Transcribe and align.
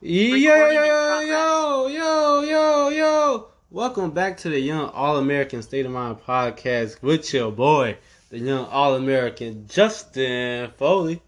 Yo, 0.00 0.36
yo, 0.36 0.70
yo, 0.70 1.20
yo, 1.22 1.86
yo, 1.88 2.40
yo, 2.42 2.88
yo. 2.90 3.48
Welcome 3.68 4.12
back 4.12 4.36
to 4.36 4.48
the 4.48 4.60
Young 4.60 4.90
All 4.90 5.16
American 5.16 5.60
State 5.60 5.86
of 5.86 5.90
Mind 5.90 6.18
podcast 6.24 7.02
with 7.02 7.34
your 7.34 7.50
boy, 7.50 7.98
the 8.30 8.38
Young 8.38 8.66
All 8.66 8.94
American 8.94 9.66
Justin 9.66 10.70
Foley. 10.76 11.20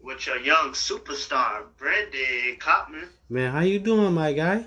With 0.00 0.26
your 0.26 0.38
young 0.38 0.70
superstar, 0.70 1.64
Brandon 1.76 2.56
Copman. 2.58 3.08
Man, 3.28 3.52
how 3.52 3.60
you 3.60 3.78
doing, 3.80 4.14
my 4.14 4.32
guy? 4.32 4.66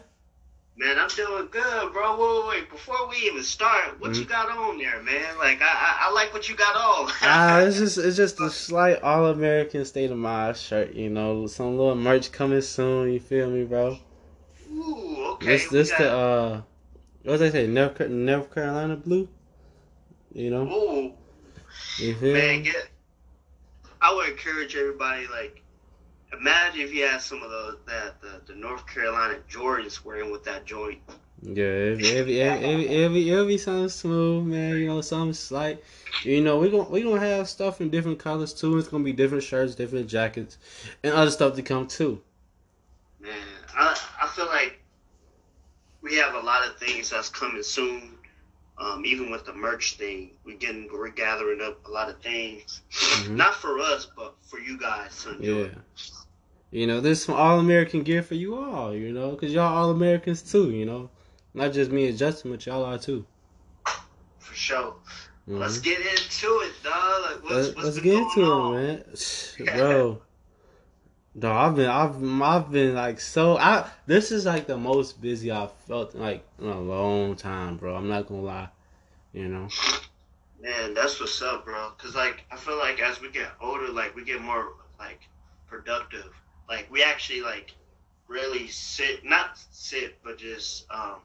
Man, 0.80 1.00
I'm 1.00 1.08
doing 1.08 1.48
good, 1.50 1.92
bro. 1.92 2.16
Wait, 2.18 2.46
wait, 2.46 2.62
wait. 2.62 2.70
Before 2.70 3.10
we 3.10 3.18
even 3.26 3.42
start, 3.42 4.00
what 4.00 4.12
mm-hmm. 4.12 4.22
you 4.22 4.28
got 4.28 4.56
on 4.56 4.78
there, 4.78 5.02
man? 5.02 5.36
Like, 5.40 5.60
I, 5.60 5.66
I, 5.66 6.08
I 6.08 6.12
like 6.12 6.32
what 6.34 6.48
you 6.48 6.56
got 6.56 6.76
on. 6.76 7.12
Ah, 7.24 7.62
it's 7.62 7.80
just, 7.80 7.98
it's 7.98 8.16
just 8.16 8.40
a 8.40 8.52
slight 8.52 9.02
All 9.02 9.26
American 9.26 9.86
State 9.86 10.12
of 10.12 10.18
Mind 10.18 10.56
shirt. 10.56 10.94
You 10.94 11.10
know, 11.10 11.48
some 11.48 11.78
little 11.78 11.96
merch 11.96 12.32
coming 12.32 12.62
soon. 12.62 13.12
You 13.12 13.20
feel 13.20 13.50
me, 13.50 13.64
bro? 13.64 13.98
Ooh, 14.72 15.26
okay. 15.32 15.48
This, 15.48 15.68
this 15.70 15.90
got... 15.90 15.98
the 15.98 16.12
uh, 16.12 16.62
what 17.24 17.42
i 17.42 17.50
say, 17.50 17.66
North, 17.66 18.00
North 18.00 18.54
Carolina 18.54 18.98
blue. 18.98 19.28
You 20.32 20.52
know. 20.52 20.68
Ooh. 20.72 21.14
You 21.98 22.14
feel 22.16 22.34
man, 22.34 22.62
get. 22.62 22.88
I 24.00 24.14
would 24.14 24.30
encourage 24.30 24.76
everybody 24.76 25.26
like 25.28 25.64
Imagine 26.34 26.82
if 26.82 26.94
you 26.94 27.06
had 27.06 27.22
some 27.22 27.42
of 27.42 27.50
those 27.50 27.78
that 27.88 28.22
the, 28.22 28.42
the 28.48 28.56
North 28.56 28.86
Carolina 28.86 29.40
Jordans 29.50 30.04
wearing 30.04 30.30
with 30.32 30.44
that 30.44 30.66
joint. 30.66 31.00
Yeah, 31.42 31.64
every 31.64 32.10
every 32.10 32.42
every 32.42 32.88
every 32.90 33.32
every 33.32 33.58
something 33.58 33.90
smooth, 33.90 34.48
man. 34.48 34.78
You 34.78 34.88
know, 34.88 35.02
something 35.02 35.34
slight. 35.34 35.84
You 36.24 36.42
know, 36.42 36.58
we 36.58 36.70
gonna 36.70 36.90
we 36.90 37.04
gonna 37.04 37.20
have 37.20 37.48
stuff 37.48 37.80
in 37.80 37.90
different 37.90 38.20
colors 38.20 38.54
too. 38.54 38.78
It's 38.78 38.88
gonna 38.88 39.04
be 39.04 39.14
different 39.14 39.44
shirts, 39.44 39.76
different 39.76 40.08
jackets, 40.08 40.58
and 41.04 41.14
other 41.14 41.32
stuff 41.32 41.56
to 41.56 41.62
come 41.62 41.88
too. 41.88 42.22
Man, 43.20 43.32
I 43.76 43.98
I 44.22 44.28
feel 44.28 44.48
like 44.48 44.82
we 46.02 46.16
have 46.16 46.34
a 46.34 46.40
lot 46.40 46.68
of 46.68 46.78
things 46.78 47.10
that's 47.10 47.30
coming 47.30 47.64
soon. 47.64 48.17
Um, 48.80 49.04
even 49.06 49.32
with 49.32 49.46
the 49.46 49.54
merch 49.54 49.96
thing, 49.96 50.32
we're 50.46 50.58
getting 50.58 50.88
we're 50.92 51.10
gathering 51.10 51.62
up 51.62 51.88
a 51.88 51.92
lot 51.92 52.10
of 52.10 52.22
things, 52.22 52.82
mm-hmm. 52.92 53.36
not 53.36 53.56
for 53.56 53.80
us, 53.80 54.08
but 54.16 54.36
for 54.42 54.60
you 54.60 54.78
guys 54.78 55.24
to 55.24 55.32
enjoy. 55.36 55.64
Yeah. 55.64 55.70
You 56.70 56.86
know, 56.86 57.02
this 57.02 57.24
some 57.24 57.36
all 57.36 57.60
American 57.60 58.04
gear 58.04 58.22
for 58.22 58.36
you 58.36 58.56
all. 58.56 58.94
You 58.94 59.14
know, 59.14 59.32
because 59.32 59.52
y'all 59.52 59.76
all 59.76 59.90
Americans 59.90 60.44
too. 60.44 60.70
You 60.72 60.86
know, 60.86 61.10
not 61.54 61.74
just 61.74 61.92
me 61.92 62.08
and 62.08 62.18
Justin, 62.18 62.52
but 62.52 62.66
y'all 62.66 62.84
are 62.84 63.00
too. 63.00 63.26
For 64.38 64.54
sure. 64.54 64.94
Mm-hmm. 65.48 65.60
Let's 65.60 65.80
get 65.80 66.00
into 66.00 66.60
it, 66.60 66.74
dog. 66.84 67.24
Like, 67.24 67.44
what's, 67.44 67.76
let's, 67.76 67.78
let's 67.78 68.00
get 68.00 68.16
into 68.16 68.44
on? 68.44 68.78
it, 68.78 69.56
man, 69.60 69.76
bro. 69.78 70.22
No, 71.40 71.52
I've 71.52 71.76
been, 71.76 71.88
I've, 71.88 72.42
I've 72.42 72.72
been 72.72 72.96
like 72.96 73.20
so. 73.20 73.60
I 73.60 73.88
this 74.08 74.32
is 74.32 74.48
like 74.48 74.66
the 74.66 74.76
most 74.76 75.22
busy 75.22 75.52
I've 75.52 75.72
felt 75.88 76.16
like 76.16 76.44
in 76.60 76.68
a 76.68 76.82
long 76.82 77.36
time, 77.36 77.78
bro. 77.78 77.96
I'm 77.96 78.10
not 78.10 78.28
gonna 78.28 78.42
lie, 78.42 78.70
you 79.34 79.48
know. 79.48 79.68
Man, 80.60 80.96
that's 80.96 81.20
what's 81.20 81.40
up, 81.44 81.64
bro. 81.64 81.92
Cause 82.00 82.16
like 82.16 82.44
I 82.52 82.58
feel 82.58 82.80
like 82.80 83.00
as 83.00 83.22
we 83.22 83.30
get 83.30 83.52
older, 83.62 83.90
like 83.90 84.16
we 84.16 84.24
get 84.24 84.42
more 84.42 84.74
like 84.98 85.30
productive. 85.68 86.34
Like 86.68 86.88
we 86.90 87.04
actually 87.04 87.42
like 87.42 87.76
really 88.28 88.68
sit, 88.68 89.24
not 89.24 89.60
sit, 89.70 90.18
but 90.24 90.40
just 90.40 90.88
um, 90.90 91.18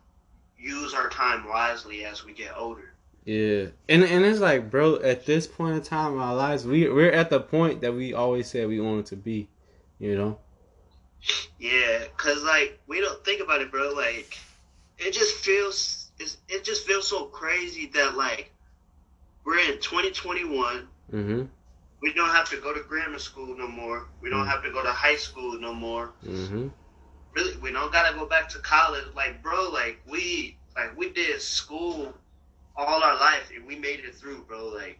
use 0.58 0.92
our 0.92 1.08
time 1.08 1.48
wisely 1.48 2.04
as 2.04 2.22
we 2.22 2.34
get 2.34 2.52
older. 2.54 2.92
Yeah, 3.24 3.68
and 3.88 4.04
and 4.04 4.26
it's 4.26 4.40
like, 4.40 4.70
bro, 4.70 4.96
at 4.96 5.24
this 5.24 5.46
point 5.46 5.76
in 5.76 5.82
time 5.82 6.12
in 6.12 6.18
our 6.18 6.34
lives, 6.34 6.66
we 6.66 6.86
we're 6.90 7.12
at 7.12 7.30
the 7.30 7.40
point 7.40 7.80
that 7.80 7.94
we 7.94 8.12
always 8.12 8.48
said 8.48 8.68
we 8.68 8.78
wanted 8.78 9.06
to 9.06 9.16
be 9.16 9.48
you 10.02 10.16
know? 10.16 10.38
Yeah, 11.58 12.04
cause 12.16 12.42
like 12.42 12.80
we 12.88 13.00
don't 13.00 13.24
think 13.24 13.40
about 13.40 13.62
it, 13.62 13.70
bro. 13.70 13.92
Like 13.92 14.36
it 14.98 15.12
just 15.12 15.36
feels 15.36 16.10
it 16.48 16.64
just 16.64 16.84
feels 16.84 17.06
so 17.06 17.26
crazy 17.26 17.86
that 17.94 18.16
like 18.16 18.52
we're 19.44 19.60
in 19.60 19.78
2021. 19.78 20.88
Mm-hmm. 21.12 21.42
We 22.00 22.12
don't 22.14 22.30
have 22.30 22.50
to 22.50 22.56
go 22.56 22.74
to 22.74 22.80
grammar 22.80 23.20
school 23.20 23.56
no 23.56 23.68
more. 23.68 24.08
We 24.20 24.28
don't 24.28 24.40
mm-hmm. 24.40 24.50
have 24.50 24.64
to 24.64 24.72
go 24.72 24.82
to 24.82 24.90
high 24.90 25.14
school 25.14 25.58
no 25.60 25.72
more. 25.72 26.12
Mm-hmm. 26.26 26.68
Really, 27.34 27.56
we 27.58 27.70
don't 27.70 27.92
gotta 27.92 28.14
go 28.18 28.26
back 28.26 28.48
to 28.50 28.58
college. 28.58 29.04
Like, 29.14 29.40
bro, 29.40 29.70
like 29.70 30.00
we 30.10 30.56
like 30.74 30.98
we 30.98 31.10
did 31.10 31.40
school 31.40 32.12
all 32.74 33.04
our 33.04 33.14
life 33.20 33.52
and 33.54 33.64
we 33.64 33.76
made 33.76 34.00
it 34.00 34.16
through, 34.16 34.42
bro. 34.48 34.66
Like 34.66 34.98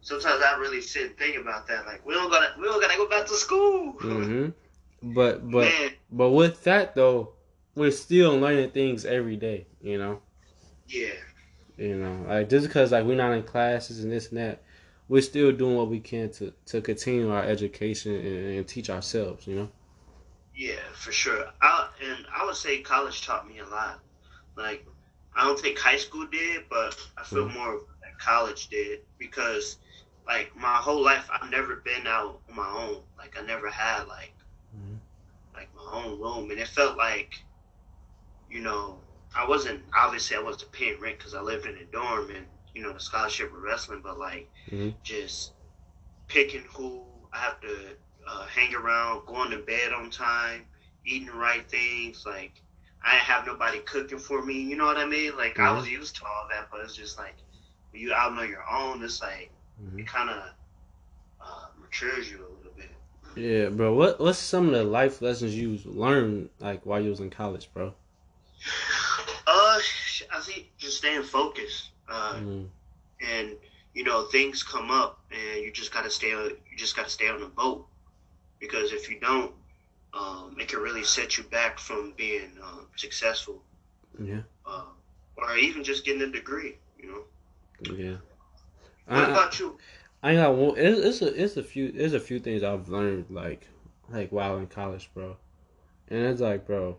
sometimes 0.00 0.42
I 0.42 0.56
really 0.58 0.80
sit 0.80 1.06
and 1.06 1.16
think 1.16 1.36
about 1.36 1.66
that. 1.68 1.86
Like 1.86 2.04
we 2.06 2.14
don't 2.14 2.30
gotta 2.30 2.52
we 2.58 2.64
don't 2.64 2.80
gotta 2.80 2.96
go 2.96 3.08
back 3.08 3.26
to 3.26 3.34
school. 3.34 3.94
Mm-hmm. 3.94 5.12
But 5.14 5.50
but 5.50 5.64
Man. 5.64 5.90
but 6.10 6.30
with 6.30 6.62
that 6.64 6.94
though, 6.94 7.32
we're 7.74 7.90
still 7.90 8.38
learning 8.38 8.70
things 8.70 9.04
every 9.04 9.36
day. 9.36 9.66
You 9.80 9.98
know. 9.98 10.22
Yeah. 10.86 11.14
You 11.76 11.96
know, 11.96 12.26
like 12.28 12.50
just 12.50 12.66
because 12.66 12.92
like 12.92 13.06
we're 13.06 13.16
not 13.16 13.32
in 13.32 13.42
classes 13.42 14.04
and 14.04 14.12
this 14.12 14.28
and 14.28 14.38
that, 14.38 14.62
we're 15.08 15.22
still 15.22 15.50
doing 15.50 15.76
what 15.76 15.88
we 15.88 16.00
can 16.00 16.30
to 16.32 16.52
to 16.66 16.80
continue 16.82 17.30
our 17.30 17.42
education 17.42 18.14
and, 18.14 18.56
and 18.58 18.68
teach 18.68 18.90
ourselves. 18.90 19.46
You 19.46 19.54
know. 19.56 19.68
Yeah, 20.54 20.74
for 20.92 21.10
sure. 21.10 21.46
I, 21.62 21.88
and 22.04 22.26
I 22.36 22.44
would 22.44 22.56
say 22.56 22.82
college 22.82 23.24
taught 23.24 23.48
me 23.48 23.60
a 23.60 23.66
lot. 23.66 24.00
Like 24.56 24.86
I 25.34 25.44
don't 25.44 25.58
think 25.58 25.78
high 25.78 25.96
school 25.96 26.26
did, 26.26 26.64
but 26.68 26.94
I 27.16 27.24
feel 27.24 27.46
mm-hmm. 27.46 27.58
more 27.58 27.72
like 28.02 28.18
college 28.18 28.68
did 28.68 29.00
because 29.18 29.78
like 30.26 30.54
my 30.56 30.76
whole 30.76 31.02
life 31.02 31.28
I've 31.32 31.50
never 31.50 31.76
been 31.76 32.06
out 32.06 32.40
on 32.48 32.56
my 32.56 32.68
own. 32.68 33.02
Like 33.18 33.36
I 33.40 33.44
never 33.46 33.68
had 33.68 34.04
like 34.04 34.34
mm-hmm. 34.76 34.94
like 35.54 35.68
my 35.74 36.04
own 36.04 36.20
room, 36.20 36.50
and 36.50 36.60
it 36.60 36.68
felt 36.68 36.96
like, 36.96 37.34
you 38.50 38.60
know, 38.60 38.98
I 39.36 39.46
wasn't 39.46 39.82
obviously 39.96 40.36
I 40.36 40.42
wasn't 40.42 40.72
paying 40.72 41.00
rent 41.00 41.18
because 41.18 41.34
I 41.34 41.40
lived 41.40 41.66
in 41.66 41.76
a 41.76 41.84
dorm 41.84 42.30
and 42.30 42.46
you 42.74 42.82
know 42.82 42.92
the 42.92 43.00
scholarship 43.00 43.52
of 43.52 43.62
wrestling, 43.62 44.00
but 44.02 44.18
like 44.18 44.48
mm-hmm. 44.70 44.90
just 45.02 45.52
picking 46.28 46.62
who 46.72 47.02
I 47.32 47.38
have 47.38 47.60
to 47.60 47.76
uh, 48.28 48.46
hang 48.46 48.74
around, 48.74 49.26
going 49.26 49.50
to 49.50 49.58
bed 49.58 49.92
on 49.92 50.10
time, 50.10 50.64
eating 51.04 51.28
the 51.28 51.34
right 51.34 51.68
things, 51.68 52.24
like. 52.26 52.52
I 53.02 53.12
didn't 53.12 53.24
have 53.24 53.46
nobody 53.46 53.78
cooking 53.78 54.18
for 54.18 54.44
me, 54.44 54.60
you 54.60 54.76
know 54.76 54.84
what 54.84 54.98
I 54.98 55.06
mean? 55.06 55.34
Like 55.34 55.54
mm-hmm. 55.54 55.62
I 55.62 55.72
was 55.72 55.88
used 55.88 56.16
to 56.16 56.26
all 56.26 56.46
that, 56.50 56.68
but 56.70 56.82
it's 56.82 56.94
just 56.94 57.16
like 57.16 57.34
when 57.92 58.02
you 58.02 58.12
out 58.12 58.32
on 58.32 58.46
your 58.46 58.62
own, 58.70 59.02
it's 59.02 59.22
like 59.22 59.50
mm-hmm. 59.82 59.98
it 59.98 60.06
kind 60.06 60.30
of 60.30 60.42
uh, 61.40 61.66
matures 61.80 62.30
you 62.30 62.38
a 62.38 62.50
little 62.56 62.72
bit. 62.76 62.90
Yeah, 63.36 63.68
bro. 63.68 63.94
What 63.94 64.20
what's 64.20 64.38
some 64.38 64.66
of 64.66 64.72
the 64.72 64.84
life 64.84 65.22
lessons 65.22 65.54
you 65.54 65.78
learned 65.84 66.50
like 66.58 66.84
while 66.84 67.00
you 67.00 67.10
was 67.10 67.20
in 67.20 67.30
college, 67.30 67.70
bro? 67.72 67.94
Uh, 69.46 69.78
I 70.32 70.40
think 70.40 70.70
just 70.78 70.98
staying 70.98 71.22
focused. 71.22 71.90
Uh, 72.08 72.34
mm-hmm. 72.34 72.64
and 73.28 73.56
you 73.94 74.04
know 74.04 74.24
things 74.26 74.62
come 74.62 74.90
up, 74.90 75.20
and 75.30 75.64
you 75.64 75.72
just 75.72 75.92
gotta 75.92 76.10
stay. 76.10 76.30
You 76.30 76.76
just 76.76 76.96
gotta 76.96 77.10
stay 77.10 77.28
on 77.28 77.40
the 77.40 77.46
boat 77.46 77.86
because 78.58 78.92
if 78.92 79.10
you 79.10 79.18
don't, 79.20 79.52
um, 80.12 80.56
it 80.60 80.68
can 80.68 80.80
really 80.80 81.04
set 81.04 81.38
you 81.38 81.44
back 81.44 81.78
from 81.78 82.14
being 82.16 82.50
um, 82.62 82.86
successful. 82.96 83.62
Yeah. 84.18 84.40
Uh, 84.66 84.84
or 85.36 85.56
even 85.56 85.84
just 85.84 86.04
getting 86.04 86.22
a 86.22 86.28
degree. 86.28 86.76
You 86.98 87.08
know. 87.08 87.94
Yeah. 87.96 88.16
What 89.10 89.24
I, 89.24 89.30
about 89.30 89.58
you? 89.58 89.76
I 90.22 90.34
got 90.34 90.54
one. 90.54 90.74
It's, 90.76 91.00
it's 91.00 91.22
a 91.22 91.42
it's 91.42 91.56
a 91.56 91.64
few 91.64 91.90
there's 91.90 92.14
a 92.14 92.20
few 92.20 92.38
things 92.38 92.62
I've 92.62 92.88
learned 92.88 93.26
like 93.28 93.66
like 94.08 94.30
while 94.30 94.58
in 94.58 94.68
college, 94.68 95.10
bro. 95.12 95.36
And 96.08 96.26
it's 96.26 96.40
like, 96.40 96.64
bro, 96.64 96.96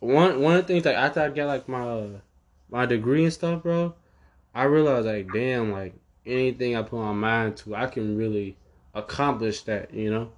one 0.00 0.40
one 0.40 0.56
of 0.56 0.66
the 0.66 0.72
things 0.72 0.86
like 0.86 0.96
after 0.96 1.20
I 1.20 1.28
get 1.28 1.44
like 1.44 1.68
my 1.68 2.06
my 2.70 2.86
degree 2.86 3.24
and 3.24 3.32
stuff, 3.32 3.62
bro, 3.62 3.94
I 4.54 4.64
realized 4.64 5.06
like, 5.06 5.30
damn, 5.30 5.72
like 5.72 5.94
anything 6.24 6.74
I 6.74 6.82
put 6.82 6.98
my 7.00 7.12
mind 7.12 7.58
to, 7.58 7.74
I 7.74 7.86
can 7.86 8.16
really 8.16 8.56
accomplish 8.94 9.62
that, 9.62 9.92
you 9.92 10.10
know. 10.10 10.32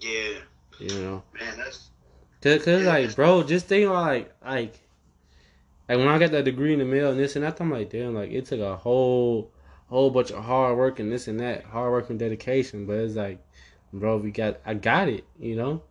Yeah. 0.00 0.38
You 0.78 1.00
know. 1.00 1.22
Man, 1.38 1.58
that's. 1.58 1.90
Cause, 2.40 2.64
cause 2.64 2.82
yeah, 2.82 2.88
like, 2.88 3.14
bro, 3.14 3.42
just 3.42 3.66
think 3.66 3.86
about 3.86 4.06
like, 4.06 4.34
like, 4.44 4.80
like 5.88 5.98
when 5.98 6.08
I 6.08 6.18
got 6.18 6.30
that 6.32 6.44
degree 6.44 6.72
in 6.72 6.78
the 6.78 6.84
mail 6.86 7.10
and 7.10 7.18
this 7.18 7.36
and 7.36 7.44
that, 7.44 7.60
I'm 7.60 7.70
like, 7.70 7.90
damn, 7.90 8.14
like 8.14 8.30
it 8.30 8.46
took 8.46 8.60
a 8.60 8.76
whole 8.76 9.50
whole 9.88 10.10
bunch 10.10 10.30
of 10.30 10.44
hard 10.44 10.76
work 10.76 10.98
and 10.98 11.10
this 11.10 11.28
and 11.28 11.40
that, 11.40 11.64
hard 11.64 11.92
work 11.92 12.10
and 12.10 12.18
dedication. 12.18 12.86
But 12.86 12.98
it's 12.98 13.14
like, 13.14 13.38
bro, 13.92 14.16
we 14.16 14.30
got, 14.30 14.60
I 14.64 14.74
got 14.74 15.08
it, 15.08 15.24
you 15.38 15.56
know. 15.56 15.82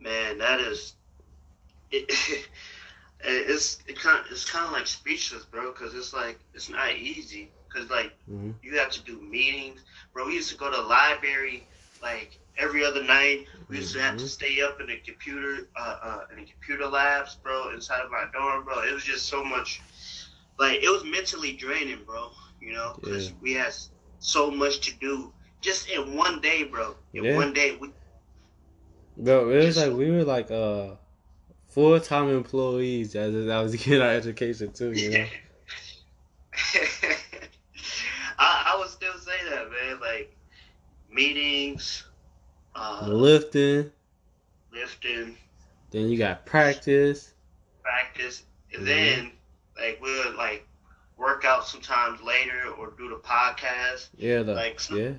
Man, 0.00 0.38
that 0.38 0.60
is, 0.60 0.94
it, 1.90 2.10
it's 3.20 3.78
it 3.86 3.98
kind 3.98 4.24
of, 4.24 4.30
it's 4.30 4.48
kind 4.48 4.66
of 4.66 4.72
like 4.72 4.86
speechless, 4.86 5.44
bro, 5.44 5.72
because 5.72 5.94
it's 5.94 6.12
like 6.12 6.38
it's 6.54 6.68
not 6.68 6.94
easy. 6.96 7.50
Cause 7.68 7.90
like 7.90 8.12
mm-hmm. 8.30 8.52
you 8.62 8.78
have 8.78 8.90
to 8.90 9.02
do 9.02 9.20
meetings, 9.20 9.80
bro. 10.14 10.26
We 10.26 10.34
used 10.34 10.50
to 10.50 10.56
go 10.56 10.70
to 10.70 10.76
the 10.76 10.82
library 10.82 11.66
like 12.00 12.38
every 12.56 12.84
other 12.84 13.02
night. 13.02 13.46
We 13.68 13.78
used 13.78 13.94
to 13.94 14.00
have 14.00 14.16
to 14.16 14.24
mm-hmm. 14.24 14.28
stay 14.28 14.62
up 14.62 14.80
in 14.80 14.86
the 14.86 14.96
computer, 15.04 15.68
uh, 15.76 15.98
uh, 16.02 16.20
in 16.32 16.44
the 16.44 16.50
computer 16.50 16.86
labs, 16.86 17.34
bro, 17.34 17.70
inside 17.70 18.00
of 18.00 18.10
my 18.10 18.24
dorm, 18.32 18.64
bro. 18.64 18.82
It 18.82 18.94
was 18.94 19.04
just 19.04 19.26
so 19.26 19.44
much 19.44 19.82
like 20.58 20.82
it 20.82 20.88
was 20.90 21.04
mentally 21.04 21.52
draining, 21.52 22.04
bro. 22.04 22.30
You 22.60 22.72
know, 22.72 22.96
because 23.00 23.28
yeah. 23.30 23.36
we 23.40 23.52
had 23.52 23.74
so 24.18 24.50
much 24.50 24.80
to 24.80 24.94
do 24.98 25.32
just 25.60 25.88
in 25.88 26.16
one 26.16 26.40
day, 26.40 26.64
bro. 26.64 26.94
In 27.12 27.24
yeah. 27.24 27.36
one 27.36 27.52
day, 27.52 27.76
we 27.80 27.90
Bro, 29.18 29.50
it 29.50 29.64
was 29.64 29.76
like 29.76 29.92
we 29.92 30.10
were 30.10 30.24
like 30.24 30.50
uh 30.50 30.96
full 31.68 31.98
time 32.00 32.28
employees 32.28 33.14
as 33.14 33.48
I 33.48 33.62
was 33.62 33.74
getting 33.76 34.00
our 34.02 34.10
education 34.10 34.72
too, 34.72 34.92
you 34.92 35.10
know. 35.10 35.26
I, 38.38 38.74
I 38.74 38.76
would 38.78 38.88
still 38.88 39.14
say 39.18 39.32
that, 39.50 39.70
man. 39.70 40.00
Like 40.00 40.36
meetings, 41.10 42.04
uh, 42.74 43.06
Lifting, 43.08 43.90
lifting, 44.72 45.36
then 45.90 46.08
you 46.08 46.18
got 46.18 46.44
practice. 46.46 47.32
practice, 47.82 48.42
and 48.74 48.82
Mhm. 48.82 48.86
then 48.86 49.32
like 49.78 49.98
we'll 50.00 50.36
like 50.36 50.66
work 51.16 51.44
out 51.44 51.66
sometimes 51.66 52.20
later 52.22 52.70
or 52.78 52.90
do 52.98 53.08
the 53.08 53.16
podcast. 53.16 54.08
Yeah, 54.16 54.42
the 54.42 54.54
Like 54.54 54.80
some- 54.80 54.98
yeah. 54.98 55.12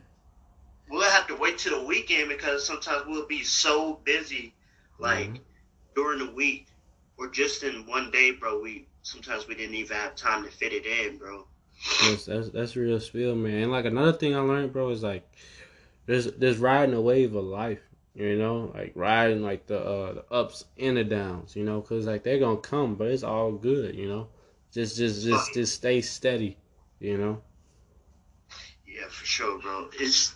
We'll 0.89 1.09
have 1.09 1.27
to 1.27 1.36
wait 1.36 1.57
till 1.57 1.80
the 1.81 1.86
weekend 1.86 2.30
because 2.30 2.65
sometimes 2.65 3.04
we'll 3.07 3.27
be 3.27 3.44
so 3.44 3.95
busy, 4.06 4.54
like 5.00 5.30
Mhm. 5.33 5.39
during 5.95 6.19
the 6.25 6.31
week 6.31 6.68
or 7.18 7.27
just 7.30 7.63
in 7.63 7.86
one 7.88 8.09
day, 8.12 8.31
bro. 8.31 8.59
We 8.62 8.88
sometimes 9.01 9.48
we 9.48 9.56
didn't 9.56 9.75
even 9.75 9.98
have 9.98 10.15
time 10.15 10.44
to 10.45 10.51
fit 10.51 10.74
it 10.74 10.86
in, 10.86 11.18
bro. 11.18 11.45
That's, 12.04 12.25
that's 12.25 12.50
that's 12.50 12.75
real 12.77 13.00
spill, 13.01 13.36
man. 13.36 13.63
And 13.63 13.71
like 13.71 13.86
another 13.86 14.13
thing 14.13 14.36
I 14.36 14.39
learned, 14.39 14.71
bro, 14.71 14.89
is 14.89 15.04
like 15.04 15.27
there's 16.06 16.31
there's 16.33 16.57
riding 16.57 16.95
a 16.95 17.01
wave 17.01 17.36
of 17.36 17.44
life. 17.45 17.81
You 18.15 18.36
know, 18.38 18.71
like 18.74 18.94
riding 18.95 19.44
like 19.44 19.68
the 19.68 19.80
uh, 19.80 20.13
the 20.13 20.25
ups 20.33 20.65
and 20.77 20.98
the 20.98 21.04
downs. 21.04 21.56
You 21.56 21.63
know, 21.65 21.81
cause 21.81 22.07
like 22.07 22.24
they're 22.24 22.39
gonna 22.39 22.57
come, 22.57 22.95
but 22.95 23.09
it's 23.12 23.24
all 23.24 23.51
good. 23.51 23.94
You 23.95 24.07
know, 24.07 24.27
just 24.77 24.97
just 24.97 25.24
just 25.25 25.53
just 25.56 25.75
stay 25.75 26.01
steady. 26.01 26.57
You 27.00 27.18
know. 27.18 27.44
Yeah, 28.85 29.07
for 29.09 29.25
sure, 29.25 29.59
bro. 29.59 29.89
It's 30.00 30.35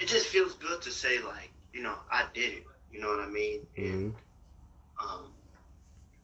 it 0.00 0.06
just 0.08 0.26
feels 0.28 0.54
good 0.54 0.82
to 0.82 0.90
say 0.90 1.20
like 1.22 1.52
you 1.72 1.82
know 1.82 1.96
I 2.10 2.24
did 2.34 2.54
it. 2.54 2.64
You 2.90 3.00
know 3.00 3.08
what 3.10 3.20
I 3.20 3.28
mean? 3.28 3.66
And 3.76 4.06
hmm 4.06 4.10
um, 5.02 5.32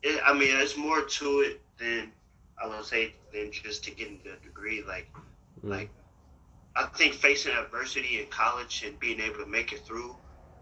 it, 0.02 0.20
I 0.26 0.32
mean 0.34 0.56
it's 0.56 0.76
more 0.76 1.02
to 1.02 1.40
it 1.40 1.62
than 1.78 2.12
I 2.62 2.68
would 2.68 2.84
say 2.84 3.14
than 3.32 3.52
just 3.52 3.84
to 3.84 3.92
getting 3.92 4.20
the 4.24 4.36
degree. 4.42 4.82
Like 4.86 5.08
like 5.68 5.90
I 6.76 6.86
think 6.86 7.14
facing 7.14 7.52
adversity 7.54 8.20
in 8.20 8.26
college 8.28 8.82
and 8.86 8.98
being 9.00 9.20
able 9.20 9.38
to 9.38 9.46
make 9.46 9.72
it 9.72 9.86
through 9.86 10.16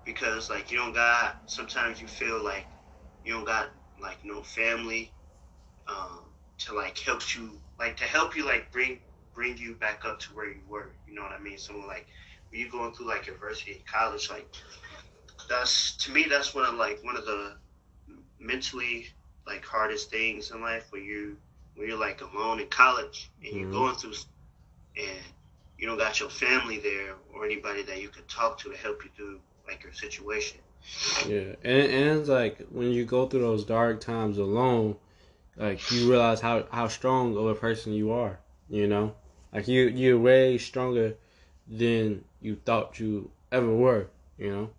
because 0.05 0.51
like 0.51 0.71
you 0.71 0.79
don't 0.79 0.95
got 0.95 1.39
sometimes 1.47 2.01
you 2.01 2.09
feel 2.09 2.45
like 2.45 2.69
you 3.25 3.35
don't 3.35 3.47
got 3.47 3.71
like 4.03 4.19
no 4.25 4.43
family 4.43 5.14
um, 5.89 6.21
to 6.59 6.75
like 6.75 6.99
help 6.99 7.21
you 7.35 7.61
like 7.79 7.97
to 7.97 8.05
help 8.05 8.37
you 8.37 8.45
like 8.45 8.71
bring 8.73 9.01
bring 9.35 9.57
you 9.59 9.75
back 9.75 10.05
up 10.05 10.19
to 10.21 10.35
where 10.35 10.49
you 10.49 10.61
were 10.69 10.91
you 11.07 11.15
know 11.15 11.23
what 11.23 11.33
I 11.33 11.43
mean 11.43 11.59
someone 11.59 11.87
like 11.87 12.07
when 12.51 12.61
you're 12.61 12.71
going 12.71 12.93
through 12.93 13.09
like 13.09 13.29
adversity 13.29 13.73
in 13.73 13.79
college 13.91 14.31
like 14.31 14.49
that's 15.49 15.97
to 15.99 16.13
me 16.13 16.27
that's 16.29 16.55
one 16.55 16.65
of 16.65 16.75
like 16.75 17.03
one 17.05 17.17
of 17.17 17.25
the 17.27 17.53
mentally 18.41 19.07
like 19.47 19.65
hardest 19.65 20.11
things 20.11 20.51
in 20.51 20.61
life 20.61 20.87
when 20.91 21.05
you 21.05 21.37
when 21.75 21.89
you're 21.89 21.99
like 21.99 22.21
alone 22.23 22.61
in 22.61 22.69
college 22.69 23.31
and 23.45 23.55
you're 23.55 23.69
Mhm. 23.69 23.73
going 23.73 23.95
through 23.95 24.13
and 24.97 25.25
you 25.79 25.87
don't 25.87 25.99
got 25.99 26.21
your 26.21 26.31
family 26.31 26.79
there 26.79 27.15
or 27.33 27.45
anybody 27.45 27.83
that 27.83 28.01
you 28.01 28.09
can 28.09 28.25
talk 28.27 28.59
to 28.59 28.71
to 28.71 28.77
help 28.77 29.05
you 29.05 29.11
through 29.17 29.41
like 29.67 29.83
your 29.83 29.93
situation. 29.93 30.61
Yeah, 31.29 31.55
and 31.63 31.91
and 31.93 32.21
it's 32.21 32.29
like 32.29 32.59
when 32.71 32.91
you 32.93 33.05
go 33.05 33.27
through 33.27 33.41
those 33.41 33.65
dark 33.65 34.01
times 34.01 34.39
alone, 34.39 34.97
like 35.57 35.91
you 35.91 36.09
realize 36.11 36.41
how 36.41 36.67
how 36.71 36.89
strong 36.89 37.37
of 37.37 37.47
a 37.47 37.55
person 37.55 37.93
you 37.93 38.11
are. 38.13 38.39
You 38.69 38.87
know, 38.87 39.15
like 39.53 39.69
you 39.69 39.85
you're 39.89 40.19
way 40.19 40.59
stronger 40.59 41.17
than 41.69 42.25
you 42.41 42.57
thought 42.57 42.99
you 43.01 43.31
ever 43.53 43.75
were. 43.75 44.09
You 44.39 44.51
know. 44.51 44.71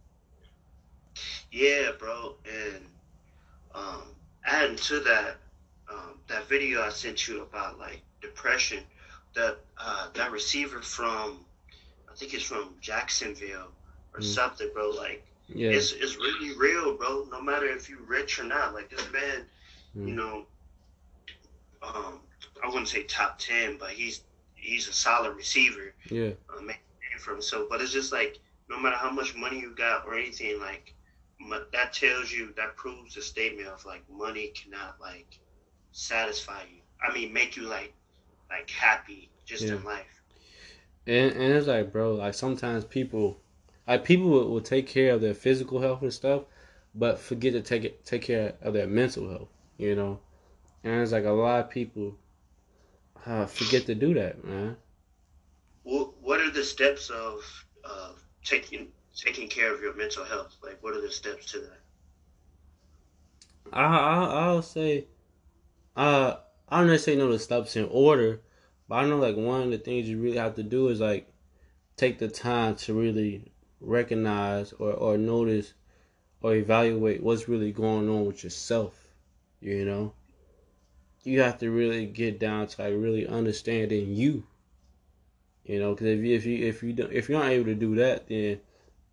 Yeah, 1.52 1.92
bro. 1.98 2.36
And 2.46 2.86
um, 3.74 4.16
adding 4.46 4.76
to 4.78 5.00
that, 5.02 5.38
um, 5.92 6.20
that 6.28 6.48
video 6.48 6.82
I 6.82 6.90
sent 6.90 7.28
you 7.28 7.42
about 7.42 7.80
like 7.80 8.02
depression, 8.22 8.84
that 9.36 9.58
uh, 9.78 10.10
that 10.14 10.32
receiver 10.32 10.82
from, 10.82 11.46
I 12.12 12.16
think 12.16 12.34
it's 12.34 12.44
from 12.44 12.76
Jacksonville 12.82 13.72
or 14.14 14.20
Mm. 14.20 14.24
something, 14.24 14.70
bro. 14.74 14.92
Like 14.92 15.26
Yeah. 15.48 15.72
it's 15.72 15.92
it's 15.94 16.18
really 16.18 16.56
real, 16.58 16.96
bro. 16.98 17.28
No 17.32 17.42
matter 17.42 17.66
if 17.68 17.90
you're 17.90 18.02
rich 18.04 18.40
or 18.40 18.44
not, 18.46 18.74
like 18.74 18.90
this 18.90 19.12
man, 19.12 19.46
Mm. 19.96 20.08
you 20.08 20.16
know, 20.16 20.46
um, 21.94 22.22
I 22.64 22.68
wouldn't 22.68 22.88
say 22.88 23.04
top 23.04 23.38
ten, 23.40 23.78
but 23.78 23.90
he's 23.92 24.22
he's 24.56 24.88
a 24.88 24.94
solid 24.94 25.36
receiver. 25.36 25.94
Yeah. 26.10 26.32
name 26.66 26.78
for 27.20 27.32
himself. 27.32 27.68
But 27.70 27.82
it's 27.82 27.92
just 27.94 28.12
like 28.12 28.40
no 28.70 28.80
matter 28.80 28.96
how 28.96 29.12
much 29.12 29.36
money 29.36 29.60
you 29.60 29.76
got 29.76 30.06
or 30.06 30.16
anything, 30.16 30.60
like 30.60 30.94
that 31.74 31.94
tells 31.94 32.32
you 32.32 32.54
that 32.58 32.76
proves 32.76 33.16
the 33.16 33.22
statement 33.22 33.68
of 33.68 33.86
like 33.86 34.04
money 34.10 34.54
cannot 34.56 35.00
like 35.00 35.40
satisfy 35.92 36.62
you. 36.64 36.82
I 37.02 37.14
mean, 37.14 37.34
make 37.34 37.56
you 37.58 37.64
like 37.68 37.94
like 38.50 38.70
happy 38.70 39.32
just 39.46 39.64
Yeah. 39.64 39.76
in 39.76 39.84
life. 39.84 40.22
And 41.08 41.34
and 41.34 41.54
it's 41.54 41.68
like, 41.68 41.92
bro, 41.92 42.16
like 42.16 42.34
sometimes 42.34 42.86
people, 42.86 43.40
like 43.88 44.04
people 44.04 44.30
will, 44.30 44.50
will 44.50 44.62
take 44.62 44.88
care 44.88 45.14
of 45.14 45.22
their 45.22 45.34
physical 45.34 45.82
health 45.82 46.02
and 46.02 46.14
stuff, 46.14 46.44
but 46.94 47.20
forget 47.20 47.54
to 47.54 47.62
take 47.62 47.84
it 47.84 48.06
take 48.06 48.24
care 48.24 48.54
of 48.62 48.74
their 48.74 48.88
mental 48.88 49.30
health. 49.30 49.50
You 49.78 49.96
know, 49.96 50.20
and 50.86 51.02
it's 51.02 51.12
like 51.12 51.26
a 51.26 51.32
lot 51.32 51.62
of 51.62 51.70
people 51.72 52.16
uh, 53.26 53.48
forget 53.48 53.88
to 53.88 53.96
do 53.96 54.14
that, 54.14 54.46
man. 54.46 54.78
What 55.84 56.22
what 56.22 56.40
are 56.40 56.52
the 56.52 56.64
steps 56.64 57.10
of 57.10 57.42
of 57.84 58.22
taking 58.44 58.90
taking 59.16 59.50
care 59.50 59.74
of 59.74 59.82
your 59.82 59.96
mental 59.96 60.24
health? 60.24 60.56
Like, 60.64 60.82
what 60.84 60.94
are 60.94 61.02
the 61.02 61.12
steps 61.12 61.52
to 61.54 61.60
that? 61.60 61.80
I, 63.74 63.84
I 63.84 64.26
I'll 64.26 64.62
say, 64.62 65.08
uh, 65.98 66.36
I 66.70 66.80
don't 66.80 66.88
necessarily 66.88 67.24
know 67.24 67.32
the 67.32 67.40
steps 67.40 67.76
in 67.76 67.86
order, 67.86 68.42
but 68.88 68.96
I 68.96 69.08
know 69.08 69.18
like 69.18 69.36
one 69.36 69.64
of 69.64 69.72
the 69.72 69.80
things 69.80 70.08
you 70.08 70.22
really 70.22 70.38
have 70.38 70.54
to 70.56 70.64
do 70.64 70.90
is 70.90 71.00
like 71.00 71.34
take 71.98 72.20
the 72.20 72.28
time 72.28 72.76
to 72.76 72.94
really 72.94 73.52
recognize 73.82 74.72
or 74.74 74.94
or 74.94 75.18
notice 75.18 75.74
or 76.42 76.54
evaluate 76.54 77.24
what's 77.24 77.50
really 77.50 77.72
going 77.72 78.08
on 78.08 78.28
with 78.28 78.44
yourself. 78.44 79.08
You 79.62 79.84
know, 79.84 80.14
you 81.26 81.42
have 81.42 81.58
to 81.60 81.72
really 81.72 82.06
get 82.06 82.40
down 82.40 82.68
to 82.68 82.82
like 82.82 82.94
really 82.94 83.28
understanding 83.28 84.14
you. 84.14 84.46
You 85.66 85.80
know, 85.80 85.94
because 85.94 86.08
if 86.08 86.20
you 86.20 86.36
if 86.36 86.46
you 86.46 86.68
if 86.68 86.84
you 86.84 86.94
don't 86.94 87.12
if 87.12 87.28
you're 87.28 87.40
not 87.40 87.50
able 87.50 87.66
to 87.66 87.76
do 87.76 87.96
that, 87.96 88.28
then 88.28 88.60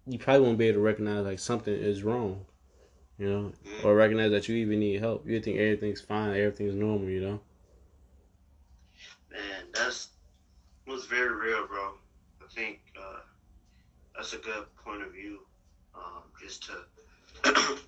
you 0.06 0.18
probably 0.18 0.46
won't 0.46 0.58
be 0.58 0.68
able 0.68 0.80
to 0.80 0.84
recognize 0.84 1.24
like 1.24 1.38
something 1.38 1.72
is 1.72 2.02
wrong. 2.02 2.44
You 3.18 3.28
know, 3.28 3.52
or 3.84 3.94
recognize 3.94 4.30
that 4.32 4.48
you 4.48 4.56
even 4.56 4.80
need 4.80 5.00
help. 5.00 5.26
You 5.26 5.40
think 5.40 5.58
everything's 5.58 6.00
fine, 6.00 6.30
everything's 6.30 6.74
normal, 6.74 7.08
you 7.08 7.20
know? 7.20 7.40
Man, 9.30 9.64
that's 9.72 10.08
was 10.86 11.06
very 11.06 11.32
real, 11.32 11.66
bro. 11.66 11.92
I 12.42 12.52
think 12.52 12.80
uh, 12.98 13.20
that's 14.16 14.32
a 14.32 14.38
good 14.38 14.64
point 14.84 15.02
of 15.02 15.12
view. 15.12 15.38
Um, 15.94 16.22
just 16.42 16.64
to 16.64 17.52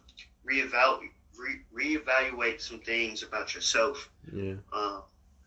reevaluate 0.48 1.10
re- 1.38 1.64
reevaluate 1.98 2.60
some 2.60 2.80
things 2.80 3.22
about 3.22 3.54
yourself. 3.54 4.10
Yeah. 4.32 4.54
Uh, 4.72 5.00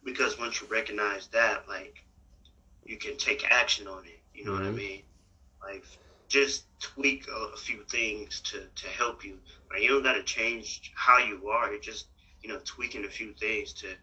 because 0.04 0.38
once 0.38 0.62
you 0.62 0.68
recognize 0.68 1.28
that, 1.28 1.68
like, 1.68 2.04
you 2.86 2.98
can 2.98 3.18
take 3.18 3.46
action 3.50 3.88
on 3.88 4.06
it. 4.06 4.20
You 4.34 4.46
know 4.46 4.52
what 4.54 4.64
I 4.64 4.72
Mhm. 4.72 4.76
mean? 4.76 5.04
Like, 5.62 5.84
just 6.30 6.66
tweak 6.80 7.28
a, 7.28 7.54
a 7.54 7.58
few 7.58 7.84
things 7.90 8.40
to, 8.42 8.68
to 8.76 8.88
help 8.88 9.24
you. 9.24 9.40
Like, 9.72 9.82
you 9.82 9.90
don't 9.90 10.04
got 10.04 10.14
to 10.14 10.24
change 10.24 10.92
how 10.96 11.18
you 11.18 11.40
are. 11.42 11.64
You're 11.72 11.80
just, 11.80 12.02
you 12.42 12.50
know, 12.50 12.60
tweaking 12.64 13.06
a 13.06 13.10
few 13.10 13.32
things 13.34 13.74
to 13.74 13.96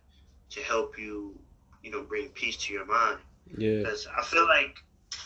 to 0.50 0.60
help 0.60 0.98
you, 0.98 1.38
you 1.82 1.90
know, 1.90 2.02
bring 2.02 2.28
peace 2.30 2.56
to 2.56 2.72
your 2.72 2.84
mind. 2.86 3.18
Yeah. 3.56 3.84
Because 3.84 4.06
I 4.16 4.22
feel 4.22 4.46
like, 4.46 4.76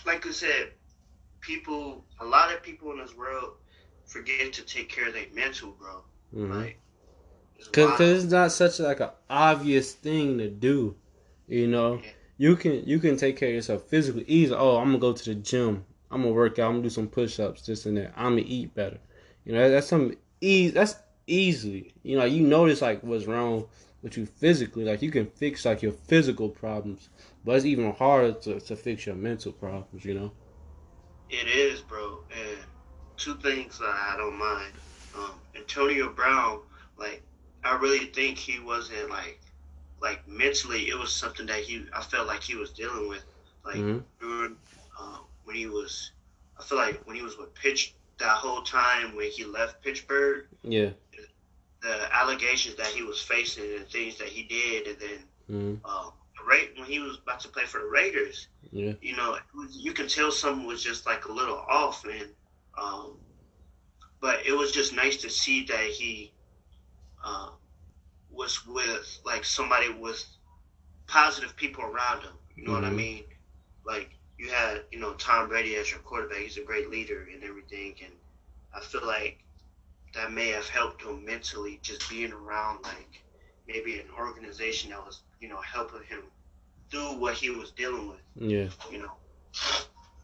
like 0.07 0.27
I 0.27 0.31
said, 0.31 0.73
people, 1.41 2.05
a 2.21 2.25
lot 2.25 2.53
of 2.53 2.63
people 2.63 2.91
in 2.93 2.99
this 2.99 3.15
world 3.15 3.53
forget 4.07 4.47
to 4.47 4.57
take 4.57 4.83
care 4.83 5.03
of 5.03 5.07
their 5.07 5.21
mental, 5.27 5.67
bro. 5.73 5.99
Mm-hmm. 6.35 6.53
Like, 6.53 6.81
it's 7.59 7.69
Cause, 7.69 8.01
it's 8.01 8.31
not 8.31 8.53
such 8.53 8.79
like 8.81 9.01
an 9.01 9.11
obvious 9.29 9.93
thing 9.93 10.39
to 10.39 10.49
do, 10.49 10.97
you 11.49 11.67
know. 11.67 12.01
Yeah. 12.03 12.11
You 12.41 12.57
can 12.57 12.85
you 12.87 13.01
can 13.01 13.17
take 13.17 13.37
care 13.37 13.49
of 13.49 13.55
yourself 13.57 13.83
physically 13.85 14.25
easy. 14.29 14.55
Oh, 14.55 14.77
I'm 14.77 14.87
gonna 14.87 14.99
go 14.99 15.13
to 15.13 15.25
the 15.25 15.35
gym. 15.35 15.85
I'm 16.11 16.23
gonna 16.23 16.35
work 16.35 16.59
out. 16.59 16.69
I'm 16.69 16.75
gonna 16.75 16.85
do 16.85 16.91
some 16.91 17.09
push 17.09 17.41
ups, 17.41 17.67
this 17.67 17.85
and 17.87 17.97
that. 17.97 18.13
I'm 18.17 18.37
gonna 18.37 18.47
eat 18.47 18.75
better. 18.75 18.99
You 19.45 19.55
know, 19.55 19.69
that's 19.69 19.89
some 19.89 20.15
easy. 20.41 20.73
That's 20.73 20.95
easily. 21.27 21.93
You 22.05 22.17
know, 22.19 22.25
you 22.25 22.47
notice 22.47 22.81
like 22.81 23.03
what's 23.03 23.27
wrong 23.27 23.67
with 24.03 24.17
you 24.17 24.27
physically. 24.27 24.85
Like 24.85 25.03
you 25.03 25.11
can 25.11 25.27
fix 25.27 25.65
like 25.65 25.83
your 25.83 25.93
physical 25.93 26.49
problems, 26.49 27.09
but 27.45 27.57
it's 27.57 27.65
even 27.65 27.93
harder 27.93 28.33
to, 28.33 28.61
to 28.61 28.77
fix 28.77 29.07
your 29.07 29.17
mental 29.17 29.53
problems. 29.53 30.05
You 30.05 30.15
know. 30.15 30.33
It 31.29 31.49
is, 31.49 31.81
bro. 31.81 32.21
And 32.31 32.59
two 33.17 33.35
things 33.37 33.81
I 33.83 34.15
don't 34.17 34.39
mind. 34.39 34.73
Um, 35.15 35.41
Antonio 35.57 36.13
Brown, 36.13 36.61
like, 36.97 37.25
I 37.65 37.77
really 37.77 38.07
think 38.07 38.39
he 38.39 38.59
wasn't 38.61 39.11
like, 39.11 39.41
like 40.01 40.27
mentally, 40.29 40.89
it 40.89 40.99
was 40.99 41.13
something 41.15 41.47
that 41.47 41.61
he, 41.61 41.87
I 41.93 42.03
felt 42.03 42.27
like 42.27 42.43
he 42.43 42.55
was 42.57 42.73
dealing 42.73 43.09
with, 43.09 43.25
like 43.65 43.87
Mhm. 43.87 44.05
during, 44.21 44.57
um, 44.99 45.27
when 45.45 45.57
he 45.57 45.67
was, 45.67 46.13
I 46.59 46.63
feel 46.65 46.79
like 46.79 47.01
when 47.07 47.17
he 47.17 47.23
was 47.23 47.37
with 47.39 47.55
Pitch, 47.55 47.95
that 48.19 48.37
whole 48.37 48.63
time 48.63 49.15
when 49.17 49.31
he 49.31 49.45
left 49.45 49.83
Pittsburgh, 49.83 50.47
Yeah. 50.63 50.93
the 51.83 52.15
allegations 52.15 52.77
that 52.77 52.87
he 52.89 53.03
was 53.03 53.21
facing 53.21 53.65
and 53.77 53.87
things 53.89 54.19
that 54.19 54.29
he 54.29 54.43
did, 54.45 54.87
and 54.87 54.99
then 55.01 55.19
Mm-hmm. 55.51 55.75
um, 55.85 56.13
right 56.49 56.71
when 56.77 56.89
he 56.89 56.99
was 57.01 57.19
about 57.23 57.41
to 57.41 57.49
play 57.49 57.65
for 57.65 57.81
the 57.81 57.87
Raiders, 57.87 58.49
Yeah. 58.73 58.95
you 59.01 59.17
know, 59.17 59.39
you 59.71 59.93
can 59.93 60.09
tell 60.09 60.31
something 60.31 60.67
was 60.67 60.83
just 60.83 61.07
like 61.07 61.27
a 61.27 61.33
little 61.33 61.57
off, 61.69 62.05
and 62.05 62.29
um, 62.77 63.19
but 64.21 64.47
it 64.47 64.53
was 64.53 64.73
just 64.73 64.95
nice 64.95 65.17
to 65.19 65.31
see 65.31 65.65
that 65.67 65.81
he 65.81 66.33
uh, 67.25 67.51
was 68.31 68.67
with 68.67 69.19
like 69.25 69.45
somebody 69.45 69.91
with 69.91 70.25
positive 71.07 71.57
people 71.57 71.85
around 71.85 72.23
him. 72.23 72.33
You 72.57 72.65
know 72.65 72.73
what 72.73 72.85
I 72.85 72.91
Mhm. 72.91 72.97
mean? 72.97 73.25
Like 73.85 74.11
you 74.39 74.51
had, 74.51 74.85
you 74.91 74.99
know, 75.01 75.15
Tom 75.15 75.49
Brady 75.49 75.77
as 75.77 75.91
your 75.91 76.01
quarterback. 76.01 76.39
He's 76.39 76.59
a 76.59 76.63
great 76.63 76.91
leader 76.91 77.27
and 77.33 77.43
everything, 77.45 77.97
and 78.05 78.13
I 78.75 78.81
feel 78.81 79.07
like 79.07 79.39
that 80.15 80.33
may 80.33 80.49
have 80.49 80.69
helped 80.69 81.03
him 81.03 81.25
mentally, 81.25 81.79
just 81.83 82.09
being 82.09 82.33
around 82.33 82.83
like 82.85 83.23
maybe 83.67 83.99
an 83.99 84.11
organization 84.19 84.91
that 84.91 85.05
was, 85.05 85.23
you 85.41 85.49
know, 85.49 85.61
helping 85.61 86.03
him 86.05 86.23
through 86.91 87.19
what 87.19 87.35
he 87.35 87.51
was 87.51 87.71
dealing 87.73 88.09
with. 88.09 88.21
Yeah. 88.37 88.69
You 88.91 88.99
know. 88.99 89.13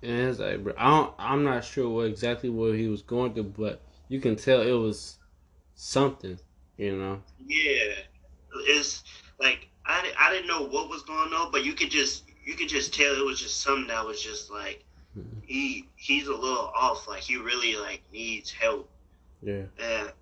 And 0.03 0.29
it's 0.29 0.39
like, 0.39 0.63
bro, 0.63 0.75
I 0.77 0.91
don't, 0.91 1.15
I'm 1.19 1.45
not 1.45 1.65
sure 1.65 1.89
what 1.89 2.07
exactly 2.07 2.51
what 2.51 2.75
he 2.75 2.89
was 2.89 3.03
going 3.03 3.35
through, 3.35 3.55
but 3.59 3.81
you 4.09 4.21
can 4.21 4.37
tell 4.37 4.63
it 4.63 4.73
was 4.73 5.19
something, 5.75 6.39
you 6.77 6.97
know. 6.97 7.23
Yeah, 7.39 7.95
it's 8.67 9.03
like 9.41 9.69
I, 9.87 10.13
I 10.19 10.31
didn't 10.33 10.49
know 10.49 10.63
what 10.63 10.89
was 10.89 11.03
going 11.03 11.33
on, 11.33 11.51
but 11.53 11.65
you 11.65 11.75
could 11.75 11.91
just 11.91 12.25
you 12.45 12.55
could 12.55 12.69
just 12.69 12.95
tell 12.95 13.15
it 13.19 13.25
was 13.25 13.41
just 13.41 13.61
something 13.61 13.89
that 13.89 14.05
was 14.07 14.23
just 14.23 14.51
like 14.51 14.85
Mhm. 15.15 15.43
he 15.43 15.91
he's 15.97 16.29
a 16.29 16.35
little 16.35 16.73
off. 16.77 17.09
Like 17.09 17.23
he 17.23 17.37
really 17.37 17.77
like 17.77 18.03
needs 18.13 18.51
help. 18.53 18.91
Yeah. 19.43 19.67
And 19.79 20.13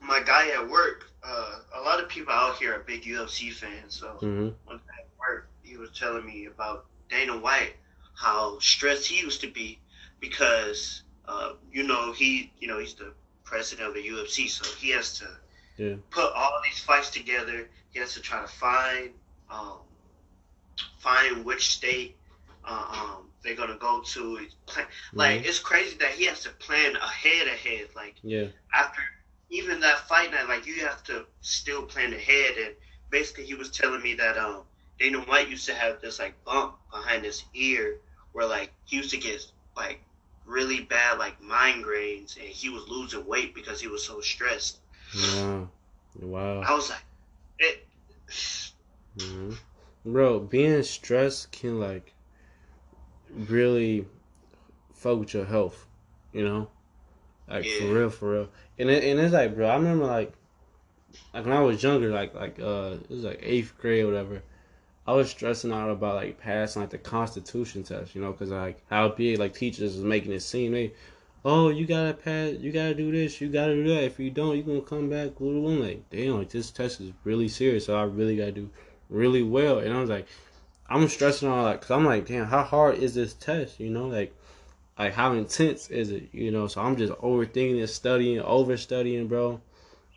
my 0.00 0.20
guy 0.22 0.48
at 0.50 0.68
work, 0.68 1.04
uh, 1.22 1.60
a 1.74 1.80
lot 1.80 2.02
of 2.02 2.08
people 2.08 2.32
out 2.32 2.56
here 2.56 2.74
are 2.74 2.80
big 2.84 3.04
UFC 3.06 3.50
fans. 3.50 3.96
So 3.98 4.20
hmm 4.20 4.48
one 4.64 4.78
guy 4.78 5.00
at 5.02 5.10
work, 5.18 5.50
he 5.62 5.76
was 5.76 5.90
telling 5.98 6.26
me 6.26 6.46
about 6.46 6.86
Dana 7.10 7.38
White, 7.38 7.74
how 8.14 8.58
stressed 8.60 9.06
he 9.06 9.20
used 9.20 9.40
to 9.42 9.50
be 9.50 9.82
because 10.20 11.02
uh, 11.28 11.52
you 11.70 11.82
know 11.86 12.12
he 12.12 12.52
you 12.58 12.68
know 12.68 12.78
he's 12.78 12.94
the 12.94 13.12
president 13.44 13.88
of 13.88 13.94
the 13.94 14.02
UFC, 14.02 14.48
so 14.48 14.64
he 14.78 14.90
has 14.90 15.18
to 15.18 15.26
Yeah. 15.76 15.96
put 16.10 16.32
all 16.34 16.60
these 16.64 16.78
fights 16.80 17.10
together. 17.10 17.68
He 17.90 17.98
has 18.00 18.14
to 18.14 18.20
try 18.20 18.40
to 18.42 18.46
find 18.48 19.10
um, 19.50 19.80
find 20.98 21.44
which 21.44 21.68
state 21.68 22.16
uh, 22.64 22.86
um, 23.18 23.30
they're 23.42 23.54
gonna 23.54 23.76
go 23.78 24.00
to. 24.02 24.46
Like 25.14 25.42
it's 25.44 25.58
crazy 25.58 25.96
that 25.98 26.10
he 26.12 26.26
has 26.26 26.40
to 26.42 26.50
plan 26.50 26.96
ahead 26.96 27.46
ahead. 27.48 27.88
Like 27.94 28.16
Yeah. 28.22 28.48
after 28.74 29.00
even 29.50 29.80
that 29.80 29.98
fight 30.08 30.30
night, 30.32 30.48
like 30.48 30.66
you 30.66 30.84
have 30.86 31.02
to 31.04 31.26
still 31.40 31.82
plan 31.82 32.12
ahead. 32.12 32.54
And 32.58 32.74
basically, 33.10 33.44
he 33.44 33.54
was 33.54 33.70
telling 33.70 34.02
me 34.02 34.14
that 34.14 34.36
um, 34.38 34.62
Dana 34.98 35.20
White 35.20 35.48
used 35.48 35.66
to 35.66 35.74
have 35.74 36.00
this 36.00 36.18
like 36.18 36.34
bump 36.44 36.74
behind 36.92 37.24
his 37.24 37.44
ear, 37.54 37.98
where 38.32 38.46
like 38.46 38.70
he 38.84 38.96
used 38.96 39.10
to 39.10 39.18
get 39.18 39.40
like 39.76 40.00
really 40.46 40.82
bad 40.82 41.18
like 41.18 41.40
migraines, 41.40 42.36
and 42.36 42.46
he 42.48 42.68
was 42.68 42.88
losing 42.88 43.26
weight 43.26 43.54
because 43.54 43.80
he 43.80 43.88
was 43.88 44.04
so 44.04 44.20
stressed. 44.20 44.78
Wow. 45.14 45.68
Wow. 46.20 46.60
I 46.60 46.74
was 46.74 46.90
like, 46.90 47.04
it. 47.58 47.86
hmm 49.18 49.52
Bro, 50.04 50.40
being 50.40 50.82
stressed 50.84 51.50
can 51.50 51.80
like 51.80 52.12
really 53.30 54.06
fuck 54.94 55.18
with 55.18 55.34
your 55.34 55.44
health, 55.44 55.86
you 56.32 56.44
know, 56.44 56.68
like 57.48 57.64
for 57.66 57.84
real, 57.86 58.10
for 58.10 58.32
real. 58.32 58.48
And 58.78 58.88
it, 58.90 59.04
and 59.04 59.18
it's 59.18 59.32
like, 59.32 59.54
bro, 59.54 59.68
I 59.68 59.76
remember 59.76 60.06
like, 60.06 60.32
like 61.34 61.44
when 61.44 61.54
I 61.54 61.60
was 61.60 61.82
younger, 61.82 62.10
like 62.10 62.34
like 62.34 62.58
uh, 62.60 62.96
it 63.02 63.10
was 63.10 63.24
like 63.24 63.40
eighth 63.42 63.76
grade 63.78 64.04
or 64.04 64.08
whatever. 64.08 64.42
I 65.06 65.12
was 65.12 65.30
stressing 65.30 65.72
out 65.72 65.90
about 65.90 66.16
like 66.16 66.40
passing 66.40 66.82
like 66.82 66.90
the 66.90 66.98
Constitution 66.98 67.84
test, 67.84 68.14
you 68.14 68.20
know, 68.20 68.32
because 68.32 68.50
like 68.50 68.82
how 68.90 69.08
big 69.08 69.38
like 69.38 69.54
teachers 69.54 69.94
was 69.94 70.04
making 70.04 70.32
it 70.32 70.40
seem 70.40 70.72
they, 70.72 70.92
oh 71.44 71.68
you 71.68 71.86
gotta 71.86 72.12
pass, 72.12 72.54
you 72.58 72.72
gotta 72.72 72.94
do 72.94 73.12
this, 73.12 73.40
you 73.40 73.48
gotta 73.48 73.74
do 73.74 73.88
that. 73.94 74.02
If 74.02 74.18
you 74.18 74.30
don't, 74.30 74.56
you 74.56 74.64
gonna 74.64 74.80
come 74.80 75.08
back. 75.08 75.36
Blah, 75.36 75.52
blah. 75.52 75.86
Like 75.86 76.10
damn, 76.10 76.38
like 76.38 76.50
this 76.50 76.70
test 76.70 77.00
is 77.00 77.12
really 77.22 77.48
serious, 77.48 77.86
so 77.86 77.96
I 77.96 78.02
really 78.02 78.36
gotta 78.36 78.52
do 78.52 78.68
really 79.08 79.42
well. 79.42 79.78
And 79.78 79.94
I 79.94 80.00
was 80.00 80.10
like, 80.10 80.26
I'm 80.88 81.08
stressing 81.08 81.48
out 81.48 81.62
like, 81.62 81.80
because 81.80 81.92
I'm 81.92 82.04
like, 82.04 82.26
damn, 82.26 82.46
how 82.46 82.62
hard 82.62 82.96
is 82.96 83.14
this 83.14 83.34
test? 83.34 83.78
You 83.78 83.90
know, 83.90 84.08
like, 84.08 84.34
like 84.98 85.12
how 85.12 85.32
intense 85.34 85.88
is 85.88 86.10
it? 86.10 86.28
You 86.32 86.50
know, 86.50 86.66
so 86.66 86.80
I'm 86.80 86.96
just 86.96 87.12
overthinking 87.14 87.78
and 87.78 87.88
studying, 87.88 88.40
over 88.40 88.76
studying, 88.76 89.28
bro. 89.28 89.60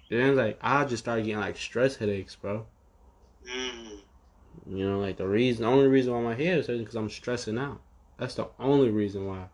Then 0.09 0.35
like 0.35 0.57
I 0.61 0.85
just 0.85 1.03
started 1.03 1.25
getting 1.25 1.41
like 1.41 1.57
stress 1.57 1.95
headaches, 1.95 2.35
bro. 2.35 2.65
Mm, 3.47 4.01
You 4.69 4.87
know, 4.87 4.99
like 4.99 5.17
the 5.17 5.27
reason, 5.27 5.63
the 5.63 5.69
only 5.71 5.87
reason 5.87 6.13
why 6.13 6.21
my 6.21 6.35
head 6.35 6.59
is 6.59 6.67
hurting 6.67 6.83
because 6.83 6.95
I'm 6.95 7.09
stressing 7.09 7.57
out. 7.57 7.81
That's 8.17 8.35
the 8.35 8.47
only 8.59 8.89
reason 8.89 9.25
why. 9.25 9.45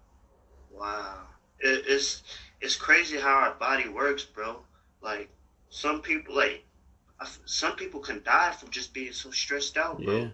wow, 0.72 1.22
it, 1.60 1.86
it's 1.88 2.24
it's 2.60 2.76
crazy 2.76 3.18
how 3.18 3.34
our 3.34 3.54
body 3.54 3.88
works, 3.88 4.24
bro. 4.26 4.58
Like 5.02 5.30
some 5.70 6.02
people, 6.02 6.36
like 6.36 6.66
some 7.46 7.76
people 7.78 8.02
can 8.02 8.24
die 8.24 8.52
from 8.52 8.72
just 8.72 8.94
being 8.94 9.14
so 9.14 9.32
stressed 9.32 9.78
out, 9.78 10.04
bro. 10.04 10.18
Yeah, 10.22 10.28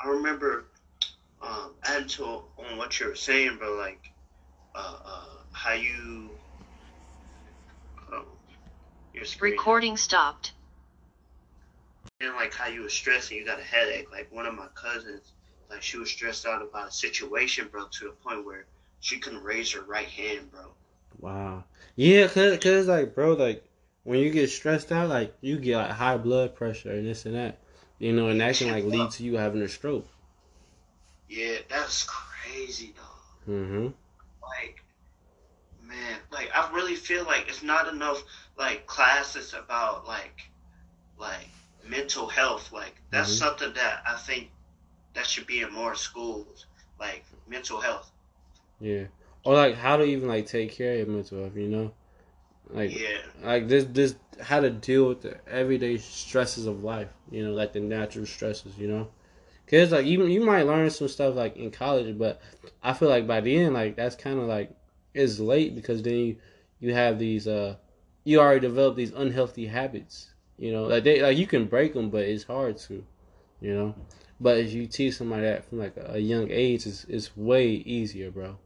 I 0.00 0.08
remember 0.08 0.66
um, 1.42 1.72
adding 1.84 2.08
to 2.08 2.24
on 2.24 2.78
what 2.78 3.00
you 3.00 3.08
were 3.08 3.16
saying, 3.16 3.56
bro. 3.58 3.74
Like 3.74 4.12
uh, 4.74 4.98
uh, 5.04 5.24
how 5.52 5.72
you. 5.72 6.30
Oh, 8.12 8.24
your 9.14 9.24
screen. 9.24 9.52
Recording 9.52 9.96
stopped. 9.96 10.52
And 12.20 12.34
like 12.34 12.54
how 12.54 12.68
you 12.68 12.82
were 12.82 12.88
stressed 12.88 13.30
and 13.30 13.40
you 13.40 13.46
got 13.46 13.58
a 13.58 13.62
headache. 13.62 14.10
Like 14.10 14.32
one 14.32 14.46
of 14.46 14.54
my 14.54 14.68
cousins, 14.74 15.32
like 15.68 15.82
she 15.82 15.98
was 15.98 16.10
stressed 16.10 16.46
out 16.46 16.62
about 16.62 16.88
a 16.88 16.92
situation, 16.92 17.68
bro, 17.70 17.86
to 17.90 18.04
the 18.06 18.10
point 18.10 18.44
where 18.44 18.66
she 19.00 19.18
couldn't 19.18 19.42
raise 19.42 19.72
her 19.72 19.82
right 19.82 20.08
hand, 20.08 20.50
bro. 20.50 20.72
wow. 21.18 21.64
Yeah, 21.94 22.28
cause, 22.28 22.58
cause 22.58 22.86
like, 22.86 23.14
bro, 23.14 23.34
like 23.34 23.64
when 24.04 24.20
you 24.20 24.30
get 24.30 24.48
stressed 24.50 24.92
out, 24.92 25.08
like 25.08 25.34
you 25.40 25.58
get 25.58 25.76
like 25.76 25.90
high 25.90 26.16
blood 26.16 26.54
pressure 26.54 26.90
and 26.90 27.06
this 27.06 27.26
and 27.26 27.34
that. 27.34 27.58
You 27.98 28.12
know, 28.12 28.28
and 28.28 28.40
that 28.40 28.54
can 28.56 28.70
like 28.70 28.84
lead 28.84 29.10
to 29.12 29.24
you 29.24 29.36
having 29.36 29.62
a 29.62 29.68
stroke. 29.68 30.06
Yeah, 31.28 31.58
that's 31.68 32.04
crazy, 32.04 32.94
dog. 32.96 33.48
Mm-hmm. 33.48 33.86
Like, 34.42 34.84
man, 35.82 36.18
like 36.30 36.50
I 36.54 36.70
really 36.74 36.94
feel 36.94 37.24
like 37.24 37.48
it's 37.48 37.62
not 37.62 37.88
enough 37.88 38.22
like 38.58 38.86
classes 38.86 39.54
about 39.54 40.06
like, 40.06 40.42
like 41.18 41.48
mental 41.88 42.28
health. 42.28 42.72
Like 42.72 43.00
that's 43.10 43.30
Mhm. 43.30 43.38
something 43.38 43.72
that 43.74 44.02
I 44.06 44.14
think 44.16 44.50
that 45.14 45.26
should 45.26 45.46
be 45.46 45.60
in 45.62 45.72
more 45.72 45.94
schools. 45.94 46.66
Like 46.98 47.24
mental 47.46 47.80
health. 47.80 48.10
Yeah. 48.80 49.04
Or 49.44 49.54
like 49.54 49.74
how 49.76 49.96
to 49.96 50.04
even 50.04 50.28
like 50.28 50.46
take 50.46 50.72
care 50.72 50.92
of 50.92 50.98
your 50.98 51.06
mental 51.08 51.40
health, 51.42 51.56
you 51.56 51.68
know? 51.68 51.92
Like 52.70 52.92
Yeah. 52.92 53.18
like 53.42 53.68
this 53.68 53.84
this 53.84 54.16
how 54.40 54.60
to 54.60 54.70
deal 54.70 55.08
with 55.08 55.22
the 55.22 55.36
everyday 55.48 55.98
stresses 55.98 56.66
of 56.66 56.82
life, 56.84 57.08
you 57.30 57.44
know, 57.44 57.52
like 57.52 57.72
the 57.72 57.80
natural 57.80 58.26
stresses, 58.26 58.76
you 58.78 58.88
know? 58.88 59.08
Cause 59.66 59.90
like 59.92 60.06
you 60.06 60.24
you 60.26 60.44
might 60.44 60.62
learn 60.66 60.90
some 60.90 61.08
stuff 61.08 61.34
like 61.34 61.56
in 61.56 61.70
college, 61.70 62.16
but 62.18 62.40
I 62.82 62.92
feel 62.92 63.08
like 63.08 63.26
by 63.26 63.40
the 63.40 63.56
end 63.56 63.74
like 63.74 63.96
that's 63.96 64.16
kind 64.16 64.38
of 64.38 64.46
like 64.46 64.70
it's 65.14 65.38
late 65.40 65.74
because 65.74 66.02
then 66.02 66.14
you 66.14 66.36
you 66.80 66.94
have 66.94 67.18
these 67.18 67.48
uh 67.48 67.76
you 68.24 68.40
already 68.40 68.60
develop 68.60 68.96
these 68.96 69.12
unhealthy 69.12 69.66
habits, 69.66 70.32
you 70.58 70.72
know, 70.72 70.84
like 70.84 71.04
they 71.04 71.20
like 71.22 71.36
you 71.36 71.46
can 71.46 71.66
break 71.66 71.94
them, 71.94 72.10
but 72.10 72.22
it's 72.22 72.44
hard 72.44 72.78
to, 72.78 73.04
you 73.60 73.74
know. 73.74 73.94
But 74.40 74.58
if 74.58 74.72
you 74.72 74.86
teach 74.86 75.14
somebody 75.14 75.42
that 75.42 75.64
from 75.64 75.78
like 75.78 75.94
a 75.96 76.18
young 76.18 76.50
age, 76.50 76.86
it's 76.86 77.04
it's 77.04 77.36
way 77.36 77.68
easier, 77.68 78.30
bro. 78.30 78.58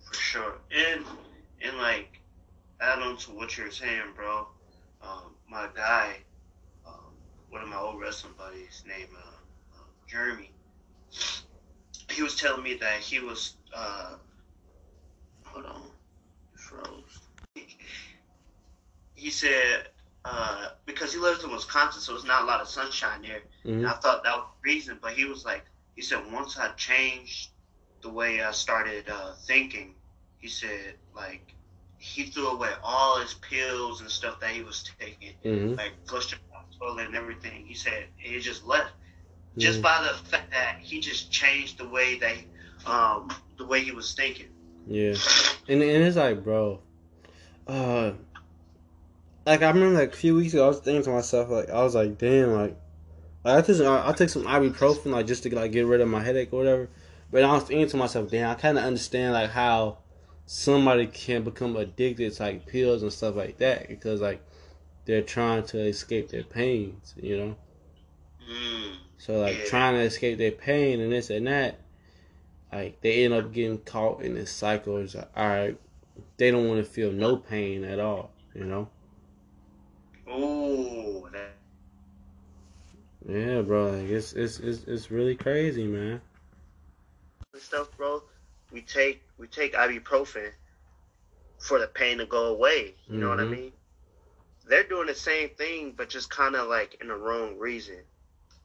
For 0.00 0.14
sure. 0.14 0.58
And 0.70 1.04
and 1.62 1.76
like 1.78 2.20
add 2.80 3.00
on 3.00 3.16
to 3.18 3.30
what 3.32 3.56
you're 3.56 3.70
saying, 3.70 4.12
bro. 4.14 4.48
Um, 5.02 5.34
my 5.48 5.68
guy, 5.74 6.16
um, 6.86 7.14
one 7.48 7.62
of 7.62 7.68
my 7.68 7.78
old 7.78 8.00
wrestling 8.00 8.34
buddies 8.36 8.82
named 8.86 9.10
uh, 9.16 9.30
uh, 9.74 9.84
Jeremy, 10.08 10.52
he 12.10 12.22
was 12.22 12.36
telling 12.36 12.62
me 12.62 12.74
that 12.74 13.00
he 13.00 13.20
was 13.20 13.56
uh, 13.74 14.14
hold 15.44 15.66
on, 15.66 15.82
froze. 16.54 17.28
He 19.14 19.30
said 19.30 19.88
uh, 20.24 20.68
because 20.86 21.12
he 21.12 21.18
lives 21.18 21.44
in 21.44 21.50
Wisconsin, 21.50 22.00
so 22.00 22.14
it's 22.14 22.24
not 22.24 22.42
a 22.42 22.46
lot 22.46 22.60
of 22.60 22.68
sunshine 22.68 23.22
there. 23.22 23.42
hmm 23.64 23.78
And 23.78 23.86
I 23.86 23.92
thought 23.92 24.24
that 24.24 24.36
was 24.36 24.46
the 24.62 24.70
reason, 24.70 24.98
but 25.00 25.12
he 25.12 25.24
was 25.24 25.44
like, 25.44 25.64
he 25.94 26.02
said 26.02 26.20
once 26.32 26.58
I 26.58 26.68
changed 26.74 27.50
the 28.02 28.10
way 28.10 28.40
I 28.42 28.52
started 28.52 29.08
uh, 29.08 29.32
thinking, 29.46 29.94
he 30.38 30.48
said 30.48 30.94
like 31.14 31.54
he 31.98 32.24
threw 32.24 32.48
away 32.48 32.70
all 32.82 33.20
his 33.20 33.34
pills 33.34 34.00
and 34.00 34.10
stuff 34.10 34.40
that 34.40 34.50
he 34.50 34.62
was 34.62 34.84
taking, 34.98 35.34
hmm 35.42 35.74
like 35.76 35.92
flushed 36.08 36.32
it 36.32 36.38
down 36.52 36.62
the 36.70 36.84
toilet 36.86 37.06
and 37.06 37.16
everything. 37.16 37.64
He 37.66 37.74
said 37.74 38.04
he 38.16 38.38
just 38.40 38.64
left, 38.64 38.92
just 39.58 39.82
by 39.82 40.00
the 40.02 40.14
fact 40.28 40.50
that 40.52 40.78
he 40.80 41.00
just 41.00 41.30
changed 41.30 41.78
the 41.78 41.88
way 41.88 42.18
that 42.18 42.36
um 42.86 43.30
the 43.58 43.66
way 43.66 43.80
he 43.82 43.92
was 43.92 44.14
thinking. 44.14 44.46
Yeah, 44.86 45.14
and 45.68 45.82
and 45.82 46.02
it's 46.04 46.16
like, 46.16 46.42
bro, 46.44 46.80
uh, 47.66 48.12
like 49.46 49.62
I 49.62 49.68
remember 49.70 50.00
like 50.00 50.12
a 50.12 50.16
few 50.16 50.34
weeks 50.34 50.52
ago, 50.52 50.64
I 50.64 50.68
was 50.68 50.80
thinking 50.80 51.02
to 51.04 51.10
myself, 51.10 51.50
like 51.50 51.70
I 51.70 51.82
was 51.82 51.94
like, 51.94 52.18
damn, 52.18 52.52
like, 52.52 52.76
like 53.44 53.58
I 53.58 53.62
took 53.62 53.76
some, 53.76 54.08
I 54.08 54.12
took 54.12 54.28
some 54.28 54.44
ibuprofen 54.44 55.06
like 55.06 55.26
just 55.26 55.42
to 55.44 55.54
like 55.54 55.72
get 55.72 55.86
rid 55.86 56.00
of 56.00 56.08
my 56.08 56.22
headache 56.22 56.52
or 56.52 56.58
whatever. 56.58 56.88
But 57.30 57.44
I 57.44 57.52
was 57.52 57.64
thinking 57.64 57.88
to 57.88 57.96
myself, 57.96 58.30
damn, 58.30 58.50
I 58.50 58.54
kind 58.54 58.76
of 58.76 58.84
understand 58.84 59.34
like 59.34 59.50
how 59.50 59.98
somebody 60.46 61.06
can 61.06 61.44
become 61.44 61.76
addicted 61.76 62.32
to 62.34 62.42
like 62.42 62.66
pills 62.66 63.02
and 63.02 63.12
stuff 63.12 63.36
like 63.36 63.58
that 63.58 63.88
because 63.88 64.20
like 64.20 64.42
they're 65.04 65.22
trying 65.22 65.64
to 65.64 65.78
escape 65.78 66.28
their 66.30 66.42
pains, 66.42 67.14
you 67.16 67.38
know. 67.38 67.56
Mm. 68.50 68.96
So 69.18 69.40
like 69.40 69.64
trying 69.66 69.94
to 69.94 70.00
escape 70.00 70.38
their 70.38 70.50
pain 70.50 71.00
and 71.00 71.12
this 71.12 71.30
and 71.30 71.46
that, 71.46 71.78
like 72.72 73.00
they 73.00 73.24
end 73.24 73.34
up 73.34 73.52
getting 73.52 73.78
caught 73.78 74.22
in 74.22 74.34
this 74.34 74.50
cycle. 74.50 74.98
It's 74.98 75.14
like, 75.14 75.30
all 75.36 75.48
right, 75.48 75.78
they 76.36 76.50
don't 76.50 76.68
want 76.68 76.84
to 76.84 76.90
feel 76.90 77.12
no 77.12 77.36
pain 77.36 77.84
at 77.84 78.00
all, 78.00 78.32
you 78.54 78.64
know. 78.64 78.88
That, 80.30 81.54
Yeah, 83.28 83.62
bro, 83.62 83.90
like 83.90 84.08
it's 84.10 84.32
it's 84.32 84.58
it's, 84.60 84.84
it's 84.84 85.10
really 85.10 85.34
crazy, 85.36 85.86
man. 85.86 86.20
stuff, 87.58 87.90
bro. 87.96 88.22
We 88.72 88.82
take 88.82 89.22
we 89.38 89.46
take 89.46 89.74
ibuprofen 89.74 90.52
for 91.58 91.78
the 91.78 91.86
pain 91.86 92.18
to 92.18 92.26
go 92.26 92.46
away. 92.46 92.94
You 93.10 93.20
know 93.20 93.28
what 93.28 93.40
I 93.40 93.44
Mhm. 93.44 93.50
mean? 93.50 93.72
They're 94.66 94.84
doing 94.84 95.06
the 95.06 95.14
same 95.14 95.50
thing, 95.50 95.92
but 95.96 96.08
just 96.08 96.30
kind 96.30 96.56
of 96.56 96.68
like 96.68 96.96
in 97.00 97.08
the 97.08 97.16
wrong 97.16 97.58
reason. 97.58 97.98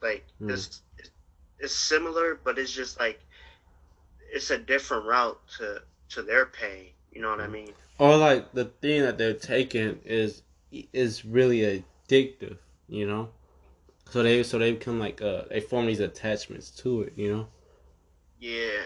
Like 0.02 0.26
Mm. 0.42 0.50
it's 0.50 0.82
it's 1.60 1.74
similar, 1.76 2.36
but 2.44 2.58
it's 2.60 2.72
just 2.72 3.00
like 3.00 3.20
it's 4.32 4.52
a 4.52 4.58
different 4.58 5.06
route 5.06 5.40
to 5.58 5.82
to 6.10 6.22
their 6.24 6.46
pain. 6.46 6.92
You 7.12 7.22
know 7.22 7.30
what 7.30 7.42
I 7.42 7.48
mean? 7.48 7.74
Or 8.00 8.18
like 8.18 8.52
the 8.54 8.66
thing 8.66 9.02
that 9.04 9.18
they're 9.18 9.34
taking 9.34 10.00
is 10.06 10.42
is 10.94 11.26
really 11.26 11.60
addictive, 12.10 12.58
you 12.88 13.08
know. 13.08 13.30
So 14.10 14.24
they 14.24 14.44
so 14.44 14.58
they 14.60 14.72
become 14.74 15.00
like 15.00 15.22
uh 15.22 15.44
they 15.50 15.60
form 15.62 15.88
these 15.88 16.00
attachments 16.00 16.70
to 16.82 17.04
it, 17.04 17.14
you 17.16 17.32
know. 17.34 17.48
Yeah, 18.40 18.86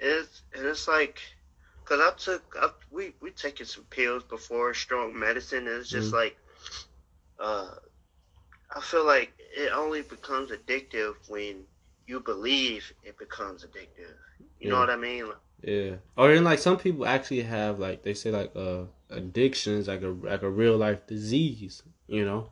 it's 0.00 0.42
and 0.54 0.66
it's 0.66 0.88
like, 0.88 1.20
cause 1.84 2.00
I 2.00 2.12
took 2.16 2.56
I, 2.60 2.70
we 2.90 3.14
we 3.20 3.30
taken 3.30 3.66
some 3.66 3.84
pills 3.86 4.24
before 4.24 4.74
strong 4.74 5.18
medicine. 5.18 5.66
And 5.68 5.76
it's 5.78 5.90
just 5.90 6.12
Mhm. 6.12 6.14
like, 6.14 6.36
uh, 7.38 7.74
I 8.74 8.80
feel 8.80 9.04
like 9.04 9.32
it 9.38 9.72
only 9.72 10.02
becomes 10.02 10.50
addictive 10.50 11.14
when 11.28 11.66
you 12.06 12.20
believe 12.20 12.92
it 13.02 13.16
becomes 13.18 13.64
addictive. 13.64 14.16
You 14.58 14.68
know 14.68 14.78
what 14.78 14.90
I 14.90 14.96
mean? 14.96 15.32
Yeah. 15.62 15.96
Or 16.16 16.28
then 16.32 16.44
like 16.44 16.58
some 16.58 16.78
people 16.78 17.06
actually 17.06 17.42
have 17.42 17.78
like 17.78 18.02
they 18.02 18.14
say 18.14 18.30
like 18.30 18.52
uh 18.56 18.84
addictions 19.10 19.88
like 19.88 20.02
a 20.02 20.08
like 20.08 20.42
a 20.42 20.50
real 20.50 20.76
life 20.76 21.06
disease, 21.06 21.82
you 22.06 22.24
know. 22.24 22.50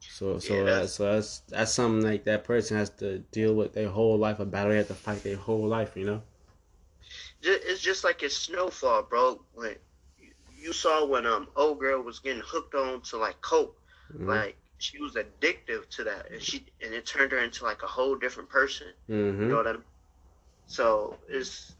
So 0.00 0.38
so 0.38 0.54
Yeah, 0.54 0.60
that, 0.60 0.66
that's- 0.66 0.92
so 0.94 1.12
that's 1.12 1.38
that's 1.48 1.72
something 1.72 2.04
like 2.08 2.24
that 2.24 2.44
person 2.44 2.76
has 2.76 2.90
to 3.02 3.18
deal 3.30 3.54
with 3.54 3.72
their 3.72 3.88
whole 3.88 4.18
life, 4.18 4.40
a 4.40 4.44
battle 4.44 4.70
they 4.70 4.78
have 4.78 4.88
to 4.88 4.94
fight 4.94 5.22
their 5.22 5.36
whole 5.36 5.66
life, 5.66 5.96
you 5.96 6.04
know. 6.04 6.22
it's 7.42 7.80
just 7.80 8.04
like 8.04 8.22
it's 8.22 8.36
snowfall, 8.36 9.02
bro. 9.02 9.44
When 9.54 9.76
you- 10.18 10.34
you 10.50 10.72
saw 10.72 11.04
when 11.04 11.26
um 11.26 11.48
old 11.56 11.78
girl 11.80 12.02
was 12.02 12.18
getting 12.20 12.42
hooked 12.42 12.74
on 12.74 13.02
to 13.02 13.16
like 13.16 13.40
coke, 13.40 13.76
Mhm. 14.14 14.26
like 14.28 14.56
she 14.78 15.00
was 15.00 15.14
addictive 15.14 15.88
to 15.90 16.04
that, 16.04 16.30
and 16.30 16.42
she 16.42 16.66
and 16.80 16.94
it 16.94 17.06
turned 17.06 17.32
her 17.32 17.38
into 17.38 17.64
like 17.64 17.82
a 17.82 17.86
whole 17.86 18.16
different 18.16 18.48
person. 18.48 18.88
You 19.08 19.14
Mhm. 19.14 19.48
know 19.48 19.56
what 19.56 19.66
I 19.66 19.72
mean? 19.74 19.84
So 20.66 21.18
it's 21.28 21.76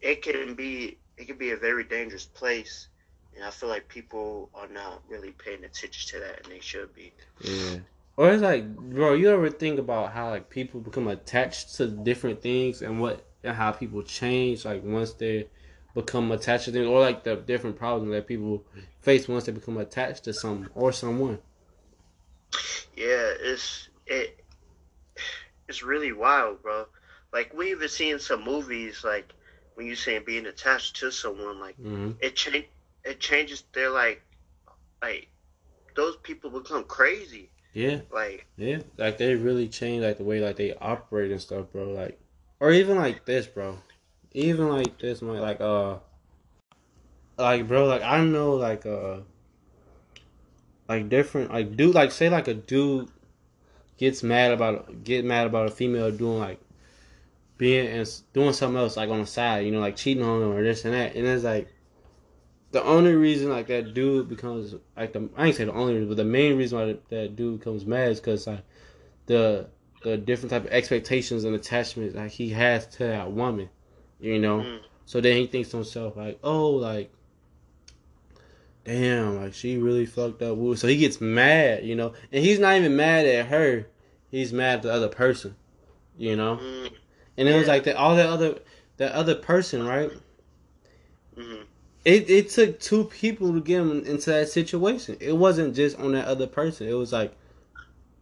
it 0.00 0.22
can 0.22 0.54
be 0.54 0.98
it 1.22 1.26
could 1.26 1.38
be 1.38 1.50
a 1.50 1.56
very 1.56 1.84
dangerous 1.84 2.26
place, 2.26 2.88
and 3.34 3.44
I 3.44 3.50
feel 3.50 3.68
like 3.68 3.88
people 3.88 4.50
are 4.54 4.66
not 4.66 5.02
really 5.08 5.30
paying 5.30 5.64
attention 5.64 6.18
to 6.18 6.26
that, 6.26 6.42
and 6.42 6.52
they 6.52 6.58
should 6.58 6.92
be. 6.94 7.12
Yeah. 7.40 7.76
Or 8.16 8.30
it's 8.30 8.42
like, 8.42 8.76
bro, 8.76 9.14
you 9.14 9.30
ever 9.30 9.48
think 9.48 9.78
about 9.78 10.12
how 10.12 10.30
like 10.30 10.50
people 10.50 10.80
become 10.80 11.06
attached 11.06 11.76
to 11.76 11.86
different 11.86 12.42
things 12.42 12.82
and 12.82 13.00
what 13.00 13.24
and 13.44 13.56
how 13.56 13.72
people 13.72 14.02
change 14.02 14.64
like 14.64 14.82
once 14.84 15.12
they 15.14 15.48
become 15.94 16.30
attached 16.32 16.66
to 16.66 16.72
things, 16.72 16.86
or 16.86 17.00
like 17.00 17.22
the 17.22 17.36
different 17.36 17.78
problems 17.78 18.12
that 18.12 18.26
people 18.26 18.64
face 19.00 19.28
once 19.28 19.44
they 19.44 19.52
become 19.52 19.78
attached 19.78 20.24
to 20.24 20.32
something 20.32 20.68
or 20.74 20.92
someone. 20.92 21.38
Yeah, 22.96 23.32
it's 23.40 23.88
it 24.06 24.44
it's 25.68 25.84
really 25.84 26.12
wild, 26.12 26.62
bro. 26.62 26.86
Like 27.32 27.54
we 27.54 27.70
even 27.70 27.88
seen 27.88 28.18
some 28.18 28.44
movies 28.44 29.04
like 29.04 29.32
when 29.74 29.86
you 29.86 29.94
saying 29.94 30.22
being 30.26 30.46
attached 30.46 30.96
to 30.96 31.10
someone, 31.10 31.60
like 31.60 31.76
hmm 31.76 32.12
it 32.20 32.36
change 32.36 32.66
it 33.04 33.20
changes 33.20 33.64
their 33.72 33.90
like 33.90 34.22
like 35.02 35.28
those 35.96 36.16
people 36.22 36.50
become 36.50 36.84
crazy. 36.84 37.50
Yeah, 37.74 38.00
Like 38.12 38.46
yeah. 38.56 38.80
Like 38.96 39.18
they 39.18 39.34
really 39.34 39.68
change 39.68 40.02
like 40.02 40.18
the 40.18 40.24
way 40.24 40.40
like 40.40 40.56
they 40.56 40.74
operate 40.74 41.30
and 41.30 41.40
stuff, 41.40 41.72
bro. 41.72 41.90
Like, 41.90 42.18
or 42.60 42.70
even 42.70 42.96
like 42.96 43.24
this, 43.24 43.46
bro. 43.46 43.78
Even 44.32 44.68
like 44.68 44.98
this, 44.98 45.22
my 45.22 45.38
like 45.38 45.60
uh, 45.60 45.96
like 47.38 47.66
bro, 47.68 47.86
like 47.86 48.02
I 48.02 48.22
know 48.24 48.54
like 48.54 48.86
uh, 48.86 49.18
like 50.88 51.08
different 51.08 51.52
like 51.52 51.76
dude, 51.76 51.94
like 51.94 52.12
say 52.12 52.28
like 52.28 52.48
a 52.48 52.54
dude 52.54 53.08
gets 53.98 54.22
mad 54.22 54.52
about 54.52 55.04
get 55.04 55.24
mad 55.24 55.46
about 55.46 55.68
a 55.68 55.70
female 55.70 56.10
doing 56.10 56.38
like 56.38 56.60
being 57.58 57.86
and 57.86 58.10
doing 58.32 58.52
something 58.52 58.78
else 58.80 58.96
like 58.96 59.10
on 59.10 59.20
the 59.20 59.26
side, 59.26 59.64
you 59.66 59.72
know, 59.72 59.80
like 59.80 59.96
cheating 59.96 60.24
on 60.24 60.40
them 60.40 60.52
or 60.52 60.62
this 60.62 60.84
and 60.84 60.94
that, 60.94 61.14
and 61.14 61.26
it's 61.26 61.44
like 61.44 61.68
the 62.72 62.82
only 62.84 63.14
reason 63.14 63.50
like 63.50 63.66
that 63.68 63.94
dude 63.94 64.28
becomes 64.28 64.74
like 64.96 65.12
the 65.12 65.28
I 65.36 65.46
ain't 65.48 65.56
say 65.56 65.64
the 65.64 65.72
only 65.72 65.94
reason, 65.94 66.08
but 66.08 66.16
the 66.16 66.24
main 66.24 66.56
reason 66.56 66.78
why 66.78 66.96
that 67.10 67.36
dude 67.36 67.60
becomes 67.60 67.84
mad 67.86 68.10
is 68.10 68.20
because 68.20 68.46
like 68.46 68.64
the 69.26 69.68
the 70.02 70.16
different 70.16 70.50
type 70.50 70.64
of 70.64 70.70
expectations 70.72 71.44
and 71.44 71.54
attachments 71.54 72.14
like 72.16 72.30
he 72.30 72.50
has 72.50 72.86
to 72.86 72.98
that 73.04 73.30
woman, 73.32 73.68
you 74.20 74.38
know. 74.38 74.60
mm, 74.60 74.80
So 75.04 75.20
then 75.20 75.36
he 75.36 75.46
thinks 75.46 75.70
to 75.70 75.76
himself 75.78 76.16
like, 76.16 76.38
oh, 76.42 76.70
like, 76.70 77.12
damn, 78.84 79.36
like 79.42 79.54
she 79.54 79.76
really 79.78 80.06
fucked 80.06 80.42
up. 80.42 80.58
So 80.78 80.88
he 80.88 80.96
gets 80.96 81.20
mad, 81.20 81.84
you 81.84 81.94
know, 81.94 82.14
and 82.32 82.44
he's 82.44 82.58
not 82.58 82.76
even 82.76 82.96
mad 82.96 83.26
at 83.26 83.46
her. 83.46 83.86
He's 84.30 84.52
mad 84.52 84.76
at 84.76 84.82
the 84.82 84.92
other 84.92 85.08
person, 85.08 85.56
you 86.16 86.36
know. 86.36 86.60
mm, 86.60 87.01
And 87.36 87.48
it 87.48 87.54
was 87.54 87.68
like 87.68 87.84
that 87.84 87.96
all 87.96 88.16
that 88.16 88.28
other 88.28 88.58
that 88.98 89.12
other 89.12 89.34
person, 89.34 89.84
right? 89.86 90.12
mm, 91.36 91.66
It 92.04 92.30
it 92.30 92.48
took 92.50 92.78
two 92.80 93.04
people 93.06 93.52
to 93.52 93.60
get 93.60 93.80
him 93.80 94.04
into 94.04 94.30
that 94.30 94.48
situation. 94.48 95.16
It 95.20 95.32
wasn't 95.36 95.74
just 95.74 95.98
on 95.98 96.12
that 96.12 96.26
other 96.26 96.46
person. 96.46 96.88
It 96.88 96.94
was 96.94 97.12
like 97.12 97.36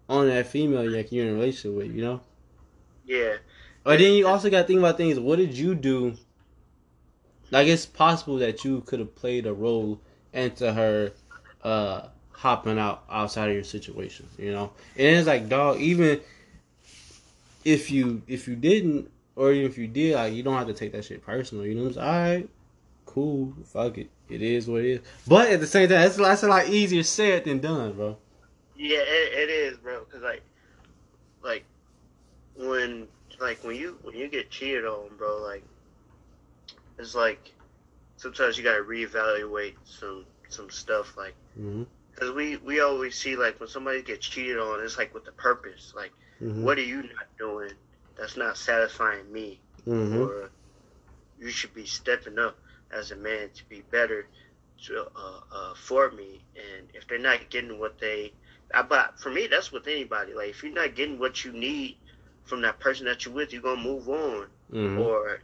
on 0.08 0.28
that 0.28 0.46
female 0.46 0.84
like 0.90 1.12
you're 1.12 1.26
in 1.26 1.32
a 1.32 1.34
relationship 1.34 1.76
with, 1.76 1.94
you 1.94 2.02
know. 2.02 2.20
yeah. 3.04 3.36
But 3.84 3.98
then 3.98 4.14
you 4.14 4.26
also 4.26 4.50
got 4.50 4.62
to 4.62 4.66
think 4.66 4.78
about 4.78 4.96
things. 4.96 5.18
What 5.18 5.36
did 5.36 5.56
you 5.56 5.74
do? 5.74 6.16
Like 7.50 7.66
it's 7.68 7.86
possible 7.86 8.36
that 8.38 8.64
you 8.64 8.80
could 8.82 9.00
have 9.00 9.14
played 9.14 9.46
a 9.46 9.52
role 9.52 10.00
into 10.32 10.72
her 10.72 11.12
uh 11.62 12.08
hopping 12.32 12.78
out 12.78 13.04
outside 13.10 13.48
of 13.48 13.54
your 13.54 13.64
situation, 13.64 14.28
you 14.38 14.52
know. 14.52 14.72
And 14.96 15.16
it's 15.16 15.26
like, 15.26 15.48
dog, 15.48 15.78
even 15.80 16.20
if 17.64 17.90
you 17.90 18.22
if 18.26 18.48
you 18.48 18.56
didn't, 18.56 19.10
or 19.36 19.52
even 19.52 19.70
if 19.70 19.78
you 19.78 19.86
did, 19.86 20.14
like 20.16 20.32
you 20.34 20.42
don't 20.42 20.56
have 20.56 20.66
to 20.68 20.74
take 20.74 20.92
that 20.92 21.04
shit 21.04 21.24
personal. 21.24 21.64
You 21.66 21.74
know 21.74 21.82
what 21.84 21.88
I'm 21.88 21.94
saying? 21.94 22.06
All 22.06 22.12
right, 22.12 22.48
cool, 23.06 23.54
fuck 23.64 23.98
it, 23.98 24.10
it 24.28 24.42
is 24.42 24.68
what 24.68 24.82
it 24.82 24.90
is. 24.90 25.00
But 25.26 25.50
at 25.50 25.60
the 25.60 25.66
same 25.66 25.88
time, 25.88 26.00
that's 26.00 26.16
that's 26.16 26.42
a 26.42 26.48
lot 26.48 26.68
easier 26.68 27.02
said 27.02 27.44
than 27.44 27.60
done, 27.60 27.92
bro. 27.92 28.16
Yeah, 28.76 28.98
it, 29.00 29.48
it 29.48 29.50
is, 29.50 29.76
bro. 29.78 30.04
Cause 30.04 30.22
like, 30.22 30.42
like 31.42 31.64
when 32.56 33.08
like 33.40 33.62
when 33.64 33.76
you 33.76 33.98
when 34.02 34.16
you 34.16 34.28
get 34.28 34.50
cheated 34.50 34.84
on, 34.84 35.08
bro, 35.16 35.38
like 35.42 35.64
it's 36.98 37.14
like 37.14 37.52
sometimes 38.16 38.56
you 38.58 38.64
gotta 38.64 38.82
reevaluate 38.82 39.74
some 39.84 40.24
some 40.48 40.70
stuff, 40.70 41.16
like 41.16 41.34
Mm-hmm. 41.58 41.82
because 42.12 42.30
we 42.32 42.56
we 42.58 42.80
always 42.80 43.16
see 43.16 43.36
like 43.36 43.58
when 43.60 43.68
somebody 43.68 44.02
gets 44.02 44.26
cheated 44.26 44.58
on, 44.58 44.82
it's 44.84 44.96
like 44.98 45.12
with 45.12 45.24
the 45.24 45.32
purpose, 45.32 45.92
like 45.96 46.12
Mm-hmm. 46.42 46.64
what 46.64 46.78
are 46.78 46.82
you 46.82 47.02
not 47.02 47.28
doing 47.38 47.72
that's 48.16 48.36
not 48.36 48.56
satisfying 48.56 49.30
me, 49.32 49.62
Mm-hmm. 49.86 50.22
or 50.22 50.50
you 51.38 51.50
should 51.50 51.74
be 51.74 51.86
stepping 51.86 52.38
up 52.38 52.58
as 52.90 53.10
a 53.10 53.16
man 53.16 53.50
to 53.54 53.64
be 53.68 53.82
better 53.82 54.28
to 54.86 55.06
uh, 55.16 55.40
uh, 55.52 55.74
for 55.74 56.10
me. 56.10 56.44
And 56.56 56.88
if 56.94 57.06
they're 57.06 57.18
not 57.18 57.50
getting 57.50 57.78
what 57.78 57.98
they, 57.98 58.34
I, 58.72 58.82
but 58.82 59.18
for 59.18 59.30
me, 59.30 59.46
that's 59.48 59.72
with 59.72 59.86
anybody. 59.86 60.34
Like 60.34 60.50
if 60.50 60.62
you're 60.62 60.72
not 60.72 60.94
getting 60.94 61.18
what 61.18 61.44
you 61.44 61.52
need 61.52 61.98
from 62.44 62.62
that 62.62 62.80
person 62.80 63.06
that 63.06 63.24
you're 63.24 63.34
with, 63.34 63.52
you're 63.52 63.62
gonna 63.62 63.82
move 63.82 64.08
on. 64.08 64.48
Mm-hmm. 64.72 64.98
Or 64.98 65.42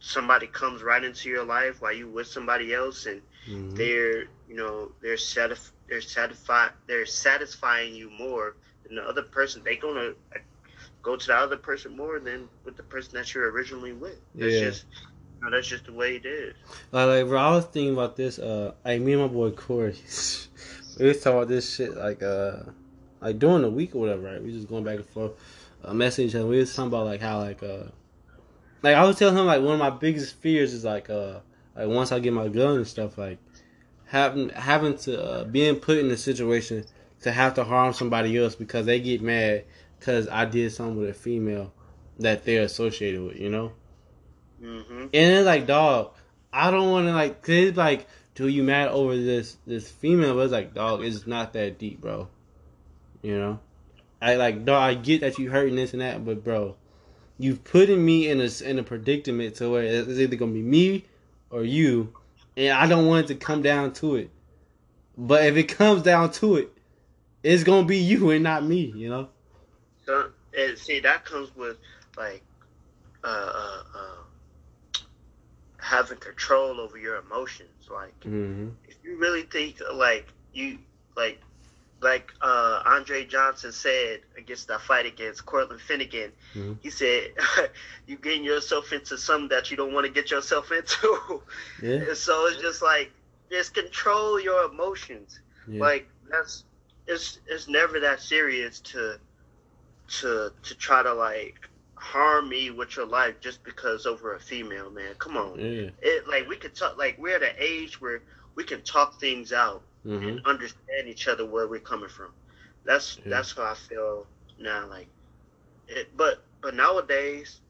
somebody 0.00 0.46
comes 0.46 0.82
right 0.82 1.02
into 1.02 1.28
your 1.28 1.44
life 1.44 1.80
while 1.80 1.92
you 1.92 2.08
with 2.08 2.26
somebody 2.26 2.72
else, 2.74 3.06
and 3.06 3.22
Mm-hmm. 3.48 3.76
they're 3.76 4.22
you 4.46 4.56
know 4.56 4.92
they're 5.02 5.16
satisf- 5.16 5.72
they're 5.88 6.00
satisfied 6.00 6.70
they're 6.86 7.06
satisfying 7.06 7.94
you 7.94 8.10
more 8.10 8.56
than 8.86 8.96
the 8.96 9.02
other 9.02 9.22
person. 9.22 9.62
They 9.64 9.76
gonna 9.76 10.10
uh, 10.34 10.38
go 11.02 11.16
to 11.16 11.26
the 11.26 11.34
other 11.34 11.56
person 11.56 11.96
more 11.96 12.18
than 12.18 12.48
with 12.64 12.76
the 12.76 12.82
person 12.82 13.12
that 13.14 13.34
you're 13.34 13.50
originally 13.50 13.92
with. 13.92 14.18
It's 14.34 14.54
Yeah. 14.54 14.70
just 14.70 14.84
No, 15.42 15.50
that's 15.50 15.68
just 15.68 15.84
the 15.84 15.92
way 15.92 16.16
it 16.16 16.24
is. 16.24 16.54
Like, 16.92 17.08
like, 17.08 17.26
bro, 17.28 17.38
I 17.38 17.50
was 17.50 17.66
thinking 17.66 17.92
about 17.92 18.16
this. 18.16 18.38
Uh, 18.38 18.72
I 18.84 18.98
me 18.98 19.12
and 19.12 19.22
my 19.22 19.28
boy 19.28 19.50
Corey, 19.50 19.92
we 20.98 21.06
was 21.06 21.20
talking 21.22 21.36
about 21.36 21.48
this 21.48 21.74
shit 21.74 21.94
like 21.96 22.22
uh, 22.22 22.60
like 23.20 23.38
during 23.38 23.62
the 23.62 23.70
week 23.70 23.94
or 23.94 23.98
whatever. 23.98 24.32
Right? 24.32 24.42
We 24.42 24.52
just 24.52 24.68
going 24.68 24.84
back 24.84 24.96
and 24.96 25.06
forth, 25.06 25.32
uh, 25.84 25.92
messaging 25.92 26.26
each 26.26 26.34
other. 26.34 26.46
We 26.46 26.58
was 26.58 26.74
talking 26.74 26.88
about 26.88 27.06
like 27.06 27.20
how 27.20 27.38
like 27.40 27.62
uh, 27.62 27.84
like 28.82 28.96
I 28.96 29.04
was 29.04 29.18
telling 29.18 29.36
him 29.36 29.46
like 29.46 29.62
one 29.62 29.74
of 29.74 29.78
my 29.78 29.90
biggest 29.90 30.36
fears 30.36 30.72
is 30.72 30.84
like 30.84 31.10
uh, 31.10 31.40
like 31.76 31.88
once 31.88 32.12
I 32.12 32.18
get 32.18 32.32
my 32.32 32.48
gun 32.48 32.76
and 32.76 32.86
stuff 32.86 33.18
like 33.18 33.38
having 34.06 34.48
having 34.50 34.96
to 34.98 35.22
uh, 35.22 35.44
being 35.44 35.76
put 35.76 35.98
in 35.98 36.10
a 36.10 36.16
situation 36.16 36.84
to 37.26 37.32
have 37.32 37.54
to 37.54 37.64
harm 37.64 37.92
somebody 37.92 38.36
else 38.38 38.54
because 38.54 38.86
they 38.86 39.00
get 39.00 39.20
mad 39.20 39.64
because 39.98 40.28
I 40.28 40.44
did 40.44 40.72
something 40.72 40.96
with 40.96 41.10
a 41.10 41.14
female 41.14 41.72
that 42.20 42.44
they're 42.44 42.62
associated 42.62 43.20
with, 43.22 43.36
you 43.36 43.50
know. 43.50 43.72
Mm-hmm. 44.62 45.00
And 45.00 45.10
it's 45.12 45.46
like, 45.46 45.66
dog, 45.66 46.12
I 46.52 46.70
don't 46.70 46.90
want 46.90 47.06
to 47.06 47.12
like, 47.12 47.42
cause 47.42 47.54
it's 47.54 47.76
like, 47.76 48.06
do 48.34 48.48
you 48.48 48.62
mad 48.62 48.88
over 48.88 49.16
this 49.16 49.56
this 49.66 49.90
female? 49.90 50.34
But 50.34 50.42
it's 50.42 50.52
like, 50.52 50.74
dog, 50.74 51.04
it's 51.04 51.26
not 51.26 51.52
that 51.54 51.78
deep, 51.78 52.00
bro. 52.00 52.28
You 53.22 53.38
know, 53.38 53.60
I 54.22 54.36
like, 54.36 54.64
dog, 54.64 54.82
I 54.82 54.94
get 54.94 55.22
that 55.22 55.38
you 55.38 55.50
hurting 55.50 55.76
this 55.76 55.92
and 55.92 56.02
that, 56.02 56.24
but 56.24 56.44
bro, 56.44 56.76
you've 57.38 57.64
putting 57.64 58.04
me 58.04 58.28
in 58.28 58.40
a 58.40 58.48
in 58.64 58.78
a 58.78 58.82
predicament 58.82 59.56
to 59.56 59.70
where 59.70 59.82
it's 59.82 60.08
either 60.08 60.36
gonna 60.36 60.52
be 60.52 60.62
me 60.62 61.04
or 61.50 61.64
you, 61.64 62.14
and 62.56 62.72
I 62.72 62.86
don't 62.86 63.06
want 63.06 63.24
it 63.24 63.34
to 63.34 63.34
come 63.34 63.62
down 63.62 63.92
to 63.94 64.16
it. 64.16 64.30
But 65.18 65.44
if 65.46 65.56
it 65.56 65.64
comes 65.64 66.02
down 66.02 66.30
to 66.32 66.56
it, 66.56 66.75
it's 67.46 67.64
gonna 67.64 67.86
be 67.86 67.98
you 67.98 68.30
and 68.30 68.42
not 68.44 68.64
me. 68.64 68.92
You 68.96 69.08
know. 69.10 69.28
So, 70.04 70.30
and 70.56 70.78
see, 70.78 71.00
that 71.00 71.24
comes 71.24 71.54
with 71.56 71.76
like 72.16 72.42
uh, 73.24 73.28
uh, 73.54 73.82
uh, 73.94 74.98
having 75.78 76.18
control 76.18 76.80
over 76.80 76.98
your 76.98 77.16
emotions. 77.16 77.88
Like, 77.90 78.18
Mm-hmm. 78.20 78.68
if 78.88 78.96
you 79.04 79.16
really 79.18 79.42
think 79.42 79.80
like 79.94 80.26
you 80.52 80.78
like 81.16 81.40
like 82.02 82.32
uh 82.42 82.82
Andre 82.84 83.24
Johnson 83.24 83.72
said 83.72 84.20
against 84.36 84.68
that 84.68 84.80
fight 84.80 85.06
against 85.06 85.46
Cortland 85.46 85.80
Finnegan, 85.80 86.32
Mhm. 86.54 86.78
he 86.82 86.90
said 86.90 87.30
you 88.06 88.16
getting 88.16 88.44
yourself 88.44 88.92
into 88.92 89.16
something 89.18 89.48
that 89.48 89.70
you 89.70 89.76
don't 89.76 89.92
want 89.92 90.06
to 90.06 90.12
get 90.12 90.30
yourself 90.30 90.70
into. 90.72 91.42
Yeah. 91.82 91.90
And 92.08 92.16
so 92.16 92.46
it's 92.46 92.60
just 92.60 92.82
like 92.82 93.12
just 93.50 93.74
control 93.74 94.40
your 94.40 94.64
emotions. 94.70 95.40
Yeah. 95.68 95.80
Like 95.82 96.08
that's 96.30 96.64
it's 97.06 97.38
it's 97.46 97.68
never 97.68 98.00
that 98.00 98.20
serious 98.20 98.80
to 98.80 99.18
to 100.08 100.52
to 100.62 100.74
try 100.74 101.02
to 101.02 101.12
like 101.12 101.68
harm 101.96 102.48
me 102.48 102.70
with 102.70 102.96
your 102.96 103.06
life 103.06 103.40
just 103.40 103.64
because 103.64 104.06
over 104.06 104.34
a 104.34 104.40
female 104.40 104.90
man. 104.90 105.14
Come 105.18 105.36
on. 105.36 105.58
yeah. 105.58 105.90
It 106.02 106.28
like 106.28 106.48
we 106.48 106.56
could 106.56 106.74
talk 106.74 106.96
like 106.98 107.16
we're 107.18 107.36
at 107.36 107.42
an 107.42 107.56
age 107.58 108.00
where 108.00 108.22
we 108.54 108.64
can 108.64 108.82
talk 108.82 109.20
things 109.20 109.52
out 109.52 109.82
Mm-hmm. 110.06 110.28
and 110.28 110.40
understand 110.46 111.08
each 111.08 111.26
other 111.28 111.44
where 111.44 111.66
we're 111.66 111.80
coming 111.80 112.08
from. 112.08 112.30
That's 112.84 113.18
Yeah. 113.24 113.30
that's 113.30 113.54
how 113.56 113.64
I 113.64 113.74
feel 113.74 114.26
now. 114.58 114.86
Like 114.88 115.08
it, 115.88 116.16
but 116.16 116.44
but 116.62 116.74
nowadays 116.74 117.60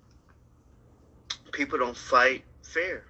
people 1.52 1.78
don't 1.78 1.96
fight 1.96 2.44
fair. 2.62 3.04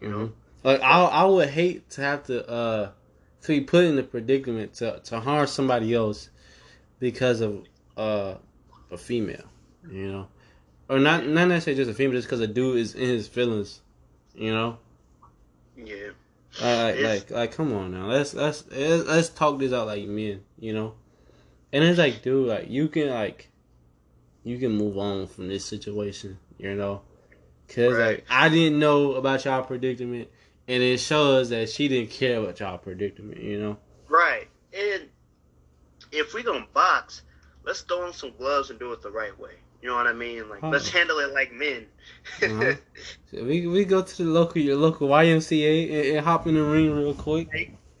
You 0.00 0.08
know, 0.08 0.16
Mhm. 0.18 0.32
Like 0.64 0.80
I, 0.82 1.02
I 1.04 1.24
would 1.24 1.50
hate 1.50 1.88
to 1.90 2.00
have 2.02 2.24
to 2.24 2.48
uh 2.48 2.90
to 3.42 3.48
be 3.48 3.60
put 3.60 3.84
in 3.84 3.96
the 3.96 4.02
predicament 4.02 4.74
to 4.74 5.00
to 5.04 5.20
harm 5.20 5.46
somebody 5.46 5.94
else 5.94 6.30
because 6.98 7.40
of 7.40 7.64
uh 7.96 8.34
a 8.90 8.98
female, 8.98 9.44
you 9.90 10.10
know, 10.10 10.28
or 10.88 10.98
not 10.98 11.26
not 11.26 11.48
necessarily 11.48 11.82
just 11.82 11.90
a 11.90 11.94
female, 11.94 12.16
just 12.18 12.28
because 12.28 12.40
a 12.40 12.46
dude 12.46 12.78
is 12.78 12.94
in 12.94 13.08
his 13.08 13.28
feelings, 13.28 13.80
you 14.34 14.52
know. 14.52 14.78
yeah. 15.76 16.10
Like, 16.60 17.00
like, 17.00 17.30
like, 17.30 17.52
come 17.52 17.72
on 17.72 17.92
now. 17.92 18.06
Let's 18.06 18.34
let's 18.34 18.64
let's 18.70 19.28
talk 19.30 19.58
this 19.58 19.72
out 19.72 19.86
like 19.86 20.04
men, 20.06 20.42
you 20.58 20.72
know. 20.74 20.94
And 21.72 21.84
it's 21.84 21.98
like, 21.98 22.22
dude, 22.22 22.48
like 22.48 22.68
you 22.68 22.88
can 22.88 23.08
like, 23.10 23.48
you 24.44 24.58
can 24.58 24.72
move 24.72 24.98
on 24.98 25.26
from 25.28 25.48
this 25.48 25.64
situation, 25.64 26.38
you 26.58 26.74
know, 26.74 27.02
because 27.66 27.96
Right. 27.96 28.16
like 28.18 28.26
I 28.28 28.48
didn't 28.48 28.78
know 28.78 29.14
about 29.14 29.44
y'all 29.44 29.62
predicament, 29.62 30.28
and 30.70 30.84
it 30.84 31.00
shows 31.00 31.48
that 31.50 31.68
she 31.68 31.88
didn't 31.88 32.10
care 32.10 32.40
what 32.40 32.60
y'all 32.60 32.78
predicament, 32.78 33.40
you 33.40 33.60
know. 33.60 33.76
Right. 34.08 34.48
And 34.72 35.08
if 36.12 36.32
we 36.32 36.44
gonna 36.44 36.66
box, 36.72 37.22
let's 37.64 37.80
throw 37.80 38.06
on 38.06 38.12
some 38.12 38.32
gloves 38.38 38.70
and 38.70 38.78
do 38.78 38.92
it 38.92 39.02
the 39.02 39.10
right 39.10 39.36
way. 39.38 39.50
You 39.82 39.88
know 39.88 39.96
what 39.96 40.06
I 40.06 40.12
mean? 40.12 40.48
Like 40.48 40.62
let's 40.62 40.88
handle 40.88 41.18
it 41.18 41.32
like 41.34 41.52
men. 41.52 41.86
Uh-huh. 42.42 42.74
So 43.32 43.44
we 43.44 43.66
we 43.68 43.84
go 43.84 44.02
to 44.02 44.16
the 44.24 44.28
local 44.28 44.60
your 44.60 44.76
local 44.76 45.08
YMCA 45.08 45.84
and, 45.84 46.16
and 46.16 46.26
hop 46.26 46.48
in 46.48 46.54
the 46.54 46.62
ring 46.64 46.92
real 46.92 47.14
quick, 47.14 47.48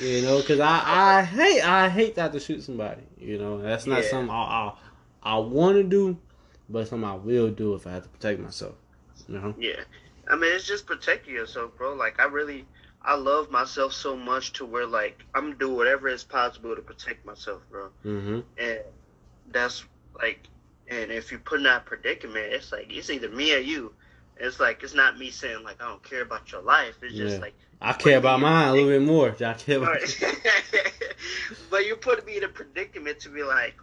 you 0.00 0.22
know, 0.22 0.38
because 0.40 0.60
I 0.60 0.82
I 0.84 1.22
hate 1.24 1.62
I 1.62 1.88
hate 1.88 2.14
to 2.16 2.22
have 2.22 2.32
to 2.32 2.40
shoot 2.40 2.62
somebody, 2.62 3.02
you 3.18 3.38
know. 3.38 3.62
That's 3.62 3.86
not 3.86 4.02
Yeah. 4.02 4.10
something 4.10 4.30
I 4.30 4.34
I, 4.34 4.74
I 5.22 5.38
want 5.38 5.76
to 5.76 5.84
do, 5.84 6.18
but 6.68 6.86
something 6.86 7.08
I 7.08 7.14
will 7.14 7.50
do 7.50 7.74
if 7.74 7.86
I 7.86 7.92
have 7.92 8.02
to 8.02 8.08
protect 8.10 8.40
myself, 8.40 8.74
you 9.26 9.34
know. 9.38 9.54
yeah. 9.58 9.80
I 10.28 10.36
mean, 10.36 10.54
it's 10.54 10.66
just 10.66 10.86
protecting 10.86 11.34
yourself, 11.34 11.76
bro. 11.76 11.94
Like 11.94 12.20
I 12.20 12.24
really, 12.24 12.66
I 13.02 13.14
love 13.14 13.50
myself 13.50 13.92
so 13.92 14.16
much 14.16 14.52
to 14.54 14.66
where 14.66 14.86
like 14.86 15.24
I'm 15.34 15.56
do 15.56 15.72
whatever 15.72 16.08
is 16.08 16.24
possible 16.24 16.74
to 16.74 16.82
protect 16.82 17.24
myself, 17.24 17.62
bro. 17.70 17.88
Mm-hmm. 18.04 18.40
And 18.58 18.80
that's 19.50 19.84
like, 20.20 20.48
and 20.88 21.10
if 21.10 21.32
you 21.32 21.38
put 21.38 21.58
in 21.58 21.64
that 21.64 21.86
predicament, 21.86 22.52
it's 22.52 22.72
like 22.72 22.86
it's 22.90 23.10
either 23.10 23.28
me 23.28 23.54
or 23.54 23.58
you. 23.58 23.92
It's 24.36 24.60
like 24.60 24.82
it's 24.82 24.94
not 24.94 25.18
me 25.18 25.30
saying 25.30 25.64
like 25.64 25.82
I 25.82 25.88
don't 25.88 26.02
care 26.02 26.22
about 26.22 26.52
your 26.52 26.62
life. 26.62 26.94
It's 27.02 27.16
just 27.16 27.40
like 27.40 27.54
I 27.80 27.92
care 27.92 28.18
about 28.18 28.40
mine 28.40 28.68
a 28.68 28.72
little 28.72 28.88
bit 28.88 29.02
more. 29.02 29.34
I 29.44 29.54
care 29.54 29.78
about. 29.78 29.98
But 31.70 31.86
you 31.86 31.96
put 31.96 32.24
me 32.26 32.36
in 32.36 32.44
a 32.44 32.48
predicament 32.48 33.20
to 33.20 33.28
be 33.28 33.42
like, 33.42 33.74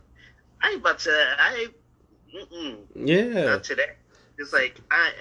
I 0.62 0.70
ain't 0.70 0.82
about 0.82 1.00
to, 1.00 1.12
I 1.12 1.56
ain't, 1.56 2.52
mm-mm, 2.52 2.78
Yeah. 2.96 3.46
not 3.46 3.64
today. 3.64 3.94
It's 4.38 4.54
like 4.54 4.80
I, 4.92 5.12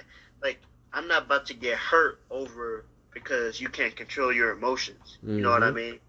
like 0.41 0.59
I'm 0.95 1.07
not 1.07 1.23
about 1.25 1.45
to 1.47 1.53
get 1.53 1.77
hurt 1.77 2.21
over 2.31 2.85
because 3.13 3.61
you 3.61 3.69
can't 3.69 3.95
control 3.95 4.33
your 4.33 4.51
emotions. 4.51 5.19
You 5.31 5.41
know 5.41 5.51
what 5.51 5.61
I 5.63 5.71
Mhm. 5.71 5.75
mean? 5.75 5.99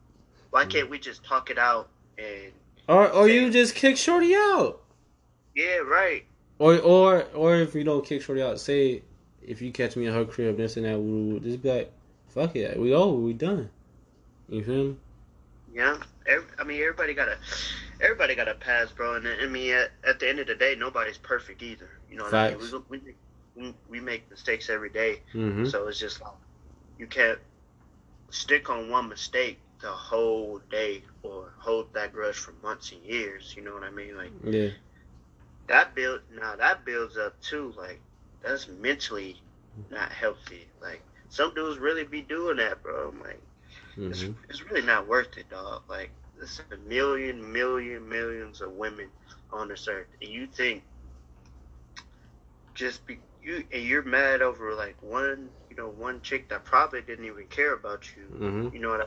Why 0.51 0.65
can't 0.65 0.89
we 0.89 0.99
just 0.99 1.25
talk 1.25 1.51
it 1.51 1.59
out 1.59 1.91
and 2.19 2.53
Or 2.89 3.09
or 3.11 3.29
you 3.29 3.51
just 3.51 3.75
kick 3.75 3.97
Shorty 3.99 4.35
out. 4.35 4.81
yeah, 5.55 5.79
right, 5.79 6.25
Or 6.59 6.79
or 6.81 7.25
or 7.35 7.57
if 7.57 7.75
you 7.75 7.85
don't 7.85 8.05
kick 8.05 8.23
Shorty 8.23 8.43
out, 8.43 8.61
say 8.61 9.03
if 9.43 9.61
you 9.63 9.73
catch 9.73 9.97
me 9.97 10.07
in 10.07 10.15
her 10.15 10.25
crib, 10.25 10.57
this 10.57 10.77
and 10.77 10.87
that, 10.87 10.99
we 10.99 11.39
just 11.41 11.63
be 11.63 11.71
like, 11.71 11.93
fuck 12.29 12.57
it, 12.57 12.79
we 12.79 12.95
over, 12.95 13.17
we 13.17 13.33
done. 13.33 13.71
You 14.49 14.63
feel 14.65 14.85
me? 14.85 14.97
yeah. 15.73 15.99
Every, 16.27 16.49
I 16.59 16.65
mean, 16.65 16.81
everybody 16.81 17.15
got 17.15 17.29
a, 17.29 17.37
everybody 18.01 18.35
got 18.35 18.49
a 18.49 18.55
pass, 18.55 18.91
bro. 18.93 19.15
And 19.17 19.29
I 19.29 19.47
mean, 19.47 19.73
at, 19.73 19.91
at 20.05 20.19
the 20.21 20.29
end 20.29 20.41
of 20.41 20.47
the 20.49 20.55
day, 20.57 20.75
nobody's 20.77 21.19
perfect 21.19 21.63
either. 21.63 21.89
You 22.11 22.17
know 22.17 22.25
what 22.25 22.35
I 22.35 22.51
mean? 22.51 22.59
Facts. 22.59 22.73
We, 22.91 22.99
we, 22.99 23.15
we, 23.57 23.75
we 23.89 24.01
make 24.01 24.31
mistakes 24.31 24.71
every 24.71 24.91
day. 24.91 25.23
Mm-hmm. 25.35 25.71
So 25.71 25.89
it's 25.89 25.99
just 26.01 26.21
like 26.23 26.35
you 26.99 27.07
can't 27.07 27.39
stick 28.31 28.71
on 28.71 28.91
one 28.91 29.09
mistake 29.09 29.61
the 29.81 29.91
whole 29.91 30.61
day 30.71 31.05
or 31.23 31.53
hold 31.59 31.93
that 31.95 32.13
grudge 32.13 32.37
for 32.37 32.53
months 32.63 32.93
and 32.93 33.03
years. 33.05 33.55
You 33.57 33.63
know 33.65 33.75
what 33.75 33.85
I 33.85 33.91
mean? 33.91 34.17
Like 34.17 34.33
Yeah. 34.45 34.71
that 35.69 35.95
build 35.95 36.21
now 36.31 36.57
that 36.57 36.85
builds 36.85 37.17
up 37.17 37.41
too. 37.41 37.73
Like 37.77 38.03
that's 38.43 38.69
mentally 38.69 39.43
not 39.91 40.13
healthy. 40.13 40.69
Like 40.83 41.03
some 41.29 41.55
dudes 41.55 41.79
really 41.79 42.05
be 42.05 42.23
doing 42.23 42.57
that, 42.59 42.83
bro. 42.83 43.09
I'm 43.11 43.21
like 43.21 43.43
it's, 44.09 44.25
Mm-hmm. 44.25 44.33
it's 44.49 44.63
really 44.71 44.83
not 44.87 45.09
worth 45.09 45.37
it, 45.39 45.51
dog. 45.51 45.83
Like 45.89 46.13
there's 46.37 46.61
a 46.61 46.69
million, 46.71 47.41
million, 47.53 47.97
millions 47.99 48.51
of 48.51 48.61
women 48.65 49.01
on 49.51 49.69
this 49.69 49.87
earth, 49.89 50.07
and 50.21 50.31
you 50.31 50.47
think 50.47 50.83
just 52.75 53.07
be 53.07 53.19
you 53.47 53.65
and 53.73 53.83
you're 53.83 54.03
mad 54.03 54.43
over 54.43 54.75
like 54.75 54.97
one, 55.01 55.49
you 55.71 55.77
know, 55.77 55.89
one 55.89 56.21
chick 56.21 56.49
that 56.49 56.65
probably 56.65 57.01
didn't 57.03 57.25
even 57.25 57.47
care 57.47 57.75
about 57.75 58.05
you. 58.17 58.25
Mm-hmm. 58.37 58.75
You 58.75 58.81
know 58.81 58.91
what 58.91 59.01
I 59.03 59.07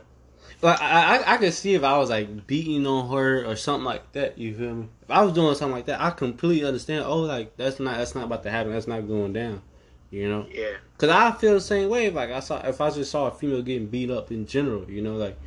Like 0.62 0.80
I, 0.80 1.16
I, 1.18 1.34
I 1.34 1.36
could 1.36 1.52
see 1.54 1.74
if 1.74 1.84
I 1.84 1.98
was 1.98 2.10
like 2.10 2.46
beating 2.46 2.86
on 2.86 3.10
her 3.10 3.44
or 3.44 3.54
something 3.56 3.84
like 3.84 4.12
that. 4.12 4.38
You 4.38 4.54
feel 4.54 4.74
me? 4.74 4.88
If 5.02 5.10
I 5.10 5.22
was 5.22 5.34
doing 5.34 5.54
something 5.54 5.76
like 5.76 5.86
that, 5.86 6.00
I 6.00 6.10
completely 6.10 6.66
understand. 6.66 7.04
Oh, 7.04 7.20
like 7.20 7.56
that's 7.56 7.78
not 7.78 7.98
that's 7.98 8.14
not 8.14 8.24
about 8.24 8.42
to 8.44 8.50
happen. 8.50 8.72
That's 8.72 8.88
not 8.88 9.06
going 9.06 9.32
down. 9.32 9.62
You 10.10 10.28
know? 10.28 10.46
Yeah, 10.50 10.72
Cause 10.98 11.08
I 11.08 11.30
feel 11.30 11.54
the 11.54 11.60
same 11.60 11.88
way. 11.88 12.06
If 12.06 12.14
like 12.14 12.30
I 12.30 12.40
saw, 12.40 12.60
if 12.66 12.80
I 12.80 12.90
just 12.90 13.12
saw 13.12 13.28
a 13.28 13.30
female 13.30 13.62
getting 13.62 13.86
beat 13.86 14.10
up 14.10 14.32
in 14.32 14.44
general, 14.44 14.90
you 14.90 15.02
know, 15.02 15.14
like, 15.14 15.38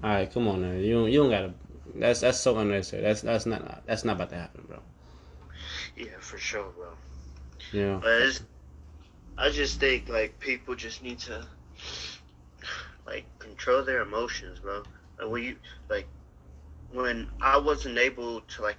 all 0.00 0.10
right, 0.10 0.32
come 0.32 0.46
on 0.46 0.62
now, 0.62 0.78
you 0.78 0.94
don't, 0.94 1.10
you 1.10 1.18
don't 1.22 1.30
gotta. 1.30 1.54
That's 1.96 2.20
that's 2.20 2.38
so 2.38 2.56
unnecessary. 2.58 3.02
That's 3.02 3.22
that's 3.22 3.46
not 3.46 3.84
that's 3.86 4.04
not 4.04 4.14
about 4.14 4.30
to 4.30 4.36
happen, 4.36 4.64
bro. 4.68 4.78
yeah, 5.96 6.18
for 6.20 6.38
sure, 6.38 6.70
bro. 6.76 6.90
You 7.72 7.82
know? 7.82 7.98
But 8.02 8.22
it's, 8.22 8.42
I 9.38 9.50
just 9.50 9.80
think 9.80 10.08
like 10.08 10.38
people 10.40 10.74
just 10.74 11.02
need 11.02 11.18
to 11.20 11.46
like 13.06 13.24
control 13.38 13.82
their 13.84 14.02
emotions, 14.02 14.58
bro. 14.60 14.82
Like 15.18 15.30
when 15.30 15.42
you 15.42 15.56
like 15.88 16.06
when 16.92 17.28
I 17.40 17.58
wasn't 17.58 17.98
able 17.98 18.40
to 18.40 18.62
like 18.62 18.76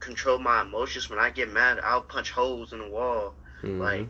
control 0.00 0.38
my 0.38 0.62
emotions 0.62 1.10
when 1.10 1.18
I 1.18 1.30
get 1.30 1.52
mad, 1.52 1.80
I'll 1.82 2.02
punch 2.02 2.30
holes 2.30 2.72
in 2.72 2.80
the 2.80 2.88
wall. 2.88 3.34
Mhm. 3.62 3.80
Like 3.80 4.08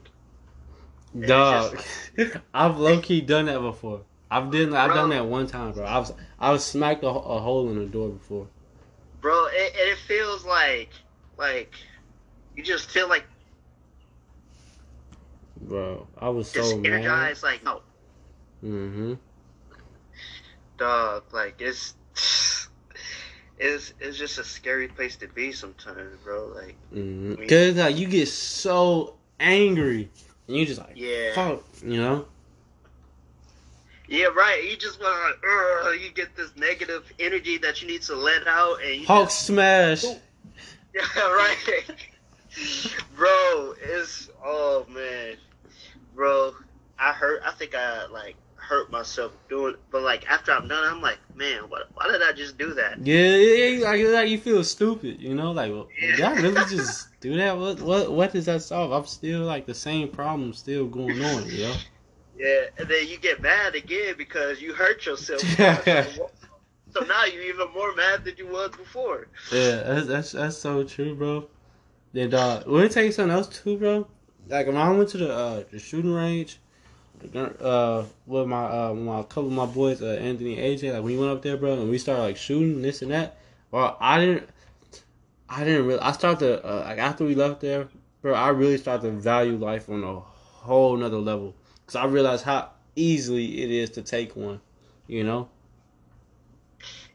Dog, 1.27 1.83
I've 2.55 2.79
low 2.79 3.01
key 3.01 3.23
done 3.23 3.47
that 3.47 3.61
before. 3.61 4.03
I've 4.31 4.51
done 4.51 4.75
I've 4.75 4.93
done 4.95 5.09
that 5.11 5.25
one 5.25 5.47
time, 5.47 5.73
bro. 5.73 5.87
I've 5.87 6.11
I've 6.39 6.61
smacked 6.61 7.03
a, 7.03 7.09
a 7.09 7.39
hole 7.41 7.71
in 7.71 7.79
the 7.79 7.87
door 7.87 8.11
before. 8.11 8.47
Bro, 9.21 9.47
it, 9.47 9.73
it 9.75 9.99
feels 9.99 10.45
like 10.45 10.91
like 11.39 11.73
you 12.55 12.63
just 12.63 12.91
feel 12.91 13.09
like 13.09 13.25
Bro, 15.61 16.07
I 16.19 16.29
was 16.29 16.49
so 16.51 16.61
just 16.61 16.79
mad. 16.79 16.93
energized. 16.95 17.43
Like 17.43 17.65
no, 17.65 17.83
Mm-hmm. 18.65 19.15
dog. 20.79 21.25
Like 21.33 21.61
it's 21.61 21.95
it's 23.59 23.93
it's 24.01 24.19
just 24.19 24.39
a 24.39 24.45
scary 24.45 24.89
place 24.89 25.17
to 25.17 25.29
be 25.29 25.53
sometimes, 25.53 26.17
bro. 26.25 26.53
Like 26.55 26.77
Mm-hmm. 26.95 27.47
Cause 27.47 27.75
like 27.77 27.97
you 27.99 28.07
get 28.09 28.29
so 28.29 29.15
angry 29.41 30.11
and 30.47 30.57
you 30.57 30.67
just 30.67 30.81
like 30.81 30.93
yeah, 30.97 31.33
fuck, 31.35 31.63
you 31.85 32.01
know. 32.01 32.27
yeah, 34.09 34.27
right. 34.27 34.65
You 34.69 34.77
just 34.77 35.01
want 35.01 35.37
to 35.43 35.89
like, 35.91 36.01
you 36.01 36.11
get 36.11 36.35
this 36.37 36.57
negative 36.57 37.11
energy 37.19 37.59
that 37.59 37.83
you 37.83 37.89
need 37.89 38.03
to 38.03 38.15
let 38.17 38.47
out, 38.47 38.83
and 38.83 39.01
you 39.03 39.07
Hulk 39.07 39.29
just, 39.29 39.47
smash. 39.47 40.05
yeah, 40.95 41.03
right. 41.17 41.57
bro, 43.17 43.75
it's 43.83 44.31
oh 44.45 44.87
man, 44.89 45.37
bro. 46.19 46.53
I 46.99 47.13
hurt. 47.13 47.41
I 47.47 47.53
think 47.53 47.75
I 47.75 48.07
like 48.07 48.35
hurt 48.57 48.91
myself 48.91 49.33
doing, 49.49 49.77
but 49.91 50.03
like 50.03 50.29
after 50.29 50.53
I'm 50.53 50.69
done, 50.69 50.85
I'm 50.85 51.01
like, 51.01 51.19
man, 51.35 51.63
what? 51.69 51.89
Why 51.95 52.11
did 52.11 52.21
I 52.21 52.33
just 52.33 52.59
do 52.59 52.75
that? 52.75 52.99
Yeah, 52.99 53.37
yeah, 53.37 53.67
yeah, 53.67 53.85
like, 53.85 54.05
like 54.05 54.29
you 54.29 54.39
feel 54.39 54.63
stupid, 54.65 55.23
you 55.23 55.35
know, 55.35 55.53
like 55.53 55.71
well, 55.71 55.89
did 56.01 56.21
I 56.21 56.35
really 56.35 56.65
just 56.69 57.09
do 57.21 57.37
that? 57.37 57.57
What 57.57 57.81
what 57.81 58.13
what 58.13 58.33
does 58.33 58.47
that 58.47 58.63
solve? 58.63 58.93
I'm 58.93 59.07
still 59.07 59.43
like 59.43 59.65
the 59.65 59.75
same 59.75 60.09
problem 60.09 60.53
still 60.53 60.87
going 60.87 61.25
on, 61.25 61.47
you 61.47 61.63
know. 61.63 61.75
Yeah, 62.37 62.65
and 62.79 62.89
then 62.89 63.09
you 63.09 63.19
get 63.19 63.41
mad 63.41 63.75
again 63.75 64.15
because 64.19 64.61
you 64.61 64.75
hurt 64.75 65.07
yourself. 65.07 65.41
so 65.41 67.01
now 67.05 67.25
you're 67.25 67.43
even 67.43 67.73
more 67.73 67.95
mad 67.95 68.25
than 68.25 68.35
you 68.37 68.49
was 68.49 68.71
before. 68.71 69.29
Yeah, 69.53 69.83
that's 69.83 70.07
that's, 70.07 70.33
that's 70.33 70.59
so 70.59 70.83
true, 70.83 71.15
bro. 71.15 71.49
Then 72.13 72.31
let 72.31 72.67
me 72.67 72.89
tell 72.89 73.05
you 73.05 73.13
something 73.13 73.33
else 73.33 73.49
too, 73.49 73.79
bro. 73.79 74.09
Like 74.49 74.67
when 74.67 74.77
I 74.77 74.91
went 74.91 75.09
to 75.11 75.19
the 75.19 75.33
uh 75.33 75.65
the 75.71 75.79
shooting 75.79 76.13
range, 76.13 76.59
uh 77.61 78.05
with 78.27 78.47
my 78.47 78.65
uh 78.65 78.95
my 78.95 79.23
couple 79.23 79.47
of 79.47 79.53
my 79.53 79.67
boys, 79.67 80.03
uh, 80.03 80.07
Anthony 80.21 80.57
AJ, 80.57 80.93
like 80.93 81.03
we 81.03 81.17
went 81.17 81.31
up 81.31 81.43
there, 81.43 81.57
bro, 81.57 81.75
and 81.75 81.91
we 81.91 81.99
started 81.99 82.23
like 82.23 82.37
shooting 82.37 82.83
this 82.83 83.03
and 83.03 83.11
that. 83.13 83.37
Well, 83.71 83.97
I 84.01 84.19
didn't, 84.19 84.49
I 85.49 85.65
didn't 85.65 85.87
really. 85.87 86.01
I 86.01 86.13
started 86.13 86.39
to 86.41 86.67
uh, 86.67 86.85
like 86.87 86.99
after 86.99 87.25
we 87.25 87.35
left 87.35 87.61
there, 87.61 87.89
bro. 88.23 88.35
I 88.35 88.49
really 88.49 88.79
started 88.79 89.03
to 89.03 89.11
value 89.13 89.57
life 89.57 89.89
on 89.91 90.03
a 90.03 90.21
whole 90.21 90.97
nother 90.97 91.19
level 91.19 91.55
because 91.81 91.97
I 91.97 92.07
realized 92.07 92.45
how 92.45 92.71
easily 92.97 93.63
it 93.63 93.71
is 93.71 93.91
to 93.91 94.03
take 94.03 94.35
one, 94.37 94.61
you 95.07 95.25
know. 95.25 95.49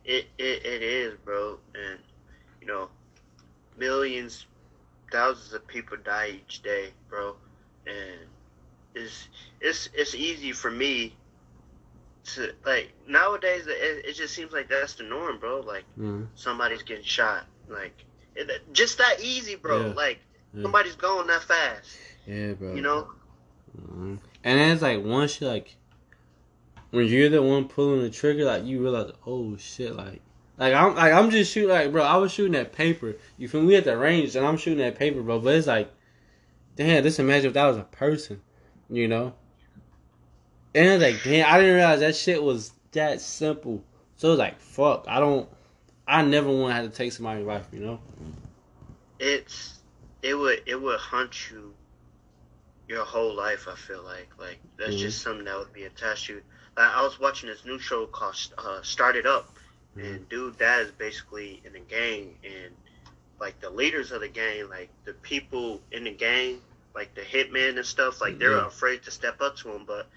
It, 0.05 0.27
it 0.37 0.65
it 0.65 0.81
is, 0.83 1.15
bro, 1.23 1.57
and 1.73 1.99
you 2.61 2.67
know, 2.67 2.89
millions, 3.77 4.45
thousands 5.13 5.53
of 5.53 5.65
people 5.67 5.95
die 6.03 6.39
each 6.43 6.61
day, 6.63 6.89
bro, 7.09 7.35
and 7.87 8.19
it's 8.95 9.29
it's 9.61 9.87
it's 9.93 10.15
easy 10.15 10.51
for 10.51 10.71
me 10.71 11.15
to 12.25 12.51
like 12.65 12.91
nowadays. 13.07 13.65
It, 13.67 14.05
it 14.05 14.13
just 14.13 14.33
seems 14.33 14.51
like 14.51 14.67
that's 14.67 14.95
the 14.95 15.03
norm, 15.03 15.39
bro. 15.39 15.61
Like 15.61 15.85
Mm. 15.97 16.27
somebody's 16.35 16.83
getting 16.83 17.03
shot, 17.05 17.45
like 17.69 17.93
it, 18.35 18.49
just 18.73 18.97
that 18.97 19.21
easy, 19.21 19.55
bro. 19.55 19.89
Yeah. 19.89 19.93
Like 19.93 20.19
Yeah. 20.53 20.63
somebody's 20.63 20.95
going 20.95 21.27
that 21.27 21.43
fast, 21.43 21.95
Yeah, 22.25 22.53
bro. 22.53 22.75
you 22.75 22.81
know. 22.81 23.07
Mhm. 23.79 24.19
And 24.43 24.59
it's 24.71 24.81
like 24.81 25.03
once 25.03 25.39
you 25.39 25.47
like 25.47 25.75
when 26.91 27.07
you're 27.07 27.29
the 27.29 27.41
one 27.41 27.67
pulling 27.67 28.01
the 28.01 28.09
trigger, 28.09 28.45
like 28.45 28.65
you 28.65 28.81
realize, 28.81 29.11
oh 29.25 29.55
shit, 29.57 29.95
like 29.95 30.21
like 30.57 30.73
I'm 30.73 30.95
like 30.95 31.13
I'm 31.13 31.29
just 31.29 31.51
shooting 31.51 31.69
like 31.69 31.91
bro, 31.91 32.03
I 32.03 32.17
was 32.17 32.31
shooting 32.31 32.55
at 32.55 32.73
paper. 32.73 33.15
You 33.37 33.47
feel 33.47 33.61
me 33.61 33.75
at 33.75 33.85
the 33.85 33.97
range 33.97 34.35
and 34.35 34.45
I'm 34.45 34.57
shooting 34.57 34.83
at 34.83 34.95
paper, 34.97 35.21
bro. 35.21 35.39
But 35.39 35.55
it's 35.55 35.67
like, 35.67 35.91
damn, 36.75 37.03
just 37.03 37.19
imagine 37.19 37.47
if 37.47 37.53
that 37.53 37.65
was 37.67 37.77
a 37.77 37.83
person, 37.83 38.41
you 38.89 39.07
know? 39.07 39.33
And 40.75 40.85
it's 40.87 41.03
like, 41.03 41.23
damn, 41.23 41.53
I 41.53 41.59
didn't 41.59 41.75
realize 41.75 41.99
that 42.01 42.15
shit 42.15 42.41
was 42.41 42.71
that 42.91 43.21
simple. 43.21 43.83
So 44.15 44.31
it's 44.31 44.39
like, 44.39 44.59
fuck, 44.59 45.05
I 45.07 45.19
don't 45.19 45.49
I 46.07 46.21
never 46.23 46.49
want 46.49 46.71
to 46.71 46.75
have 46.75 46.89
to 46.89 46.95
take 46.95 47.11
somebody's 47.13 47.45
life, 47.45 47.67
you 47.71 47.79
know? 47.79 47.99
it's 49.19 49.79
it 50.21 50.33
would 50.35 50.61
it 50.65 50.81
would 50.81 50.99
haunt 50.99 51.49
you 51.51 51.73
your 52.87 53.05
whole 53.05 53.33
life. 53.33 53.67
I 53.71 53.75
feel 53.75 54.03
like 54.03 54.27
like 54.37 54.59
that's 54.77 54.95
Mhm. 54.95 54.99
just 54.99 55.21
something 55.21 55.45
that 55.45 55.57
would 55.57 55.73
be 55.73 55.83
attached 55.83 56.27
to. 56.27 56.33
you. 56.35 56.41
Like 56.77 56.91
I 56.91 57.01
was 57.03 57.19
watching 57.19 57.49
this 57.49 57.65
new 57.65 57.79
show 57.79 58.05
called 58.07 58.35
uh, 58.57 58.81
Started 58.81 59.25
Up, 59.25 59.49
and 59.99 60.27
dude, 60.29 60.57
that 60.59 60.81
is 60.81 60.91
basically 60.91 61.61
in 61.65 61.73
the 61.73 61.79
gang, 61.79 62.35
and 62.43 62.75
like 63.39 63.59
the 63.59 63.69
leaders 63.69 64.11
of 64.11 64.21
the 64.21 64.27
gang, 64.29 64.69
like 64.69 64.89
the 65.05 65.13
people 65.13 65.81
in 65.91 66.03
the 66.05 66.11
gang, 66.13 66.61
like 66.95 67.13
the 67.15 67.21
hitmen 67.21 67.77
and 67.77 67.85
stuff, 67.85 68.21
like 68.21 68.39
they're 68.39 68.51
Yeah. 68.53 68.67
afraid 68.67 69.03
to 69.03 69.11
step 69.11 69.41
up 69.41 69.55
to 69.57 69.71
him, 69.73 69.85
but 69.85 70.09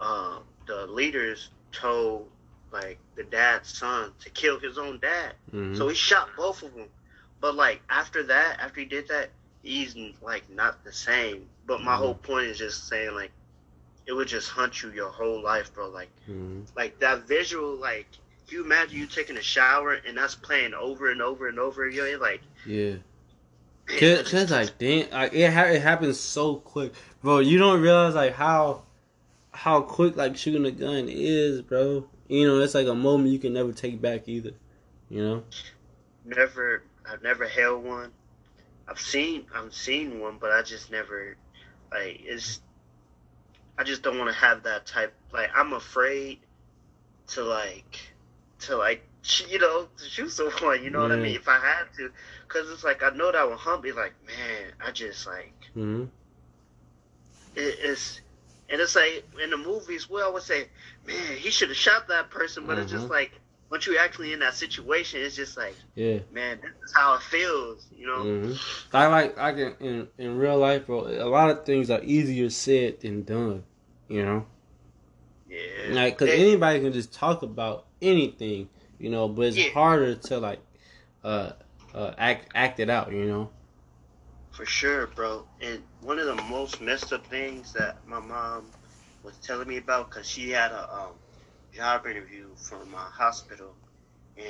um, 0.00 0.44
the 0.66 0.86
leaders 0.86 1.50
told 1.72 2.28
like 2.72 2.98
the 3.16 3.24
dad's 3.24 3.68
son 3.68 4.12
to 4.20 4.30
kill 4.30 4.58
his 4.58 4.78
own 4.78 4.98
dad. 5.00 5.34
Mhm. 5.52 5.74
So 5.74 5.88
he 5.88 5.94
shot 5.94 6.28
both 6.36 6.62
of 6.62 6.74
them. 6.74 6.88
But 7.40 7.54
like 7.54 7.82
after 7.88 8.22
that, 8.24 8.58
after 8.60 8.80
he 8.80 8.86
did 8.86 9.08
that, 9.08 9.30
he's 9.62 9.96
like 10.22 10.48
not 10.50 10.84
the 10.84 10.92
same. 10.92 11.48
But 11.66 11.82
my 11.82 11.94
Mhm. 11.94 11.98
whole 11.98 12.14
point 12.14 12.46
is 12.46 12.58
just 12.58 12.86
saying 12.88 13.14
like 13.14 13.32
it 14.06 14.12
would 14.12 14.28
just 14.28 14.50
hunt 14.50 14.82
you 14.82 14.90
your 14.90 15.10
whole 15.10 15.42
life, 15.42 15.72
bro. 15.74 15.88
Like 15.88 16.10
Mhm. 16.28 16.66
like 16.76 16.98
that 17.00 17.26
visual, 17.26 17.76
like 17.76 18.08
you 18.48 18.64
imagine 18.64 18.98
you 18.98 19.06
taking 19.06 19.36
a 19.36 19.42
shower 19.42 19.94
and 19.94 20.16
that's 20.16 20.34
playing 20.34 20.74
over 20.74 21.10
and 21.10 21.22
over 21.22 21.48
and 21.48 21.58
over 21.58 21.84
again? 21.84 22.20
Like 22.20 22.42
Yeah. 22.66 22.96
Cause, 23.86 24.30
cause 24.30 24.50
like 24.50 24.78
damn, 24.78 25.10
like 25.10 25.34
it 25.34 25.52
ha- 25.52 25.64
it 25.64 25.82
happens 25.82 26.18
so 26.18 26.56
quick, 26.56 26.94
bro. 27.22 27.40
You 27.40 27.58
don't 27.58 27.80
realize 27.80 28.14
like 28.14 28.34
how 28.34 28.82
how 29.52 29.82
quick 29.82 30.16
like 30.16 30.36
shooting 30.36 30.64
a 30.64 30.70
gun 30.70 31.06
is, 31.08 31.60
bro. 31.62 32.06
You 32.28 32.46
know, 32.46 32.60
it's 32.60 32.74
like 32.74 32.86
a 32.86 32.94
moment 32.94 33.30
you 33.30 33.38
can 33.38 33.52
never 33.52 33.72
take 33.72 34.00
back 34.00 34.26
either. 34.26 34.52
You 35.10 35.22
know. 35.22 35.44
never 36.24 36.82
I've 37.08 37.22
never 37.22 37.46
held 37.46 37.84
one. 37.84 38.12
I've 38.88 39.00
seen 39.00 39.46
I've 39.54 39.74
seen 39.74 40.18
one, 40.18 40.38
but 40.40 40.50
I 40.50 40.62
just 40.62 40.90
never 40.90 41.36
like 41.92 42.20
it's 42.24 42.60
I 43.78 43.84
just 43.84 44.02
don't 44.02 44.18
want 44.18 44.30
to 44.30 44.36
have 44.36 44.62
that 44.62 44.86
type 44.86 45.14
like 45.32 45.50
I'm 45.54 45.72
afraid 45.74 46.40
to 47.28 47.44
like 47.44 48.00
to 48.66 48.76
like 48.76 49.02
you 49.48 49.58
know 49.58 49.88
to 49.96 50.04
shoot 50.04 50.30
someone, 50.30 50.82
you 50.82 50.90
know 50.90 51.00
what 51.00 51.12
I 51.12 51.16
mean? 51.16 51.36
If 51.36 51.48
I 51.48 51.58
had 51.58 51.84
to 51.98 52.10
cuz 52.48 52.70
it's 52.70 52.84
like 52.84 53.02
I 53.02 53.10
know 53.10 53.32
that 53.32 53.48
would 53.48 53.58
hump 53.58 53.84
me 53.84 53.92
like, 53.92 54.14
man, 54.26 54.72
I 54.80 54.90
just 54.92 55.26
like 55.26 55.54
hmm 55.74 56.04
it, 57.54 57.76
it's 57.82 58.20
and 58.68 58.80
it's 58.80 58.96
like 58.96 59.24
in 59.42 59.50
the 59.50 59.56
movies 59.56 60.08
we 60.08 60.20
always 60.22 60.44
say, 60.44 60.66
man, 61.06 61.36
he 61.36 61.50
should 61.50 61.68
have 61.68 61.76
shot 61.76 62.08
that 62.08 62.30
person, 62.30 62.66
but 62.66 62.78
it's 62.78 62.90
just 62.90 63.08
Mhm. 63.08 63.10
like 63.10 63.32
once 63.70 63.86
you're 63.86 63.98
actually 63.98 64.32
in 64.32 64.40
that 64.40 64.54
situation, 64.54 65.20
it's 65.22 65.36
just 65.36 65.56
like 65.56 65.76
Yeah. 65.94 66.20
man, 66.30 66.58
this 66.60 66.70
is 66.84 66.92
how 66.94 67.14
it 67.14 67.22
feels, 67.22 67.86
you 67.96 68.06
know? 68.06 68.22
hmm 68.22 68.52
I 68.92 69.06
like 69.08 69.38
I 69.38 69.52
can 69.52 69.74
in 69.80 70.08
in 70.18 70.38
real 70.38 70.58
life, 70.58 70.86
bro. 70.86 71.06
A 71.06 71.28
lot 71.28 71.50
of 71.50 71.64
things 71.64 71.90
are 71.90 72.02
easier 72.02 72.48
said 72.50 73.00
than 73.00 73.22
done. 73.24 73.64
You 74.08 74.24
know, 74.24 74.46
Yeah. 75.48 75.58
like 75.86 76.18
because 76.18 76.32
It- 76.32 76.38
anybody 76.38 76.80
can 76.80 76.92
just 76.92 77.12
talk 77.12 77.42
about 77.42 77.86
anything. 78.04 78.68
You 78.98 79.10
know, 79.10 79.28
but 79.28 79.46
it's 79.48 79.56
Yeah. 79.56 79.72
harder 79.72 80.14
to 80.14 80.38
like 80.38 80.60
uh 81.24 81.52
uh 81.94 82.12
act 82.18 82.48
act 82.54 82.80
it 82.80 82.90
out. 82.90 83.12
You 83.12 83.26
know. 83.26 83.50
For 84.52 84.66
sure, 84.66 85.08
bro. 85.08 85.44
And 85.60 85.82
one 86.00 86.18
of 86.20 86.26
the 86.26 86.40
most 86.44 86.80
messed 86.80 87.12
up 87.12 87.26
things 87.26 87.72
that 87.72 87.96
my 88.06 88.20
mom 88.20 88.66
was 89.24 89.36
telling 89.38 89.66
me 89.66 89.78
about, 89.78 90.10
because 90.10 90.28
she 90.28 90.50
had 90.50 90.70
a 90.70 90.94
um, 90.94 91.12
job 91.74 92.06
interview 92.06 92.54
from 92.56 92.94
a 92.94 92.98
hospital, 92.98 93.74
and 94.36 94.46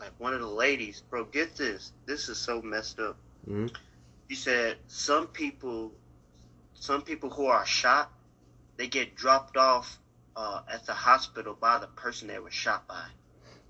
like 0.00 0.12
one 0.18 0.32
of 0.32 0.40
the 0.40 0.46
ladies, 0.46 1.02
bro, 1.10 1.24
get 1.24 1.56
this. 1.56 1.92
This 2.06 2.28
is 2.28 2.38
so 2.38 2.62
messed 2.62 2.98
up. 3.00 3.18
Mhm. 3.48 3.70
She 4.30 4.36
said 4.36 4.78
some 4.86 5.26
people, 5.26 5.92
some 6.74 7.02
people 7.02 7.28
who 7.30 7.46
are 7.46 7.66
shot, 7.66 8.10
they 8.78 8.86
get 8.86 9.14
dropped 9.14 9.56
off 9.58 9.98
uh, 10.36 10.62
at 10.72 10.84
the 10.86 10.92
hospital 10.92 11.56
by 11.60 11.78
the 11.78 11.86
person 11.88 12.28
they 12.28 12.38
were 12.38 12.50
shot 12.50 12.86
by. 12.88 13.04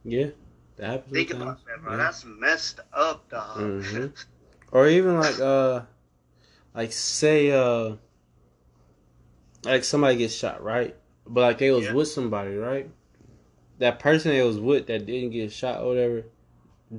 Yeah. 0.05 0.29
That 0.77 0.91
happens. 0.91 1.13
Think 1.13 1.33
about 1.33 1.65
that, 1.67 1.83
bro. 1.83 1.93
Yeah. 1.93 1.97
That's 1.99 2.25
messed 2.25 2.81
up, 2.93 3.29
dog. 3.31 3.59
Mhm. 3.59 4.13
or 4.73 4.89
even 4.89 5.19
like 5.21 5.39
uh 5.39 5.83
like 6.75 6.93
say 6.93 7.53
uh 7.53 7.95
like 9.65 9.85
somebody 9.85 10.17
gets 10.17 10.35
shot 10.35 10.63
right 10.63 10.97
but 11.27 11.41
like 11.43 11.59
they 11.59 11.71
was 11.71 11.85
Yeah. 11.87 11.93
with 11.95 12.09
somebody 12.09 12.57
right 12.57 12.91
that 13.79 13.99
person 13.99 14.33
they 14.33 14.43
was 14.43 14.59
with 14.59 14.89
that 14.89 15.07
didn't 15.07 15.31
get 15.31 15.53
shot 15.53 15.81
or 15.81 15.89
whatever 15.89 16.25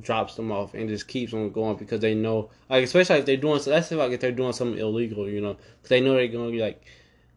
drops 0.01 0.35
them 0.35 0.51
off 0.51 0.73
and 0.73 0.89
just 0.89 1.07
keeps 1.07 1.33
on 1.33 1.51
going 1.51 1.77
because 1.77 1.99
they 1.99 2.15
know 2.15 2.49
like 2.69 2.83
especially 2.83 3.17
if 3.17 3.25
they're 3.25 3.37
doing 3.37 3.59
so 3.59 3.69
that's 3.69 3.91
like 3.91 4.11
if 4.11 4.19
they're 4.19 4.31
doing 4.31 4.53
something 4.53 4.79
illegal 4.79 5.29
you 5.29 5.41
know 5.41 5.53
because 5.53 5.89
they 5.89 6.01
know 6.01 6.13
they're 6.13 6.27
gonna 6.27 6.51
be 6.51 6.59
like 6.61 6.81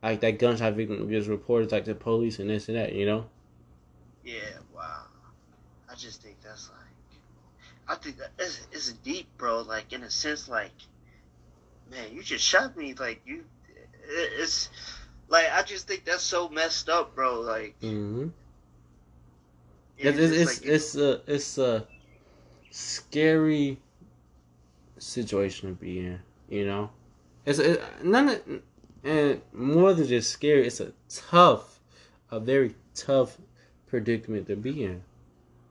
like 0.03 0.21
that 0.21 0.39
gunshot 0.39 0.75
victim 0.75 1.09
gets 1.09 1.27
reported 1.27 1.73
like 1.73 1.85
to 1.85 1.95
police 1.95 2.39
and 2.39 2.51
this 2.51 2.69
and 2.69 2.77
that, 2.77 2.93
you 2.95 3.07
know. 3.07 3.27
Yeah, 4.25 4.59
wow. 4.75 5.05
I 5.89 5.95
just 5.95 6.23
think 6.23 6.41
that's 6.43 6.71
like, 6.71 6.81
I 7.89 7.95
think 8.01 8.19
that 8.19 8.31
it's, 8.39 8.67
it's 8.73 8.93
deep, 8.93 9.29
bro. 9.39 9.63
Like 9.63 9.93
in 9.93 10.03
a 10.03 10.11
sense, 10.11 10.49
like, 10.49 10.73
man, 11.91 12.13
you 12.13 12.23
just 12.23 12.45
shot 12.45 12.77
me. 12.77 12.95
Like 12.95 13.21
you, 13.27 13.45
it's 14.09 14.71
like 15.29 15.47
I 15.53 15.63
just 15.63 15.87
think 15.89 16.05
that's 16.05 16.23
so 16.23 16.49
messed 16.49 16.89
up, 16.89 17.15
bro. 17.15 17.41
Like, 17.41 17.77
Mm-hmm. 17.83 18.29
yeah, 19.99 20.11
It's 20.11 20.19
it's 20.19 20.61
like, 20.61 20.67
it's 20.67 20.97
a 20.97 21.21
it's 21.27 21.59
a 21.59 21.87
scary 22.71 23.79
situation 24.99 25.71
to 25.71 25.75
be 25.75 25.99
in. 26.01 26.21
You 26.49 26.67
know, 26.67 26.91
it's 27.45 27.59
it, 27.59 27.83
none 28.05 28.29
of, 28.29 28.43
and 29.09 29.43
more 29.53 29.95
than 29.95 30.07
just 30.07 30.31
scary. 30.31 30.67
It's 30.67 30.81
a 30.81 30.93
tough, 31.09 31.81
a 32.31 32.39
very 32.41 32.75
tough 32.95 33.39
predicament 33.87 34.47
to 34.49 34.57
be 34.57 34.85
in. 34.85 35.03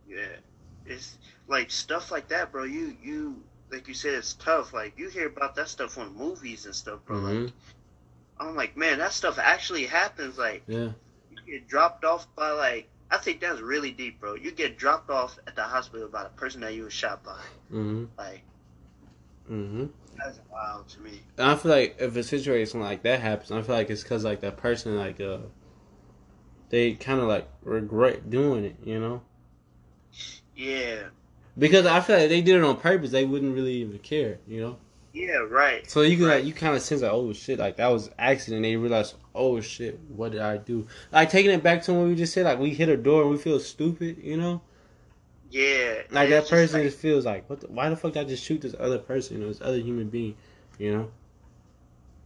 Yeah, 0.07 0.37
it's 0.85 1.17
like 1.47 1.71
stuff 1.71 2.11
like 2.11 2.27
that, 2.29 2.51
bro. 2.51 2.63
You 2.63 2.95
you 3.01 3.43
like 3.71 3.87
you 3.87 3.93
said, 3.93 4.15
it's 4.15 4.33
tough. 4.33 4.73
Like 4.73 4.97
you 4.97 5.09
hear 5.09 5.27
about 5.27 5.55
that 5.55 5.69
stuff 5.69 5.97
on 5.97 6.15
movies 6.15 6.65
and 6.65 6.75
stuff, 6.75 6.99
bro. 7.05 7.17
Like 7.19 7.33
Mhm. 7.35 7.51
I'm 8.39 8.55
like, 8.55 8.77
man, 8.77 8.99
that 8.99 9.13
stuff 9.13 9.37
actually 9.39 9.85
happens. 9.85 10.37
Like 10.37 10.63
Yeah. 10.67 10.91
you 11.29 11.37
get 11.45 11.67
dropped 11.67 12.05
off 12.05 12.27
by 12.35 12.51
like 12.51 12.89
I 13.09 13.17
think 13.17 13.39
that's 13.39 13.61
really 13.61 13.91
deep, 13.91 14.19
bro. 14.19 14.35
You 14.35 14.51
get 14.51 14.77
dropped 14.77 15.09
off 15.09 15.39
at 15.47 15.55
the 15.55 15.63
hospital 15.63 16.09
by 16.09 16.23
the 16.23 16.29
person 16.29 16.61
that 16.61 16.73
you 16.73 16.83
were 16.83 16.89
shot 16.89 17.23
by. 17.23 17.41
Mm-hmm. 17.71 18.05
Like 18.17 18.43
Mm-hmm. 19.49 19.85
That's 20.17 20.39
wild 20.51 20.87
to 20.89 21.01
me. 21.01 21.21
And 21.37 21.51
I 21.51 21.55
feel 21.55 21.71
like 21.71 21.95
if 21.99 22.15
a 22.15 22.23
situation 22.23 22.79
like 22.79 23.03
that 23.03 23.19
happens, 23.21 23.51
I 23.51 23.61
feel 23.61 23.75
like 23.75 23.89
it's 23.89 24.03
because 24.03 24.23
like 24.23 24.41
that 24.41 24.57
person 24.57 24.97
like 24.97 25.19
uh 25.21 25.37
they 26.69 26.93
kind 26.93 27.19
of 27.19 27.27
like 27.27 27.47
regret 27.63 28.29
doing 28.29 28.65
it, 28.65 28.75
you 28.83 28.99
know. 28.99 29.21
Yeah, 30.55 31.03
Because 31.57 31.85
I 31.85 32.01
feel 32.01 32.17
like 32.17 32.29
they 32.29 32.41
did 32.41 32.55
it 32.55 32.63
on 32.63 32.77
purpose, 32.77 33.11
they 33.11 33.25
wouldn't 33.25 33.53
really 33.53 33.75
even 33.75 33.99
care, 33.99 34.39
you 34.47 34.59
know. 34.61 34.77
yeah, 35.13 35.37
right. 35.37 35.89
So 35.89 36.01
you 36.01 36.17
can 36.17 36.25
Right. 36.25 36.35
like 36.37 36.45
you 36.45 36.53
kind 36.53 36.75
of 36.75 36.81
sense 36.81 37.01
like 37.01 37.11
oh 37.11 37.31
shit 37.33 37.59
like 37.59 37.77
that 37.77 37.87
was 37.87 38.09
accident. 38.17 38.63
They 38.63 38.75
realize 38.75 39.15
oh 39.35 39.61
shit 39.61 39.99
what 40.09 40.31
did 40.31 40.41
I 40.41 40.57
do? 40.57 40.87
Like 41.11 41.29
taking 41.29 41.51
it 41.51 41.63
back 41.63 41.83
to 41.83 41.93
what 41.93 42.07
we 42.07 42.15
just 42.15 42.33
said 42.33 42.45
like 42.45 42.59
we 42.59 42.71
hit 42.73 42.89
a 42.89 42.97
door 42.97 43.21
and 43.21 43.31
we 43.31 43.37
feel 43.37 43.59
stupid, 43.59 44.17
you 44.21 44.37
know. 44.37 44.61
Yeah, 45.49 46.01
Like 46.11 46.29
that 46.29 46.39
just 46.41 46.49
person 46.49 46.79
like- 46.81 46.89
just 46.89 46.99
feels 46.99 47.25
like 47.25 47.49
what? 47.49 47.61
The, 47.61 47.67
why 47.67 47.89
the 47.89 47.95
fuck 47.95 48.13
did 48.13 48.25
I 48.25 48.29
just 48.29 48.43
shoot 48.43 48.61
this 48.61 48.75
other 48.77 48.97
person? 48.99 49.37
You 49.37 49.43
know, 49.43 49.47
this 49.49 49.61
other 49.61 49.77
human 49.79 50.09
being. 50.09 50.35
You 50.77 50.91
know. 50.97 51.11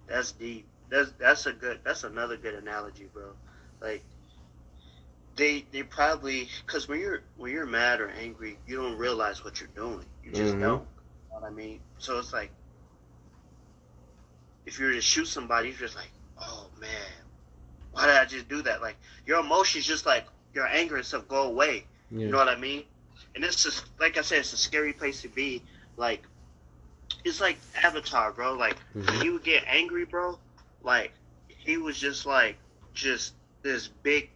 That's 0.08 0.32
deep. 0.34 0.66
That's 0.90 1.12
that's 1.20 1.46
a 1.46 1.54
good. 1.54 1.80
That's 1.84 2.04
another 2.04 2.36
good 2.38 2.56
analogy, 2.56 3.08
bro. 3.14 3.32
Like 3.82 4.04
they 5.36 5.66
they 5.72 5.84
probably 5.84 6.50
because 6.66 6.88
when 6.88 7.00
you're 7.00 7.22
when 7.38 7.52
you're 7.52 7.66
mad 7.66 8.02
or 8.02 8.10
angry, 8.10 8.58
you 8.68 8.78
don't 8.82 8.98
realize 8.98 9.44
what 9.46 9.60
you're 9.60 9.70
doing. 9.76 10.06
You 10.24 10.32
just 10.32 10.56
Mhm. 10.56 10.60
don't. 10.62 10.82
You 10.82 11.30
know 11.30 11.40
what 11.40 11.44
I 11.44 11.50
mean? 11.52 11.80
So 12.00 12.18
it's 12.20 12.34
like 12.34 12.52
if 14.66 14.80
you 14.80 14.86
were 14.88 14.94
to 14.94 15.02
shoot 15.02 15.26
somebody, 15.28 15.70
you're 15.70 15.78
just 15.78 15.96
like, 15.96 16.12
oh 16.40 16.70
man, 16.80 16.90
why 17.92 18.06
did 18.08 18.16
I 18.16 18.26
just 18.26 18.48
do 18.50 18.62
that? 18.64 18.82
Like 18.82 18.98
your 19.26 19.40
emotions, 19.40 19.86
just 19.86 20.06
like 20.06 20.26
your 20.54 20.68
anger 20.68 20.98
and 20.98 21.06
stuff, 21.06 21.28
go 21.28 21.44
away. 21.44 21.86
Yeah. 22.12 22.26
You 22.26 22.32
know 22.32 22.38
what 22.38 22.50
I 22.50 22.58
mean? 22.58 22.84
And 23.36 23.44
it's 23.44 23.64
just 23.64 23.86
like 24.00 24.18
I 24.18 24.22
said, 24.22 24.40
it's 24.40 24.54
a 24.54 24.58
scary 24.58 24.94
place 24.94 25.22
to 25.22 25.30
be. 25.30 25.64
Like 25.98 26.24
it's 27.24 27.42
like 27.42 27.58
Avatar, 27.84 28.32
bro. 28.32 28.54
Like 28.54 28.78
Mhm. 28.96 29.08
when 29.08 29.22
he 29.22 29.30
would 29.30 29.44
get 29.44 29.64
angry, 29.68 30.06
bro, 30.06 30.40
like 30.84 31.14
he 31.48 31.78
was 31.78 31.98
just 32.00 32.26
like 32.26 32.58
just 32.94 33.34
this 33.64 33.88
big, 33.88 34.30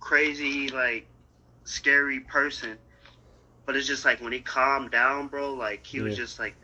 crazy, 0.00 0.68
like 0.68 1.06
scary 1.64 2.20
person. 2.20 2.78
But 3.66 3.76
it's 3.76 3.86
just 3.86 4.04
like 4.04 4.20
when 4.20 4.32
he 4.32 4.40
calmed 4.40 4.90
down, 4.90 5.28
bro, 5.28 5.54
like 5.54 5.84
he 5.86 6.00
was 6.00 6.16
just 6.16 6.38
like 6.38 6.54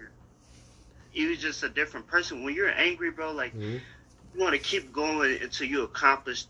he 1.11 1.27
was 1.27 1.39
just 1.39 1.63
a 1.63 1.69
different 1.69 2.07
person. 2.07 2.43
When 2.43 2.55
you're 2.55 2.71
angry, 2.71 3.11
bro, 3.11 3.33
like 3.33 3.53
Mhm. 3.55 3.81
you 4.35 4.41
want 4.41 4.55
to 4.55 4.59
keep 4.59 4.93
going 4.93 5.41
until 5.43 5.67
you 5.67 5.83
accomplish 5.83 6.47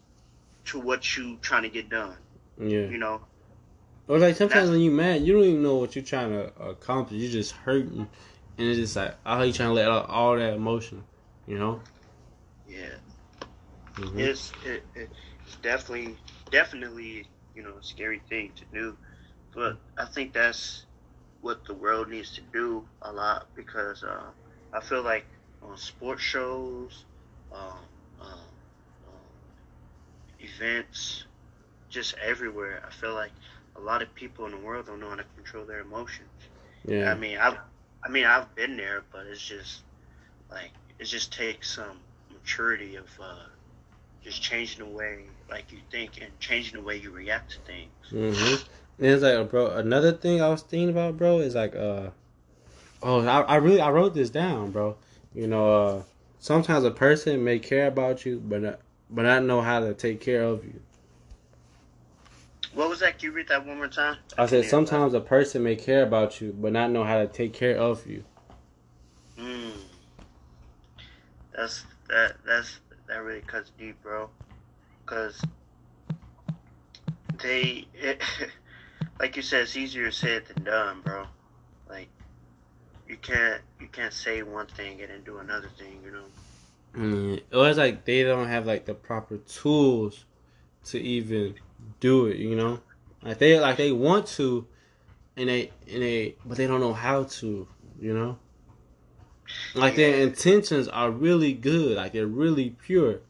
to 0.66 0.79
what 0.79 1.16
you 1.16 1.38
trying 1.42 1.62
to 1.62 1.68
get 1.68 1.88
done. 1.88 2.16
Yeah. 2.59 2.88
You 2.88 2.98
know? 2.98 3.27
Or 4.12 4.18
like 4.18 4.37
sometimes 4.37 4.68
when 4.68 4.81
you 4.81 4.90
mad, 4.90 5.22
you 5.22 5.33
don't 5.33 5.44
even 5.44 5.62
know 5.62 5.77
what 5.77 5.96
you're 5.96 6.05
trying 6.05 6.33
to 6.33 6.53
accomplish. 6.62 7.18
You're 7.18 7.33
just 7.33 7.53
hurting, 7.53 8.07
and 8.59 8.68
it's 8.68 8.79
just 8.79 8.94
like 8.94 9.16
oh, 9.25 9.40
you 9.40 9.55
trying 9.55 9.70
to 9.70 9.72
let 9.72 9.88
out 9.90 10.11
all 10.11 10.37
that 10.37 10.53
emotion. 10.53 11.03
You 11.46 11.59
know. 11.59 11.81
Yeah. 12.66 12.96
Mhm. 13.96 14.18
It's 14.18 14.53
it, 14.66 14.85
it, 14.94 15.11
it's 15.46 15.57
definitely 15.62 16.18
definitely 16.51 17.25
you 17.55 17.62
know 17.62 17.79
a 17.79 17.83
scary 17.83 18.20
thing 18.29 18.53
to 18.57 18.66
do, 18.66 18.98
but 19.55 19.79
I 19.96 20.05
think 20.05 20.35
that's 20.35 20.85
what 21.40 21.64
the 21.64 21.72
world 21.72 22.11
needs 22.11 22.33
to 22.33 22.42
do 22.42 22.87
a 23.01 23.11
lot 23.11 23.46
because 23.57 24.03
uh, 24.03 24.31
I 24.75 24.81
feel 24.81 25.01
like 25.03 25.25
on 25.62 25.79
sports 25.79 26.20
shows, 26.22 27.07
um, 27.51 27.79
um, 28.20 28.29
um, 29.09 29.33
events, 30.38 31.25
just 31.88 32.14
everywhere. 32.22 32.83
I 32.87 32.90
feel 32.90 33.14
like 33.14 33.33
a 33.76 33.80
lot 33.80 34.02
of 34.02 34.14
people 34.14 34.46
in 34.46 34.52
the 34.52 34.58
world 34.58 34.87
don't 34.87 35.00
know 35.00 35.11
how 35.11 35.16
to 35.16 35.24
control 35.37 35.64
their 35.64 35.80
emotions. 35.80 36.28
Yeah. 36.85 37.11
I 37.11 37.14
mean, 37.14 37.38
I've, 37.38 37.58
I 38.04 38.08
mean, 38.08 38.24
I've 38.24 38.52
been 38.54 38.76
there, 38.76 39.04
but 39.12 39.26
it's 39.26 39.40
just 39.40 39.82
like 40.50 40.70
it 40.98 41.04
just 41.04 41.32
takes 41.32 41.74
some 41.74 41.98
maturity 42.32 42.96
of 42.96 43.06
uh, 43.20 43.46
just 44.22 44.42
changing 44.42 44.80
the 44.80 44.90
way 44.90 45.24
like 45.50 45.70
you 45.70 45.78
think 45.90 46.20
and 46.20 46.38
changing 46.40 46.74
the 46.74 46.82
way 46.82 46.96
you 46.96 47.11
react 47.11 47.52
to 47.52 47.58
things. 47.61 47.90
Mm-hmm. 48.11 48.54
And 48.98 49.06
it's 49.06 49.22
like, 49.22 49.50
bro. 49.50 49.68
Another 49.68 50.12
thing 50.12 50.40
I 50.40 50.48
was 50.48 50.62
thinking 50.62 50.90
about, 50.90 51.16
bro, 51.16 51.38
is 51.38 51.54
like, 51.54 51.74
uh, 51.74 52.11
oh, 53.02 53.26
I, 53.26 53.40
I 53.40 53.56
really 53.56 53.80
I 53.80 53.90
wrote 53.90 54.14
this 54.14 54.30
down, 54.30 54.70
bro. 54.70 54.96
You 55.35 55.46
know, 55.46 55.72
uh, 55.72 56.02
sometimes 56.38 56.85
a 56.85 56.90
person 56.90 57.42
may 57.42 57.58
care 57.58 57.87
about 57.87 58.26
you, 58.26 58.40
but 58.44 58.62
not, 58.62 58.80
but 59.11 59.22
not 59.22 59.44
know 59.44 59.61
how 59.61 59.80
to 59.80 59.94
take 59.94 60.20
care 60.20 60.42
of 60.42 60.64
you. 60.64 60.80
What 62.74 62.88
was 62.88 63.00
that? 63.00 63.18
Can 63.18 63.30
you 63.30 63.32
read 63.32 63.48
that 63.48 63.66
one 63.66 63.76
more 63.76 63.88
time? 63.88 64.16
I 64.38 64.46
said 64.46 64.64
Yeah. 64.64 64.70
sometimes 64.70 65.14
a 65.14 65.20
person 65.20 65.62
may 65.62 65.76
care 65.76 66.02
about 66.02 66.40
you, 66.40 66.56
but 66.58 66.72
not 66.72 66.90
know 66.90 67.04
how 67.04 67.18
to 67.18 67.26
take 67.26 67.52
care 67.52 67.76
of 67.76 68.06
you. 68.06 68.24
Mm. 69.38 69.72
That's 71.54 71.85
that. 72.08 72.37
That's 72.46 72.78
that 73.08 73.18
really 73.18 73.42
cuts 73.42 73.70
deep, 73.78 74.02
bro. 74.02 74.30
Cause 75.04 75.42
they, 77.42 77.87
it, 77.94 78.22
like 79.20 79.37
you 79.37 79.42
said, 79.42 79.62
it's 79.62 79.76
easier 79.76 80.11
said 80.11 80.44
than 80.46 80.64
done, 80.64 81.00
bro. 81.02 81.26
Like 81.88 82.08
you 83.06 83.16
can't 83.18 83.61
you 83.80 83.88
can't 83.88 84.12
say 84.14 84.42
one 84.42 84.66
thing 84.66 85.00
and 85.02 85.11
then 85.11 85.22
do 85.24 85.38
another 85.38 85.68
thing, 85.78 86.00
you 86.04 86.11
know. 86.11 86.24
Mm, 86.96 87.42
or 87.52 87.68
it's 87.68 87.78
like 87.78 88.04
they 88.04 88.22
don't 88.22 88.48
have 88.48 88.66
like 88.66 88.87
the 88.87 88.94
proper 88.94 89.38
tools 89.38 90.24
to 90.85 90.98
even 90.98 91.54
do 92.02 92.26
it. 92.26 92.36
You 92.36 92.56
know, 92.56 92.80
like 93.22 93.38
they 93.38 93.58
like 93.58 93.78
they 93.78 93.92
want 93.92 94.26
to, 94.38 94.66
and 95.36 95.48
they 95.48 95.70
and 95.90 96.02
they 96.02 96.36
but 96.44 96.58
they 96.58 96.66
don't 96.66 96.80
know 96.80 96.92
how 96.92 97.24
to. 97.24 97.66
You 97.98 98.14
know, 98.14 98.38
like 99.74 99.94
their 99.94 100.16
intentions 100.16 100.88
are 100.88 101.10
really 101.10 101.52
good, 101.52 101.96
like 101.96 102.12
they're 102.12 102.26
really 102.26 102.70
pure, 102.70 103.20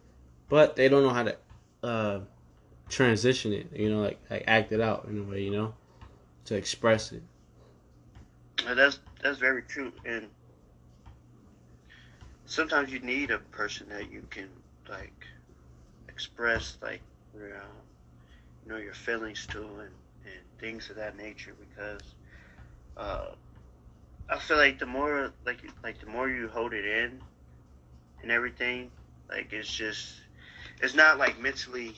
but 0.49 0.77
they 0.77 0.89
don't 0.89 1.03
know 1.03 1.11
how 1.11 1.25
to 1.25 1.37
uh 1.83 2.21
transition 2.89 3.53
it. 3.53 3.69
You 3.75 3.91
know, 3.91 4.01
like 4.01 4.19
like 4.31 4.45
act 4.47 4.73
it 4.73 4.81
out 4.81 5.05
in 5.09 5.19
a 5.19 5.23
way. 5.23 5.43
You 5.43 5.51
know, 5.51 5.75
to 6.47 6.57
express 6.57 7.13
it. 7.13 7.23
That's 8.67 8.99
that's 9.23 9.39
very 9.39 9.63
true. 9.63 9.93
And 10.07 10.29
sometimes 12.47 12.91
you 12.91 13.01
need 13.01 13.31
a 13.31 13.39
person 13.39 13.89
that 13.91 14.11
you 14.11 14.27
can 14.31 14.49
like 14.89 15.27
express 16.09 16.79
like 16.81 17.03
your, 17.35 17.49
you 17.49 17.55
know 18.67 18.77
your 18.77 18.95
feelings 18.95 19.47
too 19.47 19.69
and, 19.81 19.91
and 20.25 20.59
things 20.59 20.91
of 20.91 20.97
that 20.97 21.17
nature 21.17 21.55
because 21.59 22.03
uh, 22.97 23.27
I 24.29 24.39
feel 24.39 24.57
like 24.57 24.79
the 24.79 24.87
more 24.87 25.33
like 25.45 25.59
like 25.83 26.01
the 26.01 26.07
more 26.07 26.29
you 26.29 26.49
hold 26.49 26.73
it 26.73 26.85
in 26.85 27.21
and 28.23 28.31
everything 28.31 28.91
like 29.29 29.53
it's 29.53 29.73
just 29.73 30.15
it's 30.81 30.95
not 30.95 31.19
like 31.19 31.41
mentally 31.41 31.95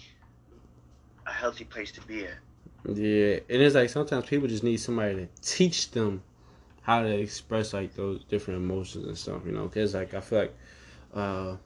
a 1.26 1.32
healthy 1.32 1.64
place 1.64 1.92
to 1.92 2.00
be 2.02 2.26
at. 2.26 2.38
Yeah, 2.86 3.38
and 3.48 3.62
it's 3.62 3.74
like 3.74 3.88
sometimes 3.88 4.26
people 4.26 4.48
just 4.48 4.62
need 4.62 4.76
somebody 4.76 5.14
to 5.14 5.28
teach 5.42 5.90
them 5.90 6.22
how 6.82 7.02
to 7.02 7.08
express 7.08 7.72
like 7.72 7.94
those 7.94 8.22
different 8.24 8.58
emotions 8.62 9.06
and 9.06 9.16
stuff, 9.16 9.42
you 9.46 9.52
know. 9.52 9.64
Because 9.64 9.94
like 9.94 10.12
I 10.12 10.20
feel 10.20 10.38
like 10.40 10.54
uh, 11.14 11.56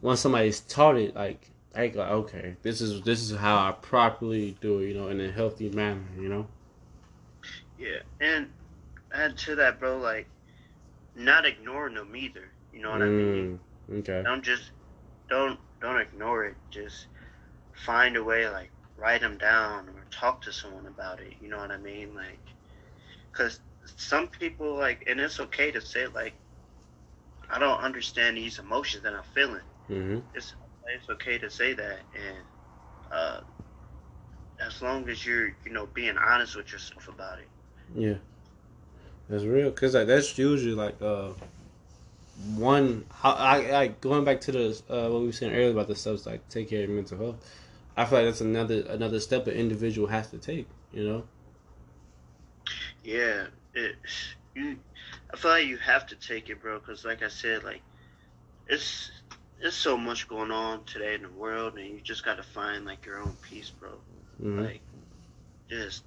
once 0.00 0.20
somebody's 0.20 0.60
taught 0.60 0.96
it, 0.96 1.16
like 1.16 1.50
I 1.74 1.88
go, 1.88 2.02
okay, 2.02 2.56
this 2.62 2.80
is 2.80 3.02
this 3.02 3.22
is 3.22 3.36
how 3.36 3.56
I 3.56 3.72
properly 3.72 4.56
do 4.60 4.78
it, 4.80 4.88
you 4.88 4.94
know, 4.94 5.08
in 5.08 5.20
a 5.20 5.30
healthy 5.30 5.70
manner, 5.70 6.04
you 6.18 6.28
know. 6.28 6.46
Yeah, 7.78 8.00
and 8.20 8.50
add 9.12 9.38
to 9.38 9.56
that, 9.56 9.80
bro, 9.80 9.98
like 9.98 10.26
not 11.14 11.46
ignoring 11.46 11.94
them 11.94 12.14
either. 12.14 12.48
You 12.72 12.82
know 12.82 12.90
what 12.90 13.02
I 13.02 13.06
mean? 13.06 13.60
Mm, 13.90 13.98
okay. 14.00 14.22
Don't 14.22 14.42
just 14.42 14.70
don't 15.28 15.58
don't 15.80 16.00
ignore 16.00 16.44
it. 16.44 16.56
Just 16.70 17.06
find 17.72 18.16
a 18.16 18.24
way, 18.24 18.48
like 18.48 18.70
write 18.98 19.20
them 19.20 19.38
down 19.38 19.88
or 19.88 20.04
talk 20.10 20.42
to 20.42 20.52
someone 20.52 20.86
about 20.86 21.20
it. 21.20 21.34
You 21.40 21.48
know 21.48 21.58
what 21.58 21.70
I 21.70 21.78
mean? 21.78 22.14
Like, 22.14 22.38
cause 23.32 23.60
some 23.96 24.28
people 24.28 24.76
like, 24.76 25.04
and 25.08 25.18
it's 25.18 25.40
okay 25.40 25.70
to 25.70 25.80
say 25.80 26.06
like, 26.06 26.34
I 27.50 27.58
don't 27.58 27.80
understand 27.80 28.36
these 28.36 28.58
emotions 28.58 29.02
that 29.02 29.14
I'm 29.14 29.24
feeling. 29.34 29.60
Mm-hmm. 29.90 30.18
It's 30.34 30.54
it's 30.94 31.08
okay 31.10 31.38
to 31.38 31.50
say 31.50 31.74
that, 31.74 32.00
and 32.14 32.38
uh, 33.10 33.40
as 34.64 34.82
long 34.82 35.08
as 35.08 35.24
you're 35.24 35.48
you 35.64 35.72
know 35.72 35.86
being 35.94 36.16
honest 36.18 36.56
with 36.56 36.72
yourself 36.72 37.08
about 37.08 37.38
it. 37.38 37.48
Yeah, 37.94 38.14
that's 39.28 39.44
real. 39.44 39.70
Cause 39.70 39.94
like 39.94 40.06
that's 40.06 40.36
usually 40.38 40.74
like 40.74 41.00
uh 41.02 41.30
one. 42.56 43.04
I, 43.22 43.30
I 43.30 43.70
like 43.72 44.00
going 44.00 44.24
back 44.24 44.40
to 44.42 44.52
the 44.52 44.82
uh, 44.88 45.08
what 45.10 45.20
we 45.20 45.26
were 45.26 45.32
saying 45.32 45.52
earlier 45.52 45.70
about 45.70 45.88
the 45.88 45.96
stuff 45.96 46.26
like 46.26 46.48
take 46.48 46.70
care 46.70 46.82
of 46.82 46.88
your 46.88 46.96
mental 46.96 47.18
health. 47.18 47.50
I 47.96 48.04
feel 48.04 48.18
like 48.18 48.28
that's 48.28 48.40
another 48.40 48.82
another 48.88 49.20
step 49.20 49.46
an 49.46 49.54
individual 49.54 50.08
has 50.08 50.30
to 50.30 50.38
take. 50.38 50.66
You 50.92 51.08
know. 51.08 51.24
Yeah, 53.02 53.46
it 53.74 53.96
you. 54.54 54.78
I 55.32 55.36
feel 55.36 55.50
like 55.50 55.66
you 55.66 55.78
have 55.78 56.06
to 56.08 56.16
take 56.16 56.50
it, 56.50 56.60
bro. 56.60 56.78
Cause 56.80 57.04
like 57.04 57.22
I 57.22 57.28
said, 57.28 57.64
like 57.64 57.82
it's 58.66 59.10
it's 59.62 59.76
so 59.76 59.96
much 59.96 60.28
going 60.28 60.50
on 60.50 60.84
today 60.84 61.14
in 61.14 61.22
the 61.22 61.28
world, 61.28 61.78
and 61.78 61.86
you 61.86 62.00
just 62.02 62.24
got 62.24 62.36
to 62.36 62.42
find 62.42 62.84
like 62.84 63.06
your 63.06 63.18
own 63.18 63.36
peace, 63.48 63.70
bro. 63.70 63.90
Mm-hmm. 64.42 64.64
Like 64.64 64.80
just 65.70 66.02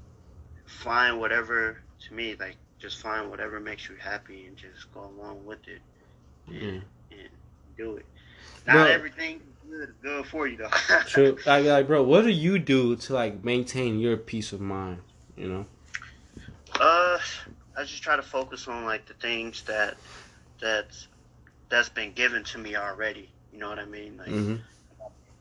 find 0.65 1.19
whatever 1.19 1.77
to 2.07 2.13
me, 2.13 2.35
like 2.39 2.57
just 2.79 3.01
find 3.01 3.29
whatever 3.29 3.59
makes 3.59 3.87
you 3.87 3.95
happy, 3.95 4.45
and 4.45 4.57
just 4.57 4.93
go 4.93 5.09
along 5.17 5.45
with 5.45 5.65
it 5.67 5.81
and, 6.47 6.55
Yeah. 6.55 7.17
and 7.17 7.29
do 7.77 7.95
it. 7.95 8.05
Not 8.67 8.73
Bro. 8.73 8.83
everything 8.85 9.41
good 9.69 9.89
is 9.89 9.95
good 10.01 10.25
for 10.27 10.47
you 10.47 10.57
though. 10.57 10.69
True. 11.07 11.37
Like, 11.45 11.65
like, 11.65 11.87
bro, 11.87 12.03
what 12.03 12.23
do 12.23 12.29
you 12.29 12.59
do 12.59 12.95
to 12.97 13.13
like 13.13 13.43
maintain 13.43 13.99
your 13.99 14.17
peace 14.17 14.51
of 14.51 14.59
mind? 14.59 14.99
You 15.37 15.47
know. 15.47 15.65
Uh, 16.77 17.19
I 17.77 17.83
just 17.83 18.03
try 18.03 18.17
to 18.17 18.21
focus 18.21 18.67
on 18.67 18.83
like 18.83 19.05
the 19.05 19.13
things 19.13 19.63
that 19.63 19.95
that's 20.59 21.07
that's 21.69 21.89
been 21.89 22.11
given 22.11 22.43
to 22.45 22.57
me 22.57 22.75
already. 22.75 23.29
You 23.55 23.61
know 23.63 23.71
what 23.71 23.79
I 23.81 23.87
mean? 23.87 24.17
Like 24.19 24.39
Mm-hmm. 24.39 24.61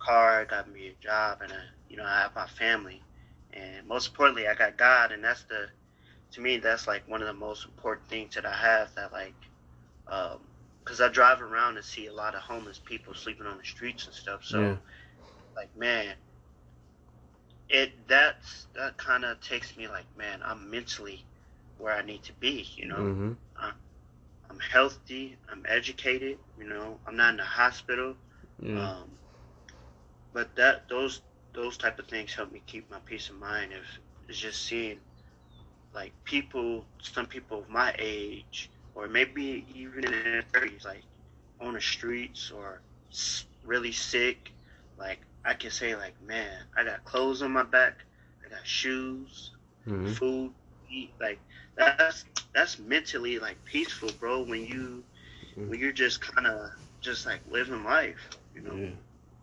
car, 0.05 0.43
I 0.43 0.45
got 0.45 0.71
me 0.71 0.89
a 0.89 0.95
job, 1.05 1.43
and 1.43 1.53
a, 1.53 1.63
you 1.89 1.97
know 1.97 2.05
I 2.05 2.21
have 2.23 2.35
my 2.35 2.47
family, 2.47 3.03
and 3.53 3.87
most 3.89 4.09
importantly, 4.09 4.49
I 4.49 4.55
got 4.55 4.79
God, 4.79 5.13
and 5.13 5.25
that's 5.25 5.45
the 5.45 5.69
to 6.33 6.41
me 6.41 6.59
that's 6.59 6.89
like 6.89 7.09
one 7.09 7.23
of 7.23 7.29
the 7.29 7.35
most 7.35 7.67
important 7.67 8.09
things 8.09 8.35
that 8.35 8.47
I 8.47 8.55
have. 8.55 8.95
That 8.97 9.13
like, 9.13 9.37
um, 10.09 10.49
because 10.85 11.01
I 11.01 11.09
drive 11.09 11.43
around 11.43 11.77
and 11.77 11.85
see 11.85 12.07
a 12.07 12.15
lot 12.15 12.35
of 12.35 12.43
homeless 12.43 12.81
people 12.81 13.15
sleeping 13.15 13.47
on 13.47 13.59
the 13.59 13.65
streets 13.65 14.07
and 14.07 14.15
stuff. 14.15 14.45
So 14.45 14.59
Yeah. 14.61 14.79
like 15.57 15.71
man 15.77 16.17
it 17.69 18.07
that's 18.09 18.67
that 18.75 18.97
kind 18.99 19.25
of 19.25 19.41
takes 19.41 19.77
me 19.77 19.89
like 19.89 20.07
man 20.17 20.41
i'm 20.45 20.71
mentally 20.71 21.27
where 21.77 21.95
i 21.95 22.03
need 22.03 22.23
to 22.23 22.33
be 22.35 22.67
you 22.77 22.87
know 22.87 23.11
Mm-hmm. 23.11 23.33
I'm 24.55 24.73
healthy 24.81 25.39
i'm 25.53 25.67
educated 25.69 26.39
you 26.59 26.69
know 26.69 27.01
i'm 27.07 27.17
not 27.17 27.33
in 27.33 27.37
the 27.39 27.45
hospital 27.45 28.17
Yeah. 28.59 28.91
um 28.95 29.19
but 30.33 30.57
that 30.57 30.89
those 30.89 31.23
those 31.55 31.79
type 31.79 31.99
of 31.99 32.07
things 32.09 32.35
help 32.35 32.53
me 32.53 32.63
keep 32.67 32.91
my 32.91 33.01
peace 33.07 33.31
of 33.31 33.37
mind 33.37 33.73
if 33.73 34.01
it's 34.29 34.39
just 34.39 34.67
seeing 34.67 35.01
like 35.95 36.15
people 36.25 36.87
some 37.03 37.27
people 37.27 37.61
of 37.61 37.69
my 37.71 37.95
age 37.99 38.71
or 38.95 39.09
maybe 39.09 39.67
even 39.75 40.05
in 40.05 40.13
their 40.13 40.35
30s 40.43 40.85
like 40.85 41.05
on 41.61 41.75
the 41.75 41.81
streets 41.81 42.51
or 42.51 42.83
really 43.65 43.93
sick 43.93 44.55
like 44.99 45.21
i 45.45 45.55
can 45.55 45.71
say 45.71 45.95
like 45.97 46.15
man 46.23 46.59
i 46.77 46.85
got 46.85 47.05
clothes 47.05 47.43
on 47.43 47.53
my 47.53 47.63
back 47.65 47.95
i 48.45 48.49
got 48.51 48.67
shoes 48.67 49.53
Mm-hmm. 49.87 50.15
food 50.15 50.53
eat 50.91 51.15
like 51.21 51.41
that's 51.77 52.25
that's 52.55 52.79
mentally 52.79 53.39
like 53.39 53.65
peaceful 53.65 54.11
bro 54.19 54.43
when 54.43 54.65
you 54.65 55.05
Mm. 55.57 55.73
when 55.73 55.79
you're 55.81 55.93
just 55.93 56.21
kind 56.21 56.47
of 56.47 56.71
just 57.01 57.27
like 57.27 57.41
living 57.51 57.85
life 57.85 58.31
you 58.55 58.63
know 58.63 58.79
Yeah. 58.79 58.91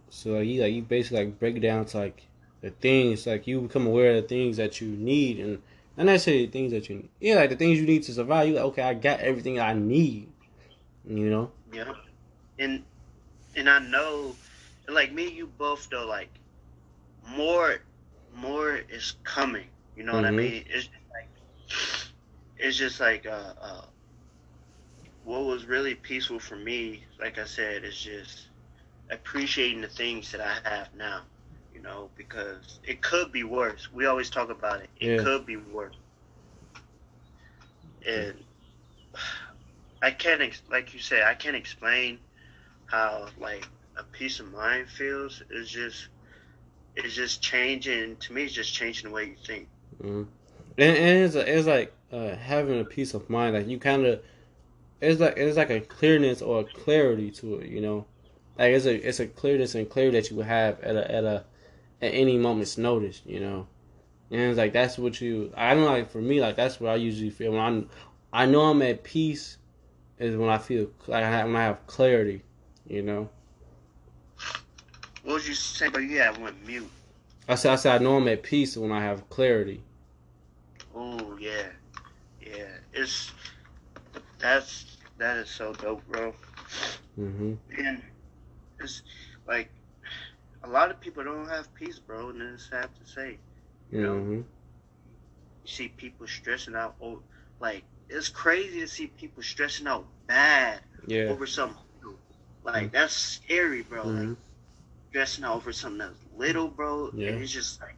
So 0.09 0.31
like 0.33 0.47
you 0.47 0.61
like 0.61 0.73
you 0.73 0.81
basically 0.83 1.25
like 1.25 1.39
break 1.39 1.55
it 1.57 1.61
down 1.61 1.85
to 1.85 1.97
like 1.97 2.27
the 2.61 2.71
things 2.71 3.27
like 3.27 3.47
you 3.47 3.61
become 3.61 3.87
aware 3.87 4.11
of 4.15 4.21
the 4.23 4.27
things 4.27 4.57
that 4.57 4.81
you 4.81 4.87
need 4.89 5.39
and 5.39 5.61
not 5.97 6.05
necessarily 6.05 6.45
the 6.45 6.51
things 6.51 6.71
that 6.71 6.89
you 6.89 6.95
need. 6.97 7.09
yeah 7.19 7.35
like 7.35 7.49
the 7.49 7.55
things 7.55 7.79
you 7.79 7.85
need 7.85 8.03
to 8.03 8.13
survive. 8.13 8.47
You 8.47 8.55
like 8.55 8.63
okay, 8.65 8.81
I 8.83 8.93
got 8.93 9.19
everything 9.21 9.59
I 9.59 9.73
need. 9.73 10.31
You 11.07 11.29
know. 11.29 11.51
Yeah. 11.71 11.93
And 12.59 12.83
and 13.55 13.69
I 13.69 13.79
know 13.79 14.35
like 14.87 15.11
me 15.13 15.27
and 15.27 15.35
you 15.37 15.47
both 15.47 15.89
though 15.89 16.05
like 16.07 16.29
more 17.27 17.77
more 18.33 18.75
is 18.75 19.15
coming. 19.23 19.67
You 19.95 20.03
know 20.03 20.15
what 20.15 20.25
I 20.25 20.31
Mhm. 20.31 20.31
mean? 20.31 20.65
It's 20.67 20.87
just 20.87 21.05
like 21.13 21.29
it's 22.61 22.77
just 22.77 23.01
like 23.01 23.27
uh 23.27 23.53
uh 23.61 23.85
what 25.23 25.45
was 25.45 25.65
really 25.65 25.95
peaceful 25.95 26.39
for 26.39 26.55
me, 26.57 27.05
like 27.19 27.39
I 27.39 27.45
said, 27.45 27.85
is 27.85 27.99
just 27.99 28.49
appreciating 29.11 29.81
the 29.81 29.87
things 29.89 30.31
that 30.31 30.41
I 30.41 30.69
have 30.69 30.93
now. 30.95 31.23
You 31.73 31.81
know, 31.81 32.11
because 32.17 32.79
it 32.83 33.01
could 33.01 33.31
be 33.31 33.43
worse. 33.43 33.91
We 33.93 34.05
always 34.07 34.29
talk 34.29 34.49
about 34.49 34.81
it. 34.81 34.89
It 34.99 35.07
Yeah. 35.07 35.17
could 35.17 35.45
be 35.45 35.57
worse. 35.57 35.95
And 38.07 38.45
I 40.01 40.11
can't, 40.11 40.41
ex- 40.41 40.63
like 40.69 40.93
you 40.93 40.99
said, 40.99 41.23
I 41.23 41.35
can't 41.35 41.55
explain 41.55 42.19
how 42.85 43.29
like 43.37 43.67
a 43.97 44.03
peace 44.03 44.39
of 44.39 44.51
mind 44.51 44.89
feels. 44.89 45.41
It's 45.49 45.69
just, 45.71 46.09
it's 46.95 47.15
just 47.15 47.41
changing. 47.41 48.17
To 48.17 48.33
me, 48.33 48.43
it's 48.45 48.53
just 48.53 48.73
changing 48.73 49.09
the 49.09 49.15
way 49.15 49.25
you 49.25 49.37
think. 49.45 49.69
Mm-hmm. 50.01 50.23
And, 50.77 50.97
and 50.97 51.25
it's 51.25 51.35
it's 51.35 51.67
like 51.67 51.93
uh, 52.11 52.35
having 52.35 52.79
a 52.79 52.85
peace 52.85 53.13
of 53.13 53.29
mind. 53.29 53.55
Like 53.55 53.67
you 53.67 53.79
kind 53.79 54.05
of 54.05 54.21
it's 55.01 55.19
like 55.19 55.35
it's 55.37 55.57
like 55.57 55.69
a 55.69 55.81
clearness 55.81 56.41
or 56.41 56.61
a 56.61 56.63
clarity 56.63 57.31
to 57.31 57.55
it. 57.59 57.69
You 57.69 57.81
know, 57.81 58.05
like 58.57 58.73
it's 58.73 58.85
a 58.85 59.07
it's 59.07 59.19
a 59.19 59.27
clearness 59.27 59.75
and 59.75 59.89
clarity 59.89 60.19
that 60.19 60.31
you 60.31 60.39
have 60.41 60.79
at 60.81 60.95
a 60.95 61.11
at 61.11 61.23
a 61.23 61.43
at 62.01 62.13
any 62.13 62.37
moment's 62.37 62.77
notice. 62.77 63.21
You 63.25 63.39
know, 63.39 63.67
and 64.29 64.41
it's 64.41 64.57
like 64.57 64.73
that's 64.73 64.97
what 64.97 65.19
you. 65.19 65.51
I 65.57 65.73
don't 65.73 65.83
know, 65.83 65.91
like 65.91 66.11
for 66.11 66.21
me, 66.21 66.39
like 66.39 66.55
that's 66.55 66.79
what 66.79 66.91
I 66.91 66.95
usually 66.95 67.31
feel 67.31 67.51
when 67.51 67.61
I'm. 67.61 67.89
I 68.33 68.45
know 68.45 68.61
I'm 68.61 68.81
at 68.81 69.03
peace 69.03 69.57
is 70.19 70.37
when 70.37 70.49
I 70.49 70.57
feel 70.57 70.89
like 71.07 71.23
I 71.23 71.29
have, 71.29 71.47
when 71.47 71.55
I 71.55 71.63
have 71.63 71.85
clarity. 71.87 72.43
You 72.87 73.01
know, 73.03 73.29
What 75.23 75.35
was 75.35 75.47
you 75.47 75.53
say? 75.53 75.87
But 75.89 75.99
you 76.03 76.19
had 76.19 76.41
went 76.41 76.65
mute. 76.65 76.89
I 77.47 77.55
said 77.55 77.73
I 77.73 77.75
said 77.75 78.01
I 78.01 78.03
know 78.03 78.17
I'm 78.17 78.27
at 78.27 78.43
peace 78.43 78.77
when 78.77 78.91
I 78.91 79.01
have 79.01 79.29
clarity. 79.29 79.81
Oh 80.93 81.37
yeah, 81.39 81.69
yeah. 82.39 82.77
It's 82.93 83.31
that's 84.39 84.97
that 85.17 85.37
is 85.37 85.49
so 85.49 85.73
dope, 85.73 86.05
bro. 86.07 86.33
hmm 87.15 87.53
And 87.77 88.01
it's 88.79 89.01
like 89.47 89.71
a 90.63 90.69
lot 90.69 90.91
of 90.91 90.99
people 91.01 91.23
don't 91.23 91.47
have 91.49 91.73
peace, 91.73 91.99
bro, 91.99 92.29
and 92.29 92.41
it's 92.41 92.69
sad 92.69 92.89
to 92.97 93.05
say. 93.05 93.39
You 93.89 94.01
know, 94.01 94.23
hmm 94.23 94.41
you 95.63 95.69
see 95.69 95.87
people 95.89 96.27
stressing 96.27 96.75
out. 96.75 96.95
Oh, 97.01 97.21
like 97.59 97.83
it's 98.09 98.29
crazy 98.29 98.81
to 98.81 98.87
see 98.87 99.07
people 99.07 99.43
stressing 99.43 99.87
out 99.87 100.07
bad 100.27 100.81
Yeah. 101.07 101.35
over 101.35 101.45
something. 101.47 101.85
Like 102.63 102.91
that's 102.91 103.13
scary, 103.13 103.83
bro. 103.83 104.05
Mhm. 104.05 104.35
Like 104.35 104.37
stressing 105.09 105.43
out 105.45 105.55
over 105.57 105.73
something 105.73 105.99
that's 105.99 106.25
little, 106.35 106.69
bro. 106.69 107.13
Yeah. 107.13 107.37
And 107.37 107.41
it's 107.41 107.51
just 107.51 107.81
like 107.81 107.97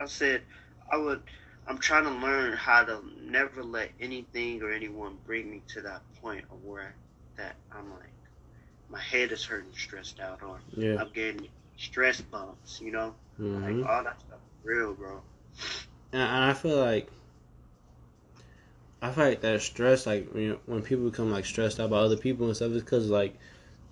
I 0.00 0.06
said, 0.06 0.42
I 0.90 0.96
would. 0.96 1.22
I'm 1.66 1.78
trying 1.78 2.04
to 2.04 2.10
learn 2.10 2.52
how 2.52 2.84
to 2.84 3.02
never 3.20 3.62
let 3.62 3.92
anything 4.00 4.62
or 4.62 4.70
anyone 4.70 5.18
bring 5.26 5.50
me 5.50 5.62
to 5.68 5.82
that 5.82 6.02
point 6.20 6.44
of 6.50 6.62
where 6.62 6.94
that 7.36 7.56
I'm 7.72 7.90
like, 7.92 8.12
my 8.88 9.00
head 9.00 9.32
is 9.32 9.44
hurting, 9.44 9.72
stressed 9.74 10.20
out, 10.20 10.42
or 10.42 10.60
Yeah. 10.76 10.96
I'm 11.00 11.10
getting 11.10 11.48
stress 11.76 12.20
bumps. 12.20 12.80
You 12.80 12.92
know, 12.92 13.14
hmm 13.36 13.82
like 13.82 13.88
all 13.88 14.04
that 14.04 14.20
stuff, 14.20 14.40
real, 14.64 14.94
bro. 14.94 15.22
And 16.12 16.22
I 16.22 16.52
feel 16.54 16.78
like 16.78 17.08
I 19.00 19.10
feel 19.10 19.24
like 19.24 19.40
that 19.40 19.62
stress, 19.62 20.06
like 20.06 20.34
you 20.34 20.48
know, 20.50 20.60
when 20.66 20.82
people 20.82 21.08
become 21.08 21.30
like 21.30 21.46
stressed 21.46 21.80
out 21.80 21.90
by 21.90 21.96
other 21.98 22.16
people 22.16 22.46
and 22.46 22.54
stuff, 22.56 22.72
is 22.72 22.82
because 22.82 23.08
like 23.08 23.36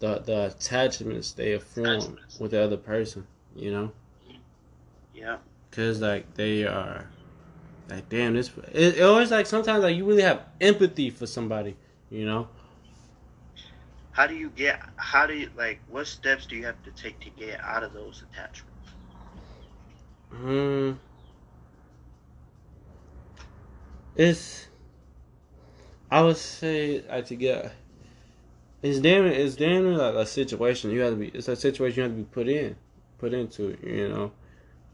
the 0.00 0.18
the 0.18 0.46
attachments 0.46 1.32
they 1.32 1.50
have 1.52 1.62
formed 1.62 2.20
with 2.38 2.50
the 2.52 2.62
other 2.62 2.76
person, 2.76 3.26
you 3.56 3.70
know, 3.70 3.92
Yeah. 5.14 5.38
Because 5.74 6.00
like 6.00 6.32
they 6.34 6.64
are 6.64 7.04
like 7.90 8.08
damn 8.08 8.34
this. 8.34 8.50
It, 8.72 8.98
it 8.98 9.02
always 9.02 9.32
like 9.32 9.46
sometimes 9.46 9.82
like 9.82 9.96
you 9.96 10.04
really 10.04 10.22
have 10.22 10.42
empathy 10.60 11.10
for 11.10 11.26
somebody, 11.26 11.76
you 12.10 12.24
know. 12.24 12.48
How 14.12 14.28
do 14.28 14.36
you 14.36 14.50
get? 14.50 14.80
How 14.94 15.26
do 15.26 15.34
you 15.34 15.50
like? 15.56 15.80
What 15.88 16.06
steps 16.06 16.46
do 16.46 16.54
you 16.54 16.64
have 16.64 16.80
to 16.84 16.92
take 16.92 17.18
to 17.20 17.30
get 17.30 17.60
out 17.60 17.82
of 17.82 17.92
those 17.92 18.22
attachments? 18.22 18.90
Hmm. 20.30 20.92
It's. 24.14 24.68
I 26.08 26.22
would 26.22 26.36
say 26.36 27.02
I 27.10 27.22
to 27.22 27.34
get. 27.34 27.72
it's 28.80 29.00
damn 29.00 29.26
it's 29.26 29.56
damn 29.56 29.92
like 29.94 30.14
a 30.14 30.24
situation 30.24 30.92
you 30.92 31.00
have 31.00 31.14
to 31.14 31.16
be 31.16 31.28
it's 31.28 31.48
a 31.48 31.56
situation 31.56 31.96
you 31.96 32.02
have 32.04 32.12
to 32.12 32.18
be 32.18 32.24
put 32.24 32.46
in 32.46 32.76
put 33.18 33.34
into 33.34 33.76
you 33.82 34.08
know 34.08 34.30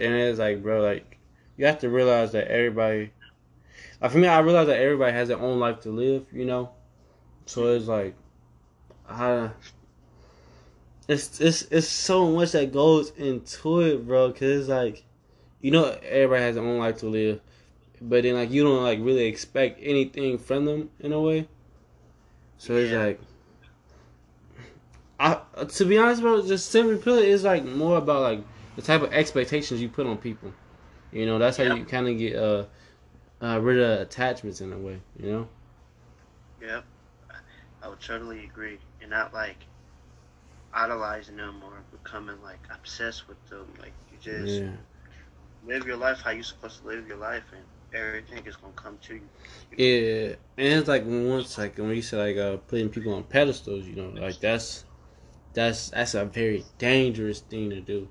and 0.01 0.15
it's 0.15 0.39
like 0.39 0.63
bro 0.63 0.81
like 0.83 1.19
you 1.57 1.67
have 1.67 1.79
to 1.79 1.89
realize 1.89 2.33
that 2.33 2.49
everybody 2.49 3.13
like 4.01 4.11
for 4.11 4.19
me 4.19 4.27
i 4.29 4.39
realize 4.41 4.67
that 4.67 4.81
everybody 4.81 5.13
has 5.13 5.29
their 5.29 5.39
own 5.39 5.59
life 5.59 5.81
to 5.81 5.91
live 5.91 6.27
you 6.33 6.45
know 6.45 6.71
so 7.47 7.67
it's 7.69 7.87
like 7.87 8.15
i 9.09 9.51
it's 11.09 11.41
it's 11.41 11.63
it's 11.63 11.89
so 11.89 12.31
much 12.31 12.53
that 12.53 12.73
goes 12.73 13.11
into 13.13 13.81
it 13.81 14.07
bro 14.07 14.29
because 14.29 14.61
it's 14.61 14.69
like 14.69 15.05
you 15.61 15.71
know 15.71 15.85
everybody 16.03 16.43
has 16.43 16.55
their 16.55 16.65
own 16.65 16.79
life 16.79 16.99
to 16.99 17.07
live 17.07 17.41
but 18.01 18.23
then 18.23 18.35
like 18.35 18.51
you 18.51 18.63
don't 18.63 18.83
like 18.83 18.99
really 19.01 19.27
expect 19.27 19.79
anything 19.83 20.39
from 20.39 20.65
them 20.65 20.91
in 21.01 21.13
a 21.13 21.21
way 21.21 21.47
so 22.59 22.77
it's 22.77 22.93
Yeah. 22.93 23.05
like 23.07 23.21
I 25.19 25.41
to 25.69 25.85
be 25.85 25.99
honest, 25.99 26.23
bro, 26.23 26.41
just 26.47 26.71
simply 26.71 26.97
put, 26.97 27.23
it's 27.23 27.43
like 27.43 27.65
more 27.65 27.99
about 27.99 28.23
like 28.23 28.45
the 28.81 28.87
type 28.87 29.03
of 29.03 29.13
expectations 29.13 29.81
you 29.81 29.89
put 29.89 30.07
on 30.07 30.17
people. 30.17 30.53
You 31.13 31.27
know, 31.27 31.39
that's 31.39 31.57
how 31.59 31.65
you 31.65 31.85
kind 31.85 32.09
of 32.09 32.17
get 32.19 32.37
uh, 32.37 32.65
uh 33.43 33.61
rid 33.61 33.79
of 33.79 34.01
attachments 34.01 34.61
in 34.61 34.73
a 34.73 34.79
way. 34.79 35.01
You 35.19 35.33
know. 35.33 35.49
Yep. 36.63 36.85
I 37.83 37.89
would 37.89 38.01
totally 38.01 38.45
agree. 38.45 38.79
And 39.01 39.11
not 39.11 39.35
like 39.35 39.65
idolizing 40.73 41.37
them 41.37 41.63
or 41.65 41.83
becoming 41.91 42.41
like 42.43 42.61
obsessed 42.71 43.29
with 43.29 43.45
them. 43.49 43.67
Like 43.79 43.93
you 44.13 44.19
just 44.21 44.61
Yeah. 44.63 44.71
live 45.67 45.87
your 45.87 45.97
life 45.97 46.21
how 46.23 46.31
you're 46.31 46.43
supposed 46.43 46.81
to 46.81 46.87
live 46.87 47.07
your 47.07 47.19
life 47.19 47.45
and 47.53 47.65
everything 47.93 48.47
is 48.47 48.57
gonna 48.57 48.73
come 48.75 48.99
to 49.03 49.15
you. 49.15 49.21
Yeah, 49.77 50.37
and 50.57 50.79
it's 50.79 50.89
like 50.89 51.05
once 51.05 51.59
like 51.59 51.77
when 51.77 51.91
you 51.91 52.03
say 52.03 52.17
like 52.17 52.37
uh 52.37 52.57
putting 52.69 52.89
people 52.89 53.13
on 53.15 53.25
pedestals, 53.25 53.87
you 53.87 53.97
know, 53.97 54.11
like 54.21 54.41
that's 54.41 54.85
that's 55.53 55.91
that's 55.91 56.15
a 56.15 56.25
very 56.25 56.65
dangerous 56.79 57.41
thing 57.41 57.71
to 57.71 57.81
do. 57.81 58.09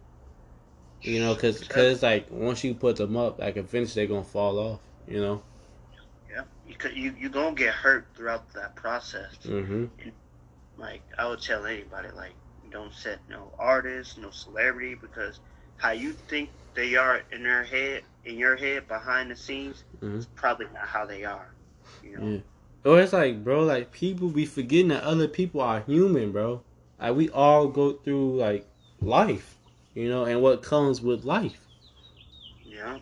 You 1.01 1.21
know, 1.21 1.33
cause, 1.35 1.61
it's 1.61 2.03
like 2.03 2.27
once 2.29 2.63
you 2.63 2.73
put 2.73 2.97
them 2.97 3.15
up, 3.15 3.39
like 3.39 3.55
eventually 3.57 4.05
they're 4.05 4.13
gonna 4.13 4.25
fall 4.25 4.59
off. 4.59 4.79
You 5.07 5.21
know. 5.21 5.43
Yeah. 6.29 6.43
You 6.67 6.75
you 6.93 7.15
you 7.17 7.29
gonna 7.29 7.55
get 7.55 7.73
hurt 7.73 8.05
throughout 8.15 8.51
that 8.53 8.75
process. 8.75 9.37
Mm-hmm. 9.43 9.85
Like 10.77 11.01
I 11.17 11.27
would 11.27 11.41
tell 11.41 11.65
anybody, 11.65 12.09
like 12.15 12.33
don't 12.71 12.93
set 12.93 13.19
no 13.29 13.51
artist, 13.57 14.17
no 14.17 14.29
celebrity, 14.29 14.95
because 14.95 15.39
how 15.77 15.91
you 15.91 16.13
think 16.13 16.49
they 16.75 16.95
are 16.95 17.21
in 17.31 17.43
their 17.43 17.63
head, 17.63 18.03
in 18.25 18.37
your 18.37 18.55
head 18.55 18.87
behind 18.87 19.31
the 19.31 19.35
scenes, 19.35 19.83
Mhm. 20.01 20.17
is 20.19 20.25
probably 20.35 20.67
not 20.73 20.87
how 20.87 21.05
they 21.05 21.23
are. 21.23 21.49
You 22.03 22.17
know. 22.17 22.27
Yeah. 22.27 22.91
Or 22.91 23.01
it's 23.01 23.13
like, 23.13 23.43
bro, 23.43 23.63
like 23.63 23.91
people 23.91 24.29
be 24.29 24.45
forgetting 24.45 24.89
that 24.89 25.03
other 25.03 25.27
people 25.27 25.61
are 25.61 25.81
human, 25.81 26.31
bro. 26.31 26.61
Like 26.99 27.15
we 27.15 27.29
all 27.29 27.67
go 27.67 27.93
through 27.93 28.37
like 28.37 28.67
life, 29.01 29.57
you 29.99 30.09
know, 30.09 30.25
and 30.25 30.41
what 30.41 30.63
comes 30.63 31.01
with 31.01 31.25
life. 31.25 31.69
Yeah. 32.65 32.99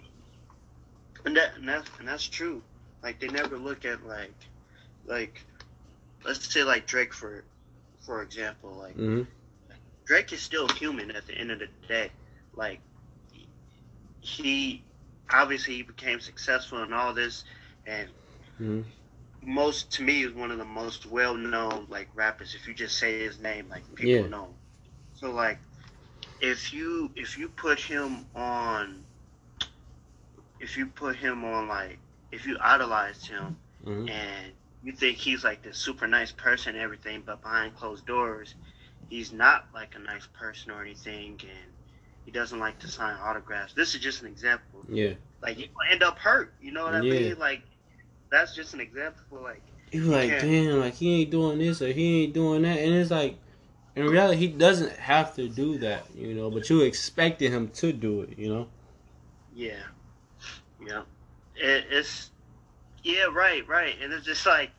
And 1.25 1.37
that 1.37 1.55
and 1.57 1.67
that's 1.69 1.89
and 1.99 2.07
that's 2.07 2.27
true. 2.27 2.63
Like 3.03 3.19
they 3.19 3.29
never 3.29 3.57
look 3.57 3.85
at 3.85 4.05
like 4.05 4.35
like 5.05 5.45
let's 6.25 6.51
say 6.51 6.63
like 6.63 6.87
Drake 6.87 7.13
for 7.13 7.45
for 8.05 8.21
example, 8.23 8.75
like 8.75 8.97
hmm 8.97 9.23
Drake 10.05 10.33
is 10.33 10.41
still 10.43 10.67
human 10.69 11.11
at 11.11 11.27
the 11.27 11.37
end 11.37 11.51
of 11.51 11.59
the 11.59 11.67
day. 11.87 12.11
Like 12.55 12.81
he 14.21 14.85
obviously 15.31 15.75
he 15.75 15.83
became 15.83 16.19
successful 16.19 16.81
and 16.81 16.93
all 16.93 17.13
this 17.13 17.43
and 17.85 18.09
hmm 18.57 18.81
most 19.43 19.91
to 19.93 20.03
me 20.03 20.23
is 20.23 20.33
one 20.33 20.51
of 20.51 20.57
the 20.59 20.65
most 20.65 21.05
well 21.05 21.35
known 21.35 21.87
like 21.89 22.09
rappers. 22.15 22.55
If 22.55 22.67
you 22.67 22.73
just 22.73 22.97
say 22.97 23.17
his 23.17 23.33
name, 23.33 23.61
like 23.63 23.83
people 23.89 24.19
Yeah. 24.19 24.27
know. 24.27 24.51
So 25.13 25.31
like 25.31 25.59
if 26.41 26.73
you 26.73 27.11
if 27.15 27.37
you 27.37 27.49
put 27.49 27.79
him 27.79 28.25
on 28.35 29.05
if 30.59 30.77
you 30.77 30.87
put 30.87 31.15
him 31.15 31.43
on 31.43 31.67
like 31.67 31.99
if 32.31 32.45
you 32.45 32.57
idolized 32.61 33.27
him 33.27 33.57
hmm 33.83 34.07
and 34.07 34.53
you 34.81 34.91
think 34.93 35.17
he's 35.17 35.43
like 35.43 35.63
this 35.63 35.77
super 35.77 36.07
nice 36.07 36.31
person 36.31 36.75
and 36.75 36.83
everything, 36.83 37.23
but 37.25 37.41
behind 37.41 37.75
closed 37.75 38.05
doors, 38.05 38.55
he's 39.07 39.31
not 39.33 39.65
like 39.73 39.95
a 39.95 39.99
nice 39.99 40.27
person 40.39 40.71
or 40.71 40.81
anything, 40.81 41.39
and 41.41 41.73
he 42.25 42.31
doesn't 42.31 42.59
like 42.59 42.79
to 42.79 42.87
sign 42.87 43.15
autographs. 43.21 43.73
This 43.73 43.95
is 43.95 44.01
just 44.01 44.21
an 44.21 44.27
example. 44.27 44.85
Yeah. 44.89 45.13
Like 45.41 45.57
you 45.59 45.65
end 45.91 46.03
up 46.03 46.19
hurt. 46.19 46.53
You 46.61 46.71
know 46.71 46.83
what 46.85 46.93
I 46.93 47.01
Yeah. 47.01 47.03
mean? 47.03 47.37
Like 47.39 47.63
that's 48.31 48.55
just 48.55 48.73
an 48.73 48.81
example. 48.81 49.41
Like 49.41 49.63
You 49.91 50.03
like, 50.03 50.29
Yeah. 50.29 50.39
damn, 50.39 50.79
like 50.79 50.95
he 50.95 51.21
ain't 51.21 51.31
doing 51.31 51.59
this 51.59 51.81
or 51.81 51.91
he 51.91 52.23
ain't 52.23 52.33
doing 52.33 52.63
that, 52.63 52.79
and 52.79 52.95
it's 52.95 53.11
like, 53.11 53.37
in 53.97 54.05
reality, 54.05 54.37
he 54.37 54.47
doesn't 54.47 54.91
have 54.93 55.35
to 55.35 55.49
do 55.49 55.77
that, 55.79 56.05
you 56.15 56.33
know. 56.33 56.51
But 56.51 56.69
you 56.69 56.81
expected 56.81 57.51
him 57.51 57.69
to 57.69 57.91
do 57.91 58.21
it, 58.21 58.37
you 58.37 58.49
know. 58.49 58.67
yeah, 59.55 59.73
yeah, 60.85 61.01
it, 61.55 61.85
it's 61.89 62.29
yeah, 63.03 63.25
right, 63.31 63.67
right, 63.67 63.95
and 64.01 64.13
it's 64.13 64.25
just 64.25 64.45
like 64.45 64.69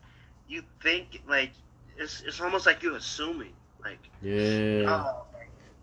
you 0.46 0.62
think 0.82 1.22
like 1.28 1.50
it's 1.96 2.22
it's 2.22 2.40
almost 2.40 2.64
like 2.66 2.82
you're 2.82 2.96
assuming 2.96 3.52
like 3.84 3.98
Yeah. 4.22 4.84
oh 4.86 5.24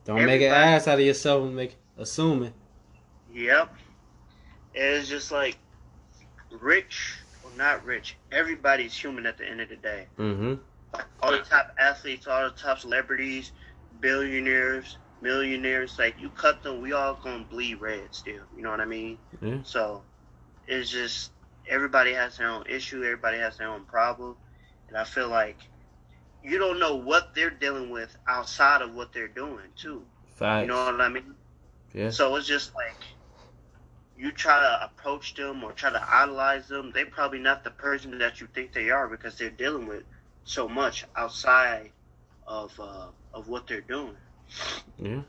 Don't 0.05 0.25
make 0.25 0.41
an 0.41 0.51
ass 0.51 0.87
out 0.87 0.99
of 0.99 1.05
yourself 1.05 1.43
and 1.43 1.55
make 1.55 1.75
assuming. 1.97 2.53
Yep. 3.33 3.73
It's 4.73 5.09
just 5.09 5.31
like 5.31 5.57
rich 6.61 7.15
or 7.43 7.51
not 7.57 7.83
rich. 7.85 8.15
Everybody's 8.31 8.95
human 8.95 9.25
at 9.25 9.37
the 9.37 9.45
end 9.45 9.61
of 9.61 9.69
the 9.69 9.75
day. 9.75 10.07
Mm-hmm. 10.17 10.55
All 11.21 11.31
the 11.31 11.39
top 11.39 11.73
athletes, 11.79 12.27
all 12.27 12.43
the 12.49 12.55
top 12.55 12.79
celebrities, 12.79 13.51
billionaires, 13.99 14.97
millionaires, 15.21 15.97
like 15.97 16.19
you 16.19 16.29
cut 16.29 16.63
them, 16.63 16.81
we 16.81 16.91
all 16.93 17.15
gonna 17.15 17.45
bleed 17.45 17.75
red 17.81 18.13
still. 18.13 18.43
You 18.55 18.61
know 18.61 18.71
what 18.71 18.81
I 18.81 18.85
mean? 18.85 19.17
Yeah. 19.41 19.59
So 19.63 20.03
it's 20.67 20.89
just 20.89 21.31
everybody 21.67 22.13
has 22.13 22.37
their 22.37 22.49
own 22.49 22.65
issue, 22.67 23.03
everybody 23.03 23.37
has 23.37 23.57
their 23.57 23.69
own 23.69 23.85
problem. 23.85 24.35
And 24.87 24.97
I 24.97 25.03
feel 25.03 25.29
like 25.29 25.57
you 26.43 26.57
don't 26.57 26.79
know 26.79 26.95
what 26.95 27.33
they're 27.33 27.49
dealing 27.49 27.89
with 27.89 28.15
outside 28.27 28.81
of 28.81 28.93
what 28.93 29.13
they're 29.13 29.27
doing 29.27 29.71
too. 29.75 30.05
Facts. 30.35 30.61
You 30.61 30.67
know 30.67 30.85
what 30.85 31.01
I 31.01 31.09
mean? 31.09 31.35
Yeah. 31.93 32.09
So 32.09 32.35
it's 32.35 32.47
just 32.47 32.73
like 32.75 32.97
you 34.17 34.31
try 34.31 34.59
to 34.59 34.85
approach 34.85 35.33
them 35.35 35.63
or 35.63 35.71
try 35.71 35.91
to 35.91 36.01
idolize 36.13 36.67
them. 36.67 36.91
They 36.93 37.05
probably 37.05 37.39
not 37.39 37.63
the 37.63 37.71
person 37.71 38.17
that 38.19 38.39
you 38.41 38.47
think 38.53 38.73
they 38.73 38.89
are 38.89 39.07
because 39.07 39.37
they're 39.37 39.49
dealing 39.49 39.87
with 39.87 40.03
so 40.45 40.69
much 40.69 41.05
outside 41.15 41.91
of 42.47 42.71
uh, 42.79 43.07
of 43.33 43.49
what 43.49 43.67
they're 43.67 43.81
doing. 43.81 44.15
Yeah, 44.97 45.21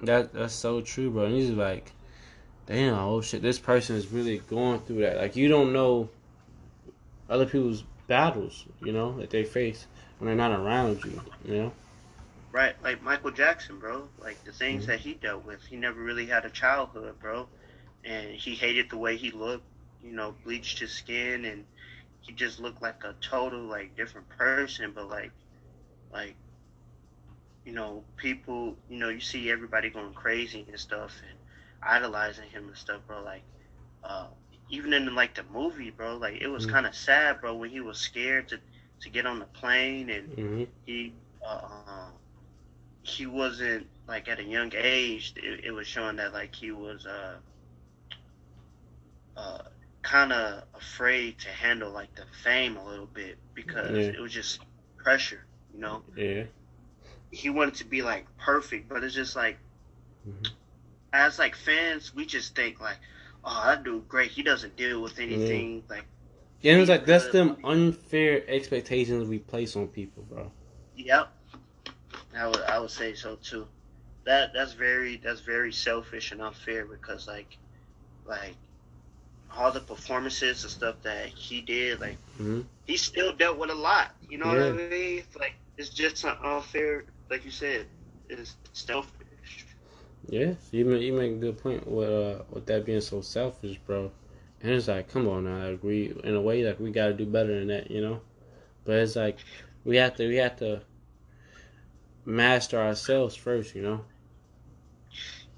that 0.00 0.32
that's 0.32 0.54
so 0.54 0.80
true, 0.80 1.10
bro. 1.10 1.26
And 1.26 1.34
he's 1.34 1.50
like, 1.50 1.92
damn, 2.66 2.94
oh 2.94 3.20
shit, 3.20 3.42
this 3.42 3.58
person 3.58 3.96
is 3.96 4.08
really 4.08 4.38
going 4.38 4.80
through 4.80 5.02
that. 5.02 5.18
Like 5.18 5.36
you 5.36 5.48
don't 5.48 5.72
know 5.72 6.08
other 7.28 7.46
people's 7.46 7.84
battles, 8.08 8.64
you 8.80 8.92
know, 8.92 9.16
that 9.18 9.30
they 9.30 9.44
face 9.44 9.86
when 10.18 10.26
they're 10.26 10.36
not 10.48 10.58
around 10.58 11.04
you, 11.04 11.20
you 11.44 11.54
know. 11.54 11.72
Right, 12.50 12.74
like 12.82 13.02
Michael 13.02 13.30
Jackson, 13.30 13.78
bro. 13.78 14.08
Like 14.18 14.42
the 14.44 14.52
things 14.52 14.84
Mhm. 14.84 14.86
that 14.88 15.00
he 15.00 15.14
dealt 15.14 15.44
with. 15.44 15.64
He 15.66 15.76
never 15.76 16.02
really 16.02 16.26
had 16.26 16.44
a 16.44 16.50
childhood, 16.50 17.18
bro. 17.20 17.48
And 18.04 18.30
he 18.34 18.54
hated 18.54 18.90
the 18.90 18.98
way 18.98 19.16
he 19.16 19.30
looked, 19.30 19.64
you 20.02 20.12
know, 20.12 20.34
bleached 20.44 20.80
his 20.80 20.92
skin 20.92 21.44
and 21.44 21.64
he 22.22 22.34
just 22.34 22.60
looked 22.60 22.82
like 22.82 23.04
a 23.04 23.14
total 23.22 23.60
like 23.62 23.96
different 23.96 24.30
person, 24.30 24.84
but 24.86 25.00
like 25.00 25.24
like 26.04 26.28
you 27.64 27.72
know, 27.72 28.04
people, 28.16 28.76
you 28.88 28.98
know, 28.98 29.08
you 29.08 29.20
see 29.20 29.50
everybody 29.50 29.90
going 29.90 30.14
crazy 30.14 30.64
and 30.68 30.78
stuff 30.78 31.20
and 31.28 31.38
idolizing 31.82 32.48
him 32.50 32.66
and 32.68 32.76
stuff, 32.76 33.02
bro. 33.06 33.22
Like 33.22 33.44
uh 34.04 34.28
even 34.68 34.92
in 34.94 35.14
like 35.14 35.34
the 35.34 35.44
movie, 35.52 35.90
bro, 35.90 36.16
like 36.16 36.40
it 36.40 36.48
was 36.48 36.66
Mhm. 36.66 36.76
kind 36.76 36.86
of 36.86 36.94
sad, 36.94 37.40
bro, 37.40 37.54
when 37.56 37.70
he 37.70 37.80
was 37.80 37.98
scared 37.98 38.48
to 38.48 38.60
to 39.02 39.10
get 39.10 39.26
on 39.26 39.40
the 39.40 39.46
plane 39.46 40.10
and 40.10 40.30
Mm-hmm. 40.38 40.64
he 40.84 41.14
uh, 41.46 41.94
he 42.90 43.10
wasn't 43.26 43.72
like 44.06 44.28
at 44.28 44.38
a 44.40 44.44
young 44.44 44.72
age 44.74 45.32
it, 45.36 45.64
it 45.66 45.70
was 45.72 45.86
showing 45.86 46.16
that 46.16 46.32
like 46.32 46.54
he 46.54 46.70
was 46.70 47.06
uh 47.06 47.38
uh 49.36 49.58
kind 50.02 50.32
of 50.32 50.64
afraid 50.74 51.38
to 51.38 51.48
handle 51.48 51.90
like 51.90 52.14
the 52.16 52.24
fame 52.42 52.76
a 52.76 52.84
little 52.84 53.06
bit 53.06 53.38
because 53.54 53.96
Yeah. 53.96 54.12
it 54.16 54.20
was 54.20 54.32
just 54.32 54.60
pressure 54.98 55.44
you 55.74 55.80
know 55.80 56.02
Yeah. 56.16 56.44
he 57.30 57.50
wanted 57.50 57.74
to 57.74 57.84
be 57.84 58.02
like 58.02 58.26
perfect 58.38 58.88
but 58.88 59.02
it's 59.04 59.14
just 59.14 59.36
like 59.36 59.58
Mhm. 60.26 60.50
as 61.12 61.38
like 61.38 61.54
fans 61.56 62.14
we 62.14 62.24
just 62.26 62.54
think 62.54 62.80
like 62.80 62.98
oh 63.44 63.62
that 63.66 63.84
dude 63.84 64.08
great 64.08 64.30
he 64.30 64.42
doesn't 64.42 64.76
deal 64.76 65.02
with 65.02 65.18
anything 65.18 65.82
like 65.88 66.04
And 66.64 66.80
it's 66.80 66.88
like 66.88 67.06
that's 67.06 67.26
them 67.28 67.56
unfair 67.64 68.44
expectations 68.48 69.28
we 69.28 69.38
place 69.38 69.74
on 69.76 69.88
people, 69.88 70.24
bro. 70.24 70.50
Yep. 70.96 71.28
I 72.36 72.46
would 72.46 72.62
I 72.62 72.78
would 72.78 72.90
say 72.90 73.14
so 73.14 73.36
too. 73.36 73.66
That 74.24 74.52
that's 74.54 74.72
very 74.72 75.16
that's 75.16 75.40
very 75.40 75.72
selfish 75.72 76.32
and 76.32 76.40
unfair 76.42 76.84
because 76.86 77.26
like 77.26 77.58
like 78.24 78.56
all 79.56 79.72
the 79.72 79.80
performances 79.80 80.62
and 80.64 80.70
stuff 80.72 81.02
that 81.02 81.26
he 81.26 81.60
did, 81.62 82.00
like 82.00 82.18
Mhm. 82.40 82.64
he 82.86 82.96
still 82.96 83.34
dealt 83.36 83.58
with 83.58 83.70
a 83.70 83.74
lot. 83.74 84.10
You 84.28 84.38
know 84.38 84.48
what 84.48 84.60
I 84.60 84.72
mean? 84.72 85.10
Like 85.26 85.42
it's 85.62 85.76
just 85.76 86.10
an 86.10 86.22
unfair, 86.30 86.90
like 87.18 87.32
you 87.32 87.38
said, 87.40 87.76
it's 88.28 88.56
selfish. 88.72 89.66
Yeah, 90.28 90.54
you 90.70 90.84
make 90.84 91.02
you 91.02 91.12
make 91.12 91.32
a 91.32 91.36
good 91.36 91.58
point 91.58 91.86
with 91.88 92.08
uh 92.08 92.42
with 92.50 92.66
that 92.66 92.84
being 92.84 93.00
so 93.00 93.20
selfish, 93.20 93.78
bro. 93.78 94.10
And 94.62 94.72
it's 94.72 94.88
like, 94.88 95.08
come 95.08 95.28
on, 95.28 95.44
now, 95.44 95.62
I 95.62 95.66
agree 95.68 96.12
in 96.24 96.34
a 96.34 96.40
way 96.40 96.64
like 96.64 96.78
we 96.80 96.90
got 96.90 97.08
to 97.08 97.14
do 97.14 97.26
better 97.26 97.58
than 97.58 97.68
that, 97.68 97.90
you 97.90 98.00
know. 98.00 98.20
But 98.84 98.96
it's 98.98 99.16
like 99.16 99.38
we 99.84 99.96
have 99.96 100.16
to 100.16 100.26
we 100.28 100.36
have 100.36 100.56
to 100.58 100.82
master 102.24 102.78
ourselves 102.78 103.34
first, 103.36 103.74
you 103.74 103.82
know. 103.82 104.04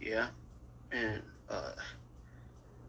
Yeah, 0.01 0.29
and 0.91 1.23
uh, 1.49 1.73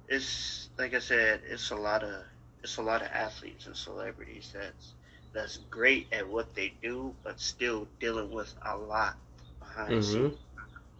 it's 0.07 0.64
like 0.77 0.93
I 0.93 0.99
said, 0.99 1.41
it's 1.45 1.71
a 1.71 1.75
lot 1.75 2.03
of 2.03 2.23
it's 2.63 2.77
a 2.77 2.81
lot 2.83 3.01
of 3.01 3.09
athletes 3.11 3.65
and 3.67 3.75
celebrities 3.75 4.51
that's 4.53 4.95
that's 5.33 5.57
great 5.69 6.07
at 6.11 6.27
what 6.27 6.53
they 6.55 6.73
do, 6.81 7.15
but 7.23 7.39
still 7.39 7.87
dealing 7.99 8.31
with 8.31 8.53
a 8.65 8.77
lot 8.77 9.17
behind 9.59 9.97
the 9.97 10.01
Mhm. 10.01 10.03
scenes. 10.03 10.39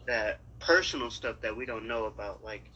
That 0.08 0.42
personal 0.60 1.10
stuff 1.10 1.42
that 1.42 1.56
we 1.58 1.66
don't 1.66 1.88
know 1.88 2.06
about. 2.06 2.44
Like 2.44 2.72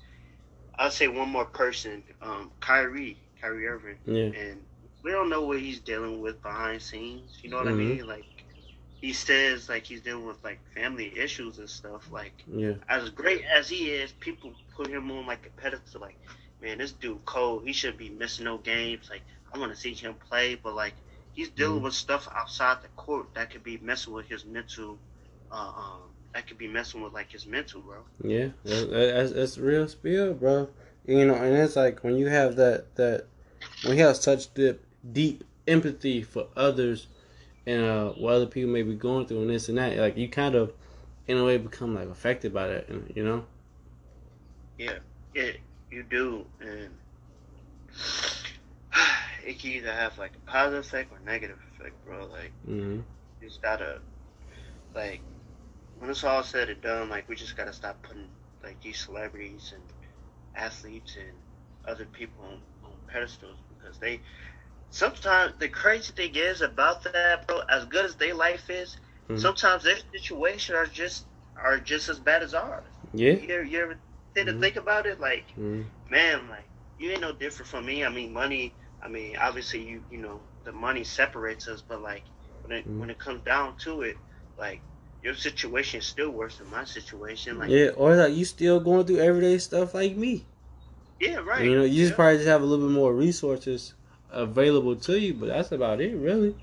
I'll 0.77 0.91
say 0.91 1.07
one 1.07 1.29
more 1.29 1.45
person, 1.45 2.03
um, 2.21 2.51
Kyrie, 2.59 3.19
Kyrie 3.41 3.67
Irving, 3.67 3.99
Yeah. 4.05 4.31
and 4.33 4.65
we 5.03 5.11
don't 5.11 5.29
know 5.29 5.43
what 5.43 5.59
he's 5.59 5.79
dealing 5.79 6.21
with 6.21 6.41
behind 6.41 6.81
scenes. 6.81 7.39
You 7.43 7.49
know 7.49 7.57
what 7.57 7.67
Mhm. 7.67 7.67
I 7.67 7.73
mean? 7.73 8.07
Like 8.07 8.27
he 9.01 9.13
says, 9.13 9.69
like 9.69 9.85
he's 9.85 10.01
dealing 10.01 10.25
with 10.25 10.43
like 10.43 10.61
family 10.75 11.17
issues 11.17 11.59
and 11.59 11.69
stuff. 11.69 12.11
Like 12.11 12.45
Yeah. 12.47 12.75
as 12.89 13.09
great 13.09 13.43
as 13.45 13.69
he 13.69 13.91
is, 13.91 14.11
people 14.13 14.55
put 14.75 14.87
him 14.89 15.11
on 15.11 15.25
like 15.27 15.45
a 15.45 15.61
pedestal. 15.61 16.01
Like, 16.01 16.17
man, 16.61 16.77
this 16.79 16.91
dude 16.93 17.23
cold. 17.25 17.65
He 17.65 17.73
should 17.73 17.97
be 17.97 18.09
missing 18.09 18.45
no 18.45 18.57
games. 18.57 19.09
Like, 19.09 19.23
I 19.53 19.57
want 19.59 19.71
to 19.71 19.77
see 19.77 19.93
him 19.93 20.15
play, 20.29 20.55
but 20.55 20.75
like, 20.75 20.95
he's 21.33 21.49
dealing 21.49 21.81
Mhm. 21.81 21.83
with 21.83 21.93
stuff 21.93 22.27
outside 22.35 22.81
the 22.81 22.87
court 22.89 23.33
that 23.35 23.51
could 23.51 23.63
be 23.63 23.77
messing 23.77 24.13
with 24.13 24.27
his 24.27 24.45
mental. 24.45 24.99
Uh, 25.51 25.71
um, 25.75 26.01
that 26.33 26.47
could 26.47 26.57
be 26.57 26.67
messing 26.67 27.01
with 27.01 27.13
like 27.13 27.31
his 27.31 27.45
mental, 27.47 27.81
bro. 27.81 28.03
Yeah, 28.23 28.49
that, 28.65 28.89
that- 28.91 29.13
that's 29.13 29.31
that's 29.31 29.57
real 29.57 29.87
spill, 29.87 30.33
bro. 30.33 30.69
You 31.05 31.25
know, 31.25 31.35
and 31.35 31.55
it's 31.57 31.75
like 31.75 32.03
when 32.03 32.17
you 32.17 32.27
have 32.27 32.55
that 32.57 32.95
that 32.95 33.27
when 33.83 33.97
you 33.97 34.03
have 34.05 34.17
such 34.17 34.53
deep 34.53 34.81
deep 35.11 35.43
empathy 35.67 36.21
for 36.23 36.47
others 36.55 37.07
and 37.65 37.83
uh 37.83 38.09
what 38.11 38.33
other 38.33 38.45
people 38.47 38.69
may 38.71 38.83
be 38.83 38.95
going 38.95 39.25
through 39.27 39.41
and 39.41 39.49
this 39.49 39.69
and 39.69 39.77
that, 39.77 39.97
like 39.97 40.17
you 40.17 40.29
kind 40.29 40.55
of 40.55 40.73
in 41.27 41.37
a 41.37 41.45
way 41.45 41.57
become 41.57 41.95
like 41.95 42.09
affected 42.09 42.53
by 42.53 42.67
that, 42.67 42.89
you 43.15 43.23
know. 43.23 43.45
Yeah, 44.77 44.99
yeah, 45.33 45.51
you 45.91 46.03
do, 46.03 46.45
and 46.59 46.97
it 49.45 49.59
can 49.59 49.71
either 49.71 49.91
have 49.91 50.17
like 50.17 50.35
a 50.35 50.49
positive 50.51 50.79
effect 50.85 51.11
or 51.11 51.19
negative 51.19 51.59
effect, 51.77 52.03
bro. 52.03 52.25
Like. 52.27 52.53
hmm 52.65 53.01
you 53.41 53.47
just 53.47 53.61
gotta 53.61 53.99
like 54.95 55.23
when 55.95 56.09
it's 56.09 56.23
all 56.23 56.43
said 56.43 56.69
and 56.69 56.81
done 56.81 57.09
like 57.09 57.27
we 57.27 57.35
just 57.35 57.55
gotta 57.57 57.73
stop 57.73 58.01
putting 58.03 58.29
like 58.63 58.81
these 58.81 58.99
celebrities 58.99 59.73
and 59.75 59.83
athletes 60.55 61.17
and 61.17 61.37
other 61.85 62.05
people 62.05 62.43
on, 62.43 62.59
on 62.83 62.97
pedestals 63.07 63.57
because 63.69 63.99
they 63.99 64.21
sometimes 64.89 65.53
the 65.59 65.67
crazy 65.69 66.13
thing 66.13 66.35
is 66.35 66.61
about 66.61 67.03
that 67.03 67.33
bro 67.33 67.49
as 67.59 67.75
good 67.77 67.95
as 67.95 68.07
their 68.07 68.25
life 68.25 68.61
is 68.63 68.89
Mhm. 69.29 69.45
sometimes 69.45 69.83
their 69.83 69.97
situation 70.13 70.75
are 70.75 70.85
just 70.85 71.25
are 71.55 71.77
just 71.79 72.09
as 72.09 72.19
bad 72.19 72.41
as 72.43 72.53
ours 72.53 72.93
Yeah. 73.13 73.39
you 73.39 73.53
ever, 73.53 73.63
you 73.63 73.79
ever 73.81 73.99
to 74.47 74.53
Mhm. 74.53 74.59
think 74.59 74.75
about 74.75 75.05
it 75.05 75.19
like 75.19 75.47
hmm 75.55 75.81
man, 76.09 76.49
like 76.49 76.69
you 76.97 77.11
ain't 77.11 77.21
no 77.21 77.33
different 77.33 77.69
from 77.69 77.85
me. 77.85 78.05
I 78.05 78.09
mean, 78.09 78.33
money. 78.33 78.75
I 79.01 79.07
mean, 79.09 79.37
obviously 79.37 79.83
you 79.87 80.03
you 80.09 80.21
know 80.21 80.43
the 80.65 80.73
money 80.73 81.03
separates 81.03 81.67
us, 81.67 81.81
but 81.81 82.01
like 82.01 82.25
when 82.61 82.77
it 82.77 82.85
Mhm. 82.85 82.97
when 82.97 83.09
it 83.09 83.19
comes 83.19 83.43
down 83.43 83.75
to 83.83 84.01
it, 84.03 84.17
like 84.57 84.83
your 85.21 85.35
situation 85.35 85.99
is 85.99 86.07
still 86.07 86.31
worse 86.31 86.57
than 86.57 86.69
my 86.69 86.83
situation. 86.85 87.57
Like 87.57 87.73
Yeah, 87.73 87.89
or 87.97 88.15
like 88.15 88.33
you 88.33 88.45
still 88.45 88.79
going 88.79 89.05
through 89.05 89.19
everyday 89.19 89.57
stuff 89.59 89.93
like 89.93 90.15
me. 90.17 90.47
yeah, 91.19 91.37
right. 91.37 91.63
You 91.63 91.75
know, 91.77 91.83
you 91.83 92.03
just 92.03 92.15
probably 92.15 92.37
just 92.37 92.47
have 92.47 92.61
a 92.61 92.65
little 92.65 92.87
bit 92.87 92.93
more 92.93 93.13
resources 93.13 93.93
available 94.29 94.95
to 94.95 95.19
you, 95.19 95.33
but 95.33 95.47
that's 95.47 95.71
about 95.71 96.01
it, 96.01 96.15
really. 96.15 96.55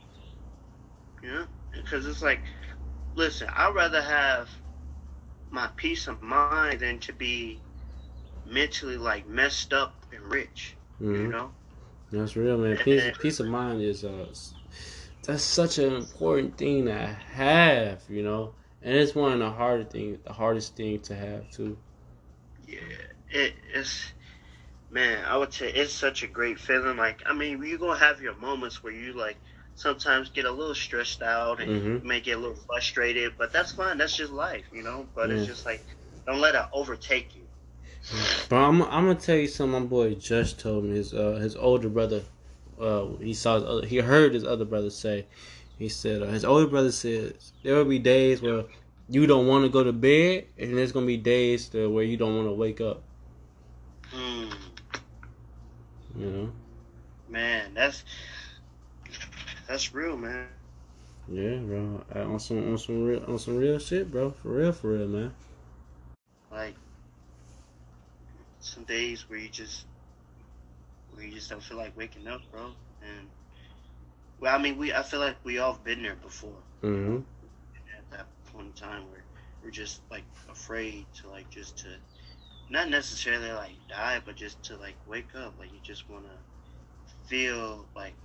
Yeah, 1.23 1.47
because 1.75 2.07
it's 2.07 2.23
like, 2.23 2.43
listen, 3.15 3.49
I'd 3.55 3.75
rather 3.75 4.03
have 4.03 4.51
my 5.51 5.69
peace 5.77 6.09
of 6.09 6.23
mind 6.23 6.81
than 6.81 7.01
to 7.01 7.13
be 7.13 7.63
mentally 8.47 8.97
like 8.97 9.27
messed 9.27 9.73
up 9.73 10.07
and 10.13 10.23
rich. 10.31 10.79
You 11.11 11.29
hmm 11.29 11.31
know. 11.31 11.57
That's 12.13 12.37
real, 12.37 12.59
man. 12.59 12.77
Peace, 12.79 13.09
peace 13.19 13.41
of 13.41 13.47
mind 13.49 13.83
is 13.83 14.05
uh, 14.05 14.27
that's 15.27 15.43
such 15.43 15.79
an 15.79 15.95
important 15.95 16.57
thing 16.59 16.87
to 16.87 16.95
have, 16.97 18.03
you 18.09 18.23
know, 18.23 18.55
and 18.83 18.95
it's 18.95 19.15
one 19.15 19.33
of 19.33 19.39
the 19.41 19.51
harder 19.51 19.85
thing, 19.85 20.19
the 20.25 20.33
hardest 20.33 20.77
thing 20.77 21.01
to 21.01 21.15
have 21.15 21.51
too. 21.51 21.79
Yeah, 22.67 22.81
it, 23.31 23.55
it's 23.75 24.13
man. 24.91 25.25
I 25.25 25.37
would 25.37 25.53
say 25.53 25.69
it's 25.73 25.93
such 25.95 26.23
a 26.23 26.27
great 26.29 26.59
feeling. 26.61 26.97
Like, 26.97 27.23
I 27.27 27.33
mean, 27.35 27.63
you're 27.65 27.79
gonna 27.79 27.99
have 27.99 28.21
your 28.23 28.37
moments 28.37 28.83
where 28.83 28.93
you 28.93 29.13
like 29.15 29.39
sometimes 29.75 30.31
get 30.31 30.47
a 30.47 30.51
little 30.51 30.75
stressed 30.75 31.23
out 31.23 31.61
and 31.61 31.73
hmm 31.73 31.99
you 32.01 32.09
may 32.09 32.21
get 32.21 32.39
a 32.39 32.41
little 32.41 32.57
frustrated, 32.67 33.35
but 33.39 33.53
that's 33.53 33.73
fine. 33.73 33.99
That's 33.99 34.17
just 34.17 34.33
life, 34.33 34.67
you 34.73 34.83
know. 34.83 35.09
But 35.15 35.31
it's 35.31 35.45
just 35.47 35.67
like 35.67 35.85
don't 36.27 36.41
let 36.41 36.55
it 36.57 36.67
overtake 36.73 37.35
you. 37.35 37.46
But 38.49 38.57
I'm, 38.57 38.83
I'm 38.83 39.07
gonna 39.07 39.17
tell 39.17 39.37
you 39.37 39.49
something. 39.49 39.83
My 39.83 39.87
boy 39.87 40.15
just 40.15 40.61
told 40.61 40.85
me 40.85 40.97
his 40.97 41.13
uh, 41.13 41.39
his 41.41 41.57
older 41.57 41.89
brother, 41.89 42.23
uh, 42.81 43.07
he 43.21 43.35
saw 43.35 43.57
his 43.57 43.65
other, 43.65 43.87
he 43.87 43.97
heard 43.99 44.35
his 44.35 44.45
other 44.45 44.65
brother 44.65 44.91
say, 44.91 45.27
he 45.79 45.89
said 45.89 46.23
uh, 46.23 46.27
his 46.27 46.45
older 46.45 46.67
brother 46.69 46.93
says 46.93 47.53
there 47.63 47.75
will 47.75 47.85
be 47.85 47.99
days 47.99 48.41
where 48.43 48.65
you 49.09 49.27
don't 49.27 49.47
want 49.47 49.65
to 49.65 49.69
go 49.69 49.83
to 49.83 49.93
bed, 49.93 50.47
and 50.59 50.77
there's 50.77 50.93
gonna 50.93 51.07
be 51.07 51.17
days 51.17 51.69
to 51.71 51.91
where 51.91 52.05
you 52.05 52.17
don't 52.17 52.37
want 52.37 52.49
to 52.49 52.53
wake 52.53 52.81
up. 52.81 53.03
Mm, 54.13 54.55
You 56.17 56.27
know. 56.27 56.53
man, 57.29 57.75
that's 57.75 58.05
that's 59.69 59.93
real, 59.93 60.17
man. 60.17 60.47
Yeah, 61.29 61.57
bro. 61.57 62.05
Uh, 62.15 62.21
on 62.21 62.39
some 62.39 62.71
on 62.71 62.79
some 62.79 63.05
real 63.05 63.25
on 63.27 63.39
some 63.39 63.57
real 63.57 63.81
shit, 63.81 64.13
bro. 64.13 64.31
For 64.31 64.49
real, 64.49 64.73
for 64.73 64.93
real, 64.93 65.09
man. 65.09 65.35
Like 66.53 66.77
some 68.67 68.85
days 68.85 69.29
where 69.29 69.39
you 69.39 69.49
just 69.51 69.87
where 71.11 71.25
you 71.25 71.33
just 71.33 71.51
don't 71.51 71.63
feel 71.63 71.79
like 71.79 71.97
waking 71.97 72.27
up, 72.29 72.43
bro. 72.51 72.75
And 73.01 73.31
well, 74.39 74.55
I 74.55 74.63
mean, 74.63 74.79
we 74.79 74.93
I 74.93 75.03
feel 75.03 75.21
like 75.21 75.37
we 75.45 75.59
all 75.59 75.79
been 75.85 76.03
there 76.03 76.17
before. 76.17 76.65
hmm 76.83 77.19
at 77.99 78.11
that 78.11 78.29
point 78.45 78.67
in 78.69 78.73
time 78.73 79.09
where 79.11 79.25
we're 79.63 79.71
just 79.71 80.03
like 80.11 80.25
afraid 80.49 81.07
to 81.15 81.29
like 81.29 81.49
just 81.51 81.79
to 81.79 81.89
not 82.71 82.89
necessarily 82.91 83.51
like 83.53 83.79
die 83.89 84.21
but 84.25 84.37
just 84.37 84.63
to 84.65 84.77
like 84.77 84.97
wake 85.07 85.35
up 85.35 85.55
like 85.59 85.73
you 85.73 85.81
just 85.83 86.09
want 86.09 86.25
to 86.25 86.39
feel 87.29 87.89
like 87.95 88.17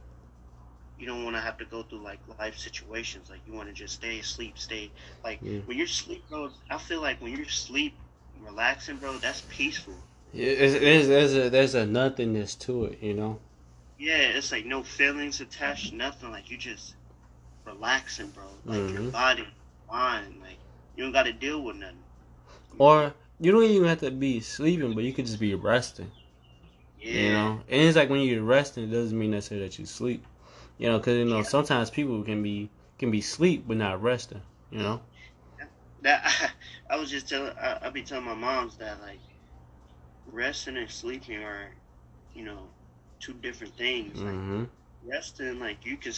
you 0.97 1.05
don't 1.07 1.23
want 1.23 1.35
to 1.35 1.41
have 1.41 1.57
to 1.57 1.65
go 1.65 1.83
through 1.83 2.03
like 2.03 2.19
life 2.39 2.57
situations 2.57 3.29
like 3.29 3.41
you 3.45 3.53
want 3.53 3.67
to 3.67 3.73
just 3.73 3.95
stay 3.95 4.19
asleep 4.19 4.57
stay 4.57 4.91
like 5.23 5.41
Yeah. 5.41 5.61
when 5.65 5.77
you're 5.77 5.85
asleep 5.85 6.23
bro 6.29 6.49
i 6.69 6.77
feel 6.77 7.01
like 7.01 7.21
when 7.21 7.31
you're 7.31 7.45
asleep 7.45 7.99
relaxing 8.39 8.97
bro 8.97 9.17
that's 9.17 9.43
peaceful 9.49 9.95
Yeah, 10.33 10.45
it's, 10.47 10.73
there's 10.79 11.07
there's 11.07 11.35
a 11.35 11.49
there's 11.49 11.75
a 11.75 11.85
nothingness 11.85 12.55
to 12.55 12.85
it, 12.85 13.01
you 13.01 13.13
know. 13.13 13.39
yeah 13.97 14.15
it's 14.37 14.51
like 14.51 14.65
no 14.65 14.83
feelings 14.83 15.39
attached 15.41 15.93
nothing 15.93 16.31
like 16.31 16.49
you 16.49 16.57
just 16.57 16.95
relaxing 17.65 18.29
bro 18.29 18.45
like 18.67 18.91
your 18.91 19.01
Mhm. 19.01 19.11
body 19.11 19.45
mind 19.91 20.35
like 20.41 20.57
you 20.95 21.03
don't 21.03 21.13
got 21.13 21.23
to 21.23 21.33
deal 21.33 21.63
with 21.63 21.75
nothing 21.77 21.97
Or 22.77 23.13
you 23.39 23.51
don't 23.51 23.63
even 23.63 23.87
have 23.87 23.99
to 24.01 24.11
be 24.11 24.39
sleeping, 24.41 24.93
but 24.93 25.03
you 25.03 25.13
could 25.13 25.25
just 25.25 25.39
be 25.39 25.53
resting. 25.55 26.11
yeah 26.99 27.19
You 27.19 27.31
know, 27.31 27.61
and 27.69 27.81
it's 27.81 27.95
like 27.97 28.09
when 28.09 28.21
you're 28.21 28.43
resting, 28.43 28.83
it 28.85 28.91
doesn't 28.91 29.17
mean 29.17 29.31
necessarily 29.31 29.67
that 29.67 29.77
you 29.79 29.85
sleep. 29.85 30.25
You 30.77 30.87
know, 30.89 30.97
because 30.97 31.17
you 31.17 31.25
know 31.25 31.41
Yeah. 31.41 31.43
sometimes 31.43 31.89
people 31.89 32.23
can 32.23 32.41
be 32.43 32.69
can 32.97 33.11
be 33.11 33.21
sleep 33.21 33.65
but 33.67 33.77
not 33.77 34.01
resting. 34.01 34.41
You 34.71 34.79
know. 34.79 35.01
That 36.01 36.53
I 36.89 36.97
was 36.97 37.09
just 37.09 37.27
telling. 37.29 37.53
I, 37.57 37.77
I 37.81 37.89
be 37.89 38.01
telling 38.03 38.25
my 38.25 38.33
moms 38.33 38.77
that 38.77 38.99
like 39.01 39.19
resting 40.25 40.77
and 40.77 40.89
sleeping 40.89 41.43
are, 41.43 41.69
you 42.33 42.43
know, 42.43 42.69
two 43.19 43.33
different 43.33 43.75
things. 43.75 44.23
Like 44.25 44.39
hmm 44.39 44.65
resting, 45.07 45.59
like 45.59 45.85
you 45.85 45.97
can, 45.97 46.13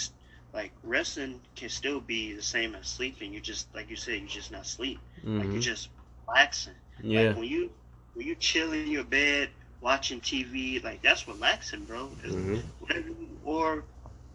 like 0.53 0.73
resting 0.83 1.41
can 1.55 1.69
still 1.69 1.99
be 2.01 2.33
the 2.33 2.41
same 2.41 2.75
as 2.75 2.87
sleeping. 2.87 3.33
You 3.33 3.41
just 3.41 3.73
like 3.75 3.89
you 3.89 3.97
said, 3.97 4.21
you 4.21 4.27
just 4.27 4.51
not 4.51 4.67
sleep. 4.67 5.01
Like 5.37 5.53
hmm 5.53 5.59
you 5.59 5.59
just 5.59 5.89
relaxing. 6.27 6.75
Yeah. 7.03 7.33
Like 7.33 7.35
when 7.35 7.47
you 7.47 7.71
when 8.13 8.27
you 8.27 8.35
chill 8.35 8.73
in 8.73 8.83
your 8.85 8.97
bed 8.97 9.43
watching 9.75 10.13
TV, 10.13 10.73
like 10.75 10.95
that's 10.97 11.21
relaxing, 11.23 11.83
bro. 11.85 12.11
Hmm 12.25 12.59
whatever 12.79 13.07
you- 13.09 13.39
Or 13.43 13.85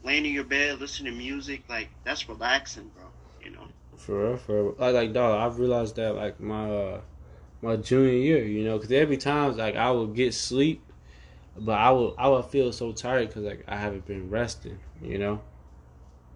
laying 0.03 0.27
in 0.27 0.33
your 0.33 0.45
bed 0.45 0.81
listening 0.81 1.13
to 1.13 1.19
music, 1.19 1.65
like 1.69 1.91
that's 2.05 2.29
relaxing, 2.29 2.89
bro. 2.91 3.13
You 3.41 3.51
know. 3.51 3.69
For 3.97 4.29
real, 4.29 4.37
for 4.37 4.63
real. 4.65 4.75
Like, 4.79 4.95
like, 4.95 5.13
dog, 5.13 5.41
I've 5.41 5.59
realized 5.59 5.97
that 5.97 6.15
like 6.17 6.41
my 6.41 6.71
uh 6.71 7.01
my 7.63 7.77
junior 7.77 8.13
year, 8.13 8.45
you 8.45 8.65
know, 8.65 8.77
because 8.77 8.89
there 8.89 9.07
be 9.07 9.17
times 9.17 9.57
like 9.57 9.77
I 9.77 9.91
would 9.91 10.15
get 10.15 10.35
sleep, 10.35 10.93
but 11.57 11.79
I 11.79 11.91
would 11.93 12.15
I 12.19 12.29
would 12.29 12.47
feel 12.47 12.73
so 12.73 12.93
tired 12.93 13.29
because 13.29 13.45
like 13.45 13.65
I 13.69 13.77
haven't 13.77 14.07
been 14.07 14.31
resting, 14.31 14.81
you 15.03 15.19
know. 15.19 15.43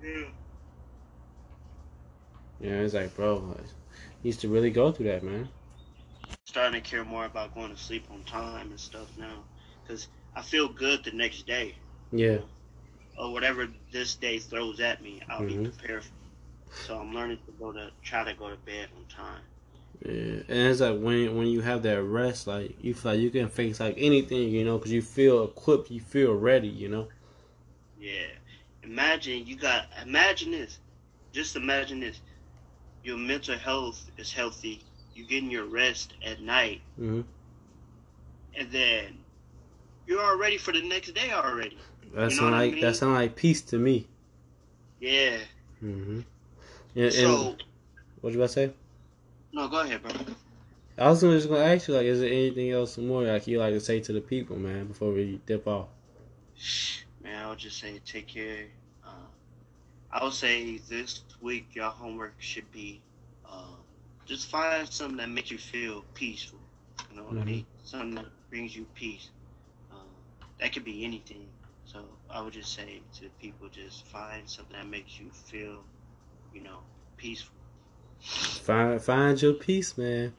Yeah. 0.03 0.29
Yeah, 2.61 2.81
it's 2.81 2.95
like, 2.95 3.15
bro, 3.15 3.57
I 3.59 3.63
used 4.23 4.41
to 4.41 4.49
really 4.49 4.71
go 4.71 4.93
through 4.93 5.07
that, 5.09 5.23
man. 5.23 5.49
Starting 6.45 6.81
to 6.81 6.89
care 6.89 7.05
more 7.05 7.25
about 7.25 7.53
going 7.53 7.75
to 7.75 7.77
sleep 7.77 8.09
on 8.09 8.23
time 8.23 8.71
and 8.71 8.79
stuff 8.81 9.17
now, 9.19 9.49
because 9.83 10.09
I 10.35 10.43
feel 10.43 10.69
good 10.69 11.03
the 11.03 11.11
next 11.11 11.47
day. 11.47 11.81
Yeah. 12.13 12.39
Or 13.17 13.33
whatever 13.33 13.73
this 13.91 14.17
day 14.17 14.39
throws 14.39 14.79
at 14.79 15.03
me, 15.03 15.23
I'll 15.31 15.43
Mhm. 15.43 15.47
be 15.47 15.59
prepared. 15.59 16.05
For. 16.05 16.13
So 16.73 16.99
I'm 17.01 17.15
learning 17.15 17.39
to 17.47 17.53
go 17.53 17.73
to 17.73 17.93
try 18.03 18.25
to 18.25 18.35
go 18.35 18.51
to 18.51 18.57
bed 18.57 18.91
on 18.97 19.07
time. 19.07 19.45
Yeah, 20.05 20.43
and 20.49 20.49
it's 20.49 20.81
like 20.81 20.99
when 20.99 21.37
when 21.37 21.47
you 21.47 21.61
have 21.61 21.83
that 21.85 22.03
rest, 22.03 22.47
like 22.47 22.77
you 22.83 22.95
feel 22.95 23.13
like 23.13 23.21
you 23.21 23.31
can 23.31 23.49
face 23.49 23.81
like 23.81 23.95
anything, 23.99 24.49
you 24.49 24.65
know, 24.65 24.79
because 24.79 24.93
you 24.93 25.03
feel 25.03 25.45
equipped, 25.45 25.91
you 25.91 26.01
feel 26.01 26.35
ready, 26.35 26.69
you 26.69 26.89
know. 26.89 27.09
Yeah. 28.01 28.27
Imagine 28.83 29.47
you 29.47 29.57
got. 29.57 29.87
Imagine 30.03 30.51
this. 30.53 30.79
Just 31.33 31.57
imagine 31.57 32.01
this. 32.01 32.21
Your 33.05 33.17
mental 33.17 33.57
health 33.57 34.11
is 34.17 34.33
healthy. 34.33 34.83
You 35.15 35.25
getting 35.27 35.51
your 35.51 35.67
rest 35.67 36.15
at 36.25 36.41
night, 36.41 36.81
hmm 36.97 37.21
and 38.57 38.71
then 38.71 39.19
you're 40.07 40.21
all 40.23 40.37
ready 40.39 40.57
for 40.59 40.73
the 40.73 40.83
next 40.83 41.13
day 41.13 41.31
already. 41.33 41.79
That 42.15 42.25
You 42.25 42.31
sound 42.31 42.53
what 42.53 42.55
I 42.55 42.65
like 42.67 42.73
mean? 42.73 42.81
that 42.83 42.97
sound 42.97 43.15
like 43.15 43.37
peace 43.37 43.63
to 43.63 43.79
me. 43.79 44.07
Yeah. 45.01 45.39
And, 45.81 46.25
and 46.97 47.13
So 47.13 47.57
what 48.21 48.33
you 48.33 48.39
about 48.39 48.49
to 48.49 48.53
say? 48.53 48.73
No, 49.53 49.69
go 49.69 49.81
ahead, 49.81 50.03
bro. 50.03 50.13
I 50.99 51.09
was 51.11 51.21
just 51.21 51.49
gonna 51.49 51.63
ask 51.65 51.89
you 51.89 51.95
like, 51.95 52.07
is 52.07 52.21
there 52.21 52.31
anything 52.31 52.71
else 52.71 52.97
more 52.99 53.23
like 53.23 53.47
you 53.47 53.59
like 53.59 53.73
to 53.75 53.81
say 53.81 54.01
to 54.01 54.13
the 54.13 54.21
people, 54.21 54.57
man, 54.57 54.87
before 54.87 55.13
we 55.13 55.41
dip 55.47 55.67
off? 55.67 55.89
Man, 57.21 57.45
I 57.45 57.49
would 57.51 57.59
just 57.59 57.79
say 57.81 57.99
take 58.05 58.29
care. 58.29 58.69
Uh, 59.05 59.29
I 60.11 60.25
would 60.25 60.35
say 60.35 60.79
this 60.79 61.25
week 61.41 61.75
your 61.75 61.91
homework 61.91 62.37
should 62.41 62.71
be 62.73 63.03
uh, 63.45 63.77
just 64.27 64.51
find 64.51 64.89
something 64.89 65.17
that 65.19 65.29
makes 65.29 65.51
you 65.51 65.59
feel 65.59 66.03
peaceful. 66.15 66.61
You 67.11 67.17
know 67.17 67.25
what 67.25 67.39
I 67.39 67.45
Mhm. 67.45 67.47
mean? 67.47 67.67
Something 67.83 68.17
that 68.17 68.27
brings 68.51 68.77
you 68.77 68.87
peace. 68.95 69.31
Uh, 69.91 70.15
that 70.61 70.73
could 70.73 70.85
be 70.85 71.05
anything. 71.05 71.49
So 71.85 72.19
I 72.31 72.43
would 72.43 72.55
just 72.55 72.75
say 72.75 73.05
to 73.19 73.25
the 73.25 73.31
people, 73.41 73.69
just 73.71 74.07
find 74.09 74.49
something 74.49 74.77
that 74.77 74.87
makes 74.89 75.19
you 75.21 75.31
feel, 75.33 75.87
you 76.53 76.63
know, 76.63 76.81
peaceful. 77.19 77.62
Find 78.23 79.03
find 79.03 79.41
your 79.43 79.55
peace, 79.55 79.99
man. 79.99 80.33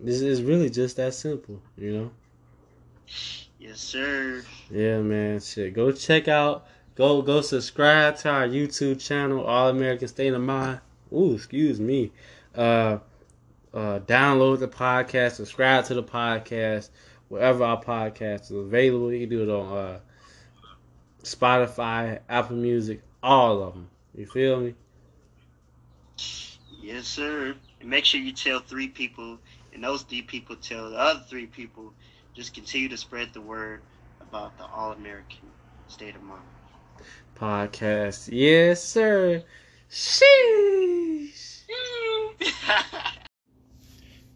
This 0.00 0.20
is 0.22 0.42
really 0.42 0.70
just 0.70 0.96
that 0.96 1.12
simple, 1.14 1.60
you 1.76 1.92
know. 1.92 2.10
Yes, 3.58 3.80
sir. 3.80 4.42
Yeah, 4.70 5.00
man. 5.00 5.40
Shit. 5.40 5.74
Go 5.74 5.92
check 5.92 6.28
out. 6.28 6.66
Go 6.94 7.20
go 7.22 7.42
subscribe 7.42 8.16
to 8.18 8.30
our 8.30 8.48
YouTube 8.48 9.00
channel, 9.00 9.44
All 9.44 9.68
American 9.68 10.08
State 10.08 10.32
of 10.32 10.40
Mind. 10.40 10.80
Ooh, 11.12 11.34
excuse 11.34 11.78
me. 11.78 12.12
Uh, 12.54 12.98
uh, 13.74 13.98
download 14.00 14.60
the 14.60 14.68
podcast. 14.68 15.32
Subscribe 15.32 15.84
to 15.86 15.94
the 15.94 16.02
podcast 16.02 16.88
wherever 17.28 17.62
our 17.62 17.82
podcast 17.82 18.44
is 18.44 18.52
available. 18.52 19.12
You 19.12 19.20
can 19.20 19.28
do 19.28 19.42
it 19.42 19.50
on 19.50 19.76
uh, 19.76 20.00
Spotify, 21.22 22.20
Apple 22.28 22.56
Music, 22.56 23.02
all 23.22 23.62
of 23.62 23.74
them. 23.74 23.90
You 24.14 24.26
feel 24.26 24.60
me? 24.60 24.74
Yes, 26.88 27.06
sir. 27.06 27.54
And 27.82 27.90
make 27.90 28.06
sure 28.06 28.18
you 28.18 28.32
tell 28.32 28.60
three 28.60 28.88
people, 28.88 29.36
and 29.74 29.84
those 29.84 30.04
three 30.04 30.22
people 30.22 30.56
tell 30.56 30.88
the 30.88 30.96
other 30.96 31.20
three 31.28 31.44
people. 31.44 31.92
Just 32.34 32.54
continue 32.54 32.88
to 32.88 32.96
spread 32.96 33.34
the 33.34 33.42
word 33.42 33.82
about 34.22 34.56
the 34.56 34.64
All 34.64 34.92
American 34.92 35.50
State 35.86 36.16
of 36.16 36.22
Mind. 36.22 36.40
Podcast. 37.38 38.30
Yes, 38.32 38.82
sir. 38.82 39.44
Sheesh. 39.90 41.64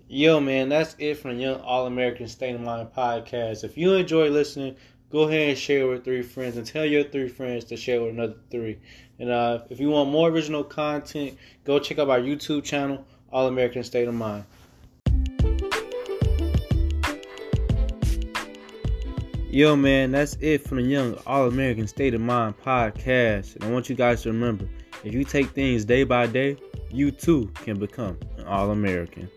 Yo, 0.08 0.38
man, 0.38 0.68
that's 0.68 0.94
it 0.98 1.14
from 1.14 1.36
the 1.36 1.42
Young 1.42 1.60
All 1.62 1.86
American 1.86 2.28
State 2.28 2.54
of 2.54 2.60
Mind 2.60 2.90
podcast. 2.94 3.64
If 3.64 3.78
you 3.78 3.94
enjoy 3.94 4.28
listening, 4.28 4.76
go 5.12 5.24
ahead 5.24 5.50
and 5.50 5.58
share 5.58 5.86
with 5.86 6.04
three 6.04 6.22
friends 6.22 6.56
and 6.56 6.66
tell 6.66 6.86
your 6.86 7.04
three 7.04 7.28
friends 7.28 7.64
to 7.66 7.76
share 7.76 8.00
with 8.00 8.14
another 8.14 8.34
three. 8.50 8.78
And 9.18 9.30
uh, 9.30 9.60
if 9.68 9.78
you 9.78 9.90
want 9.90 10.10
more 10.10 10.30
original 10.30 10.64
content, 10.64 11.36
go 11.64 11.78
check 11.78 11.98
out 11.98 12.08
our 12.08 12.18
YouTube 12.18 12.64
channel, 12.64 13.04
All 13.30 13.46
American 13.46 13.84
State 13.84 14.08
of 14.08 14.14
Mind. 14.14 14.44
Yo, 19.50 19.76
man, 19.76 20.12
that's 20.12 20.38
it 20.40 20.66
from 20.66 20.78
the 20.78 20.82
Young 20.82 21.14
All 21.26 21.46
American 21.46 21.86
State 21.86 22.14
of 22.14 22.22
Mind 22.22 22.54
podcast. 22.64 23.56
And 23.56 23.64
I 23.64 23.70
want 23.70 23.90
you 23.90 23.94
guys 23.94 24.22
to 24.22 24.30
remember 24.30 24.66
if 25.04 25.12
you 25.12 25.24
take 25.24 25.50
things 25.50 25.84
day 25.84 26.04
by 26.04 26.26
day, 26.26 26.56
you 26.90 27.10
too 27.10 27.50
can 27.56 27.78
become 27.78 28.18
an 28.38 28.46
All 28.46 28.70
American. 28.70 29.28